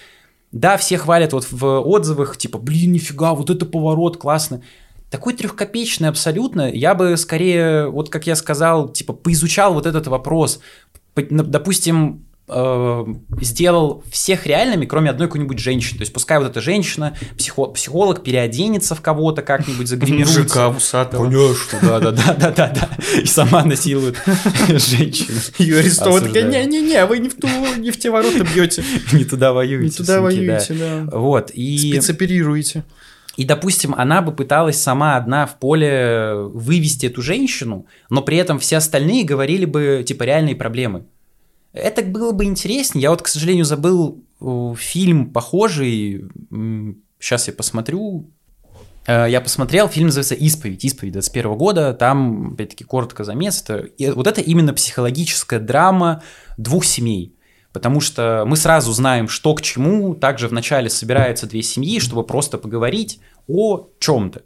да, 0.52 0.76
все 0.78 0.97
хвалят 0.97 1.34
вот 1.34 1.47
в 1.49 1.80
отзывах, 1.80 2.36
типа, 2.38 2.58
блин, 2.58 2.91
нифига, 2.91 3.34
вот 3.34 3.49
это 3.49 3.66
поворот, 3.66 4.18
классно. 4.18 4.62
Такой 5.10 5.34
трехкопеечный 5.34 6.10
абсолютно, 6.10 6.70
я 6.70 6.93
бы 6.93 7.16
скорее, 7.18 7.88
вот 7.88 8.10
как 8.10 8.28
я 8.28 8.36
сказал, 8.36 8.89
типа, 8.89 9.14
поизучал 9.14 9.74
вот 9.74 9.86
этот 9.86 10.08
вопрос. 10.08 10.60
Допустим, 11.16 12.26
э, 12.52 13.06
сделал 13.41 14.04
всех 14.12 14.45
реальными, 14.45 14.86
кроме 14.86 15.10
одной 15.10 15.28
какой-нибудь 15.28 15.60
женщины. 15.60 15.97
То 15.97 16.02
есть 16.04 16.14
пускай 16.14 16.38
вот 16.38 16.49
эта 16.49 16.62
женщина, 16.62 17.18
психо- 17.38 17.68
психолог 17.68 18.24
переоденется 18.24 18.93
в 18.95 19.02
кого-то 19.02 19.41
как-нибудь, 19.41 19.88
загримируется. 19.88 20.39
Мужика 20.39 20.70
усатого. 20.70 21.26
Конечно, 21.26 21.80
да, 21.82 21.99
да, 21.99 22.12
да, 22.12 22.34
да, 22.34 22.52
да, 22.52 22.68
да. 22.68 22.89
И 23.22 23.26
сама 23.26 23.64
насилует 23.64 24.16
женщину. 24.68 25.38
Ее 25.58 25.80
арестовывают, 25.80 26.28
такая, 26.28 26.66
не-не-не, 26.66 27.06
вы 27.06 27.20
не 27.20 27.30
в, 27.30 27.36
ту, 27.36 27.47
не 27.78 27.91
в 27.91 27.99
те 27.99 28.10
ворота 28.12 28.43
бьете, 28.43 28.84
Не 29.14 29.26
туда 29.26 29.54
воюете. 29.54 29.86
не 29.86 29.91
туда 29.91 30.22
воюете, 30.22 30.74
да. 30.74 31.18
Вот, 31.18 31.52
и... 31.52 31.78
Спецоперируете. 31.78 32.84
И, 33.38 33.45
допустим, 33.45 33.95
она 33.97 34.22
бы 34.22 34.34
пыталась 34.34 34.82
сама 34.82 35.16
одна 35.16 35.45
в 35.45 35.58
поле 35.58 36.34
вывести 36.54 37.06
эту 37.06 37.22
женщину, 37.22 37.86
но 38.10 38.22
при 38.22 38.38
этом 38.38 38.60
все 38.60 38.78
остальные 38.78 39.24
говорили 39.24 39.64
бы, 39.66 40.04
типа, 40.06 40.24
реальные 40.24 40.56
проблемы. 40.56 41.06
Это 41.74 42.01
было 42.01 42.32
бы 42.32 42.45
интереснее. 42.45 43.03
Я 43.03 43.11
вот, 43.11 43.22
к 43.22 43.28
сожалению, 43.28 43.65
забыл 43.65 44.24
э, 44.41 44.74
фильм 44.78 45.32
похожий. 45.32 46.26
Сейчас 47.19 47.47
я 47.47 47.53
посмотрю. 47.53 48.30
Э, 49.07 49.28
Я 49.30 49.41
посмотрел, 49.41 49.88
фильм 49.88 50.07
называется 50.07 50.36
«Исповедь», 50.36 50.84
«Исповедь» 50.84 51.13
21 51.13 51.53
года, 51.57 51.93
там, 51.93 52.53
опять-таки, 52.53 52.84
коротко 52.84 53.24
замес. 53.24 53.63
Это, 53.67 53.89
вот 54.13 54.28
это 54.28 54.41
именно 54.41 54.74
психологическая 54.74 55.59
драма 55.59 56.24
двух 56.57 56.86
семей. 56.86 57.36
Потому 57.72 58.01
что 58.01 58.43
мы 58.45 58.57
сразу 58.57 58.91
знаем, 58.91 59.30
что 59.30 59.55
к 59.55 59.61
чему. 59.61 60.13
Также 60.13 60.49
вначале 60.49 60.89
собираются 60.89 61.47
две 61.47 61.63
семьи, 61.63 61.99
чтобы 61.99 62.24
просто 62.26 62.57
поговорить 62.57 63.22
о 63.47 63.88
чем-то. 63.99 64.41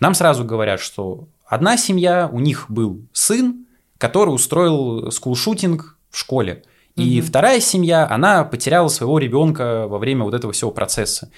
Нам 0.00 0.14
сразу 0.14 0.44
говорят, 0.44 0.80
что 0.80 1.28
одна 1.44 1.76
семья, 1.76 2.30
у 2.32 2.40
них 2.40 2.66
был 2.70 3.02
сын, 3.12 3.66
который 3.98 4.30
устроил 4.30 5.10
скулшутинг 5.10 5.98
в 6.10 6.18
школе. 6.18 6.64
И 7.00 7.18
Мгм. 7.20 7.26
вторая 7.28 7.60
семья, 7.60 8.06
она 8.10 8.44
потеряла 8.44 8.88
своего 8.88 9.18
ребенка 9.18 9.86
во 9.88 9.98
время 9.98 10.24
вот 10.24 10.34
этого 10.34 10.52
всего 10.52 10.70
процесса. 10.70 11.30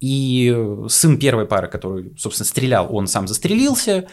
И 0.00 0.52
э, 0.54 0.86
сын 0.88 1.18
первой 1.18 1.46
пары, 1.46 1.68
который, 1.68 2.12
собственно, 2.18 2.46
стрелял, 2.46 2.88
он 2.94 3.06
сам 3.06 3.26
застрелился. 3.26 4.06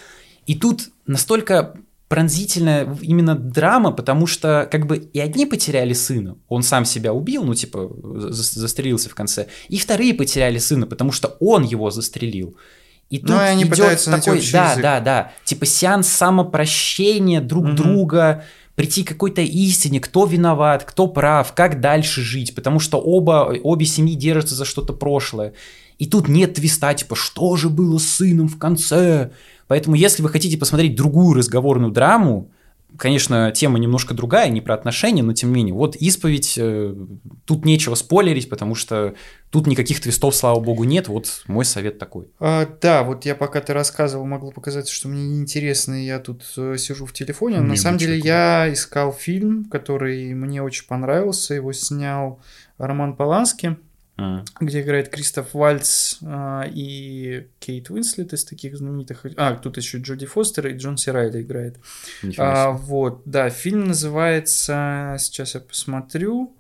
И 0.45 0.55
тут 0.55 0.89
настолько 1.07 1.75
пронзительная 2.07 2.95
именно 3.01 3.33
драма, 3.35 3.91
потому 3.91 4.27
что 4.27 4.67
как 4.71 4.85
бы 4.85 4.97
и 4.97 5.19
одни 5.19 5.45
потеряли 5.47 5.93
сына, 5.93 6.35
он 6.47 6.61
сам 6.61 6.85
себя 6.85 7.11
убил, 7.11 7.43
ну 7.43 7.55
типа 7.55 7.89
за- 8.29 8.59
застрелился 8.59 9.09
в 9.09 9.15
конце, 9.15 9.47
и 9.67 9.77
вторые 9.79 10.13
потеряли 10.13 10.59
сына, 10.59 10.85
потому 10.85 11.11
что 11.11 11.35
он 11.39 11.63
его 11.63 11.89
застрелил. 11.89 12.55
И 13.09 13.17
тут 13.17 13.29
Ну, 13.31 13.35
и 13.37 13.39
они 13.39 13.63
идет 13.63 14.03
такой, 14.05 14.41
да, 14.51 14.69
язык. 14.71 14.81
да, 14.83 14.99
да, 14.99 15.31
типа 15.43 15.65
сеанс 15.65 16.07
самопрощения 16.07 17.41
друг 17.41 17.65
Мгм. 17.65 17.75
друга, 17.75 18.43
прийти 18.75 19.03
к 19.03 19.09
какой-то 19.09 19.41
истине, 19.41 19.99
кто 19.99 20.25
виноват, 20.25 20.83
кто 20.83 21.07
прав, 21.07 21.53
как 21.53 21.79
дальше 21.79 22.21
жить, 22.21 22.55
потому 22.55 22.79
что 22.79 22.99
оба, 22.99 23.55
обе 23.63 23.85
семьи 23.85 24.15
держатся 24.15 24.55
за 24.55 24.65
что-то 24.65 24.93
прошлое. 24.93 25.53
И 25.99 26.07
тут 26.07 26.27
нет 26.27 26.55
твиста, 26.55 26.93
типа, 26.93 27.15
что 27.15 27.55
же 27.55 27.69
было 27.69 27.99
с 27.99 28.05
сыном 28.05 28.47
в 28.47 28.57
конце? 28.57 29.31
Поэтому, 29.67 29.95
если 29.95 30.23
вы 30.23 30.29
хотите 30.29 30.57
посмотреть 30.57 30.95
другую 30.95 31.37
разговорную 31.37 31.91
драму, 31.91 32.51
конечно, 32.97 33.51
тема 33.51 33.79
немножко 33.79 34.13
другая, 34.13 34.49
не 34.49 34.61
про 34.61 34.73
отношения, 34.73 35.23
но 35.23 35.33
тем 35.33 35.49
не 35.49 35.55
менее, 35.55 35.73
вот 35.73 35.95
исповедь, 35.95 36.55
э, 36.57 36.95
тут 37.45 37.65
нечего 37.65 37.95
спойлерить, 37.95 38.49
потому 38.49 38.75
что 38.75 39.15
тут 39.49 39.67
никаких 39.67 39.99
твистов, 40.01 40.35
слава 40.35 40.59
богу, 40.59 40.83
нет, 40.83 41.07
вот 41.07 41.43
мой 41.47 41.65
совет 41.65 41.99
такой. 41.99 42.27
А, 42.39 42.67
да, 42.81 43.03
вот 43.03 43.25
я 43.25 43.35
пока 43.35 43.61
ты 43.61 43.73
рассказывал, 43.73 44.25
могло 44.25 44.51
показаться, 44.51 44.93
что 44.93 45.07
мне 45.07 45.25
неинтересно, 45.27 46.01
и 46.01 46.05
я 46.05 46.19
тут 46.19 46.43
э, 46.57 46.75
сижу 46.77 47.05
в 47.05 47.13
телефоне. 47.13 47.57
Но 47.57 47.63
Не, 47.63 47.69
на 47.69 47.75
самом 47.77 47.97
деле 47.97 48.15
такого. 48.15 48.27
я 48.27 48.73
искал 48.73 49.13
фильм, 49.13 49.65
который 49.65 50.33
мне 50.33 50.61
очень 50.61 50.87
понравился. 50.87 51.53
Его 51.53 51.71
снял 51.73 52.39
Роман 52.77 53.15
Полански, 53.15 53.77
М. 54.23 54.45
где 54.59 54.81
играет 54.81 55.09
Кристоф 55.09 55.53
Вальц 55.53 56.17
а, 56.23 56.65
и 56.73 57.47
Кейт 57.59 57.89
Уинслет 57.89 58.33
из 58.33 58.45
таких 58.45 58.77
знаменитых. 58.77 59.25
А, 59.37 59.55
тут 59.55 59.77
еще 59.77 59.97
Джоди 59.97 60.25
Фостер 60.25 60.67
и 60.67 60.77
Джон 60.77 60.97
Си 60.97 61.11
Райли 61.11 61.41
играет. 61.41 61.77
А, 62.37 62.71
вот, 62.71 63.21
да, 63.25 63.49
фильм 63.49 63.87
называется, 63.87 65.17
сейчас 65.19 65.55
я 65.55 65.61
посмотрю, 65.61 66.55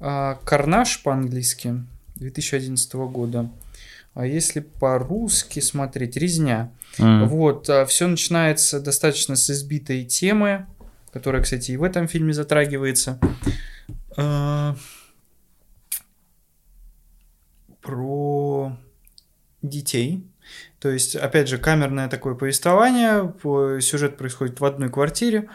а, 0.00 0.38
«Карнаж» 0.44 1.02
по-английски, 1.02 1.84
2011 2.16 3.08
года. 3.08 3.50
А 4.14 4.24
если 4.24 4.60
по-русски 4.60 5.60
смотреть, 5.60 6.16
«Резня». 6.16 6.70
М. 6.98 7.28
Вот, 7.28 7.68
все 7.88 8.06
начинается 8.06 8.80
достаточно 8.80 9.36
с 9.36 9.50
избитой 9.50 10.04
темы, 10.04 10.66
которая, 11.12 11.42
кстати, 11.42 11.72
и 11.72 11.76
в 11.76 11.82
этом 11.82 12.08
фильме 12.08 12.32
затрагивается. 12.32 13.18
Про 17.86 18.76
детей. 19.62 20.26
То 20.80 20.90
есть, 20.90 21.14
опять 21.14 21.48
же, 21.48 21.58
камерное 21.58 22.08
такое 22.08 22.34
повествование. 22.34 23.32
по- 23.42 23.80
Сюжет 23.80 24.16
происходит 24.16 24.58
в 24.58 24.64
одной 24.64 24.90
квартире. 24.90 25.48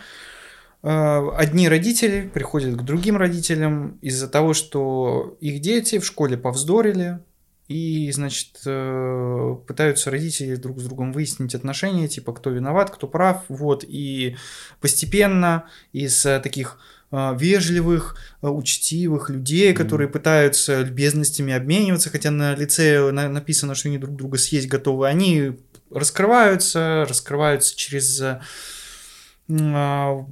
А, 0.82 1.30
Одни 1.36 1.68
родители 1.68 2.30
приходят 2.34 2.76
к 2.78 2.84
другим 2.84 3.18
родителям 3.18 3.98
из-за 4.02 4.30
того, 4.30 4.54
что 4.54 5.38
их 5.42 5.60
дети 5.60 6.00
в 6.00 6.06
школе 6.06 6.38
повздорили, 6.38 7.20
и, 7.68 8.12
значит, 8.12 8.62
э, 8.66 9.56
пытаются 9.68 10.10
родители 10.10 10.56
друг 10.56 10.80
с 10.80 10.84
другом 10.84 11.12
выяснить 11.14 11.54
отношения, 11.56 12.08
типа, 12.08 12.34
кто 12.34 12.50
виноват, 12.50 12.92
кто 12.92 13.08
прав, 13.08 13.44
вот, 13.50 13.86
и 13.88 14.36
постепенно 14.82 15.66
из 15.94 16.26
э, 16.26 16.40
таких 16.42 16.80
вежливых, 17.12 18.16
э, 18.42 18.48
учтивых 18.48 19.30
людей, 19.30 19.74
которые 19.74 20.08
пытаются 20.08 20.82
любезностями 20.82 21.54
обмениваться, 21.54 22.10
хотя 22.10 22.32
на 22.32 22.56
лице 22.56 23.12
на- 23.12 23.30
написано, 23.30 23.76
что 23.76 23.90
они 23.90 23.98
друг 23.98 24.16
друга 24.16 24.38
съесть 24.38 24.68
готовы, 24.68 25.08
они 25.08 25.60
раскрываются, 25.90 27.06
раскрываются 27.08 27.76
через 27.76 28.22
а, 29.54 30.26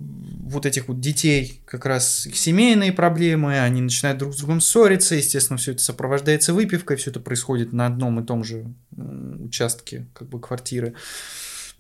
вот 0.44 0.66
этих 0.66 0.88
вот 0.88 1.02
детей, 1.02 1.62
как 1.66 1.86
раз 1.86 2.26
их 2.26 2.38
семейные 2.38 2.94
проблемы, 2.94 3.60
они 3.60 3.82
начинают 3.82 4.20
друг 4.20 4.34
с 4.34 4.38
другом 4.38 4.62
ссориться, 4.62 5.16
естественно, 5.16 5.58
все 5.58 5.72
это 5.74 5.82
сопровождается 5.82 6.54
выпивкой, 6.54 6.96
все 6.96 7.10
это 7.10 7.20
происходит 7.20 7.74
на 7.74 7.88
одном 7.88 8.20
и 8.22 8.26
том 8.26 8.44
же 8.46 8.74
участке 8.96 10.08
как 10.14 10.30
бы 10.30 10.40
квартиры. 10.40 10.94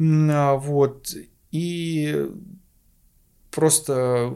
А, 0.01 0.55
Вот. 0.55 1.15
И 1.51 2.27
просто 3.51 4.33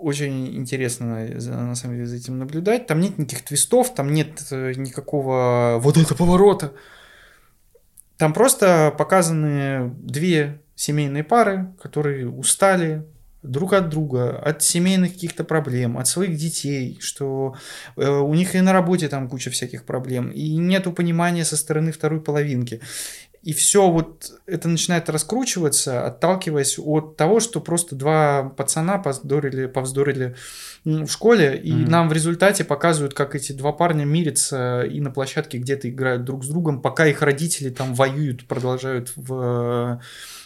очень 0.00 0.56
интересно 0.56 1.26
на 1.38 1.74
самом 1.74 1.96
деле 1.96 2.06
за 2.06 2.16
этим 2.16 2.38
наблюдать. 2.38 2.86
Там 2.86 3.00
нет 3.00 3.18
никаких 3.18 3.44
твистов, 3.44 3.94
там 3.94 4.12
нет 4.12 4.46
э, 4.50 4.72
никакого 4.76 5.78
вот 5.80 5.96
это 5.96 6.14
поворота. 6.14 6.72
Там 8.16 8.32
просто 8.32 8.94
показаны 8.96 9.94
две 9.98 10.60
семейные 10.74 11.24
пары, 11.24 11.74
которые 11.80 12.28
устали 12.28 13.04
друг 13.42 13.72
от 13.72 13.88
друга, 13.88 14.38
от 14.38 14.62
семейных 14.62 15.12
каких-то 15.12 15.44
проблем, 15.44 15.98
от 15.98 16.08
своих 16.08 16.36
детей, 16.36 16.98
что 17.00 17.54
э, 17.96 18.08
у 18.08 18.34
них 18.34 18.54
и 18.54 18.60
на 18.60 18.72
работе 18.72 19.08
там 19.08 19.28
куча 19.28 19.50
всяких 19.50 19.84
проблем, 19.84 20.30
и 20.30 20.56
нету 20.56 20.92
понимания 20.92 21.44
со 21.44 21.56
стороны 21.56 21.92
второй 21.92 22.20
половинки. 22.20 22.80
И 23.46 23.52
все 23.52 23.88
вот 23.88 24.32
это 24.46 24.66
начинает 24.66 25.08
раскручиваться, 25.08 26.04
отталкиваясь 26.04 26.80
от 26.80 27.16
того, 27.16 27.38
что 27.38 27.60
просто 27.60 27.94
два 27.94 28.42
пацана 28.56 28.98
повздорили, 28.98 29.66
повздорили 29.66 30.34
в 30.84 31.06
школе, 31.06 31.56
и 31.56 31.70
mm-hmm. 31.70 31.88
нам 31.88 32.08
в 32.08 32.12
результате 32.12 32.64
показывают, 32.64 33.14
как 33.14 33.36
эти 33.36 33.52
два 33.52 33.70
парня 33.70 34.04
мирятся 34.04 34.82
и 34.82 35.00
на 35.00 35.12
площадке 35.12 35.58
где-то 35.58 35.88
играют 35.88 36.24
друг 36.24 36.42
с 36.42 36.48
другом, 36.48 36.82
пока 36.82 37.06
их 37.06 37.22
родители 37.22 37.70
там 37.70 37.94
воюют, 37.94 38.48
продолжают 38.48 39.12
в 39.14 40.00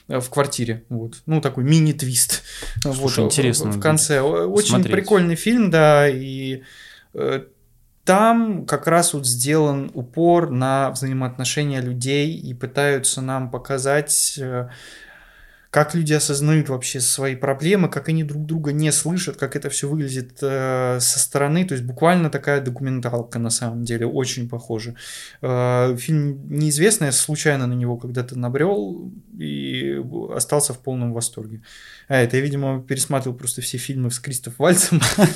в 0.09 0.29
квартире. 0.29 0.83
Вот. 0.89 1.23
Ну, 1.27 1.41
такой 1.41 1.63
мини-твист. 1.63 2.43
Слушай, 2.83 3.21
вот, 3.21 3.33
интересно. 3.33 3.71
В, 3.71 3.81
конце. 3.81 4.21
Очень 4.21 4.71
смотреть. 4.71 4.93
прикольный 4.93 5.37
фильм, 5.37 5.71
да, 5.71 6.09
и 6.09 6.65
э, 7.15 7.45
там 8.11 8.67
как 8.67 8.89
раз 8.89 9.15
вот 9.15 9.25
сделан 9.25 9.89
упор 9.95 10.51
на 10.51 10.91
взаимоотношения 10.91 11.81
людей 11.81 12.35
и 12.35 12.53
пытаются 12.55 13.21
нам 13.21 13.53
показать 13.53 14.37
э, 14.37 14.69
как 15.71 15.95
люди 15.95 16.13
осознают 16.13 16.69
вообще 16.69 17.01
свои 17.01 17.37
проблемы, 17.37 17.89
как 17.89 18.09
они 18.09 18.25
друг 18.25 18.45
друга 18.45 18.73
не 18.73 18.91
слышат, 18.91 19.37
как 19.37 19.55
это 19.55 19.71
все 19.71 19.89
выглядит 19.89 20.39
э, 20.43 20.99
со 21.01 21.19
стороны. 21.21 21.65
То 21.65 21.75
есть 21.75 21.85
буквально 21.85 22.29
такая 22.29 22.61
документалка 22.61 23.39
на 23.39 23.51
самом 23.51 23.85
деле, 23.85 24.05
очень 24.05 24.49
похожа. 24.49 24.97
Э, 25.43 25.97
фильм 25.97 26.41
неизвестный, 26.49 27.07
я 27.07 27.13
случайно 27.13 27.69
на 27.69 27.75
него 27.75 27.97
когда-то 27.97 28.37
набрел 28.37 29.13
и 29.39 30.03
остался 30.35 30.75
в 30.75 30.81
полном 30.81 31.13
восторге. 31.13 31.63
А, 32.09 32.17
это 32.17 32.39
я, 32.39 32.43
видимо, 32.43 32.83
пересматривал 32.83 33.37
просто 33.37 33.63
все 33.63 33.79
фильмы 33.79 34.11
с 34.11 34.19
Кристоф 34.19 34.59
Вальцем. 34.59 35.01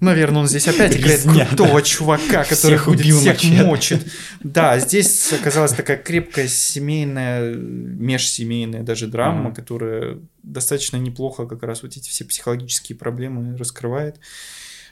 Наверное, 0.00 0.42
он 0.42 0.46
здесь 0.46 0.68
опять 0.68 0.96
играет 0.96 1.22
крутого 1.22 1.82
чувака, 1.82 2.44
который 2.44 2.78
всех 2.78 3.42
мочит. 3.64 4.06
Да, 4.44 4.78
здесь 4.78 5.32
оказалась 5.32 5.72
такая 5.72 5.96
крепкая 5.96 6.46
семейная 6.46 7.52
меж 7.52 8.35
семейная 8.36 8.82
даже 8.82 9.06
драма, 9.06 9.50
mm-hmm. 9.50 9.54
которая 9.54 10.18
достаточно 10.42 10.96
неплохо 10.96 11.46
как 11.46 11.62
раз 11.62 11.82
вот 11.82 11.96
эти 11.96 12.08
все 12.08 12.24
психологические 12.24 12.96
проблемы 12.96 13.56
раскрывает. 13.56 14.20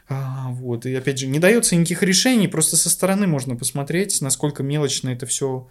А, 0.09 0.49
вот. 0.51 0.87
И 0.87 0.95
опять 0.95 1.19
же, 1.19 1.27
не 1.27 1.39
дается 1.39 1.77
никаких 1.77 2.03
решений, 2.03 2.49
просто 2.49 2.77
со 2.77 2.91
стороны 2.91 3.27
можно 3.27 3.57
посмотреть, 3.57 4.21
насколько 4.21 4.63
мелочно 4.63 5.09
это 5.11 5.27
все 5.27 5.69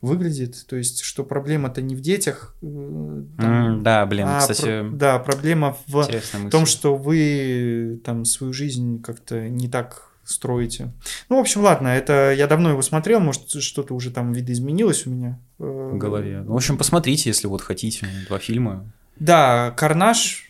выглядит. 0.00 0.66
То 0.66 0.76
есть, 0.76 1.02
что 1.02 1.24
проблема-то 1.24 1.82
не 1.82 1.94
в 1.94 2.00
детях. 2.00 2.54
Э, 2.62 3.24
там, 3.38 3.78
mm, 3.78 3.82
да, 3.82 4.06
блин, 4.06 4.26
а 4.28 4.40
кстати. 4.40 4.82
Про, 4.82 4.90
да, 4.92 5.18
проблема 5.18 5.76
в 5.86 6.50
том, 6.50 6.66
что 6.66 6.96
вы 6.96 8.00
там 8.04 8.24
свою 8.24 8.52
жизнь 8.52 9.02
как-то 9.02 9.48
не 9.48 9.68
так 9.68 10.10
строите. 10.26 10.92
Ну, 11.28 11.36
в 11.36 11.40
общем, 11.40 11.62
ладно, 11.62 11.88
это 11.88 12.32
я 12.32 12.46
давно 12.46 12.70
его 12.70 12.82
смотрел, 12.82 13.20
может, 13.20 13.50
что-то 13.62 13.94
уже 13.94 14.10
там 14.10 14.32
видоизменилось 14.32 15.06
у 15.06 15.10
меня. 15.10 15.38
Э, 15.58 15.90
в 15.94 15.98
голове. 15.98 16.42
Ну, 16.44 16.52
в 16.52 16.56
общем, 16.56 16.76
посмотрите, 16.76 17.30
если 17.30 17.46
вот 17.46 17.62
хотите, 17.62 18.06
два 18.28 18.38
фильма. 18.38 18.92
Да, 19.18 19.72
«Карнаж» 19.76 20.45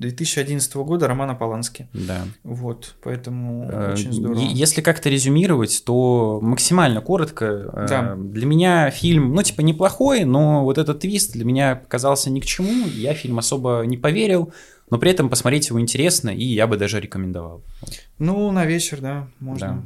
2011 0.00 0.74
года 0.76 1.06
Романа 1.06 1.34
Полански. 1.34 1.88
Да. 1.92 2.24
Вот, 2.42 2.96
поэтому 3.02 3.68
э, 3.70 3.92
очень 3.92 4.12
здорово. 4.12 4.40
Если 4.40 4.80
как-то 4.80 5.08
резюмировать, 5.08 5.82
то 5.84 6.40
максимально 6.42 7.00
коротко. 7.00 7.70
Э, 7.72 7.86
да. 7.88 8.14
Для 8.16 8.46
меня 8.46 8.90
фильм, 8.90 9.34
ну, 9.34 9.42
типа, 9.42 9.60
неплохой, 9.60 10.24
но 10.24 10.64
вот 10.64 10.78
этот 10.78 11.00
твист 11.00 11.32
для 11.32 11.44
меня 11.44 11.76
показался 11.76 12.30
ни 12.30 12.40
к 12.40 12.46
чему. 12.46 12.86
Я 12.88 13.14
фильм 13.14 13.38
особо 13.38 13.82
не 13.86 13.96
поверил 13.96 14.52
но 14.90 14.98
при 14.98 15.10
этом 15.12 15.30
посмотреть 15.30 15.68
его 15.68 15.80
интересно, 15.80 16.30
и 16.30 16.42
я 16.42 16.66
бы 16.66 16.76
даже 16.76 17.00
рекомендовал. 17.00 17.62
Ну, 18.18 18.50
на 18.50 18.66
вечер, 18.66 19.00
да, 19.00 19.28
можно. 19.38 19.68
Да. 19.68 19.82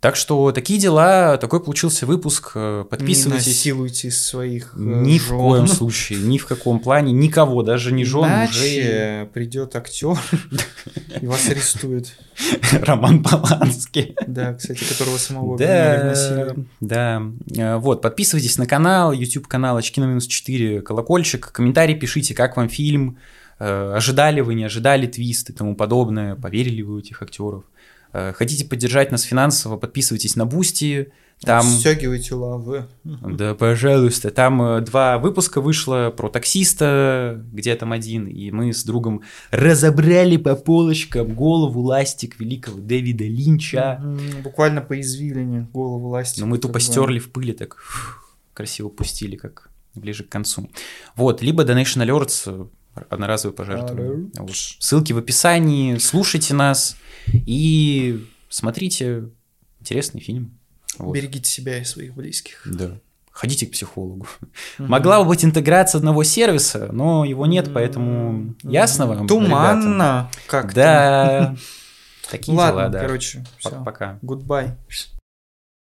Так 0.00 0.14
что 0.14 0.52
такие 0.52 0.78
дела, 0.78 1.38
такой 1.38 1.60
получился 1.60 2.06
выпуск. 2.06 2.52
Э, 2.54 2.84
подписывайтесь. 2.88 3.46
Не 3.46 3.52
насилуйте 3.52 4.10
своих 4.12 4.74
э, 4.76 4.78
Ни 4.78 5.18
жен. 5.18 5.36
в 5.36 5.40
коем 5.40 5.66
случае, 5.66 6.20
ни 6.20 6.38
в 6.38 6.46
каком 6.46 6.78
плане, 6.78 7.12
никого, 7.12 7.64
даже 7.64 7.90
не 7.90 8.04
жен. 8.04 8.24
Иначе 8.24 8.52
уже... 8.52 9.30
придет 9.34 9.74
актер 9.74 10.16
и 11.20 11.26
вас 11.26 11.48
арестует. 11.48 12.16
Роман 12.82 13.24
Поланский. 13.24 14.14
Да, 14.24 14.54
кстати, 14.54 14.84
которого 14.84 15.18
самого 15.18 15.58
да, 15.58 16.14
Да, 16.78 17.22
э, 17.56 17.76
вот, 17.78 18.00
подписывайтесь 18.00 18.56
на 18.56 18.66
канал, 18.66 19.10
YouTube 19.10 19.48
канал 19.48 19.78
Очки 19.78 20.00
на 20.00 20.04
минус 20.04 20.28
4, 20.28 20.80
колокольчик, 20.82 21.50
комментарий 21.50 21.96
пишите, 21.96 22.36
как 22.36 22.56
вам 22.56 22.68
фильм, 22.68 23.18
ожидали 23.58 24.40
вы, 24.42 24.54
не 24.54 24.62
ожидали 24.62 25.08
твист 25.08 25.50
и 25.50 25.52
тому 25.52 25.74
подобное, 25.74 26.36
поверили 26.36 26.82
вы 26.82 26.94
в 26.94 26.98
этих 26.98 27.20
актеров. 27.20 27.64
Э, 28.12 28.32
хотите 28.32 28.64
поддержать 28.64 29.12
нас 29.12 29.22
финансово, 29.22 29.76
подписывайтесь 29.76 30.36
на 30.36 30.46
Boosty. 30.46 31.12
Там... 31.40 31.62
Стягивайте 31.62 32.34
лавэ. 32.34 32.86
Да, 33.04 33.54
пожалуйста. 33.54 34.30
Там 34.30 34.60
э, 34.60 34.80
два 34.80 35.18
выпуска 35.18 35.60
вышло 35.60 36.12
про 36.16 36.28
таксиста, 36.28 37.40
где 37.52 37.76
там 37.76 37.92
один, 37.92 38.26
и 38.26 38.50
мы 38.50 38.72
с 38.72 38.82
другом 38.84 39.22
разобрали 39.50 40.36
по 40.36 40.56
полочкам 40.56 41.34
голову 41.34 41.80
ластик 41.82 42.40
великого 42.40 42.80
Дэвида 42.80 43.24
Линча. 43.24 44.02
Буквально 44.42 44.80
по 44.80 45.00
извилине 45.00 45.68
голову 45.72 46.08
ластик. 46.08 46.40
Но 46.40 46.46
мы 46.46 46.58
тупо 46.58 46.80
стерли 46.80 47.18
в 47.18 47.30
пыли, 47.30 47.52
так 47.52 47.76
красиво 48.54 48.88
пустили, 48.88 49.36
как 49.36 49.70
ближе 49.94 50.24
к 50.24 50.28
концу. 50.28 50.68
Вот, 51.14 51.42
либо 51.42 51.64
Donation 51.64 52.04
Alerts, 52.04 52.68
одноразовые 53.08 53.54
пожертвования. 53.56 54.30
Вот. 54.36 54.56
Ссылки 54.56 55.12
в 55.12 55.18
описании, 55.18 55.98
слушайте 55.98 56.54
нас. 56.54 56.96
И 57.32 58.26
смотрите 58.48 59.24
интересный 59.80 60.20
фильм. 60.20 60.58
Вот. 60.98 61.14
Берегите 61.14 61.48
себя 61.50 61.78
и 61.78 61.84
своих 61.84 62.14
близких. 62.14 62.66
Да. 62.66 62.98
Ходите 63.30 63.66
к 63.66 63.72
психологу. 63.72 64.26
Угу. 64.78 64.88
Могла 64.88 65.22
бы 65.22 65.28
быть 65.28 65.44
интеграция 65.44 65.98
одного 65.98 66.24
сервиса, 66.24 66.88
но 66.92 67.24
его 67.24 67.46
нет, 67.46 67.70
поэтому 67.72 68.54
ясно 68.64 69.06
вам. 69.06 69.28
Туманно 69.28 70.30
как-то. 70.46 70.74
Да. 70.74 71.56
Такие 72.30 72.56
Ладно, 72.56 72.80
дела, 72.80 72.90
да. 72.90 73.00
короче, 73.00 73.44
Пока. 73.84 74.18
Goodbye. 74.22 74.76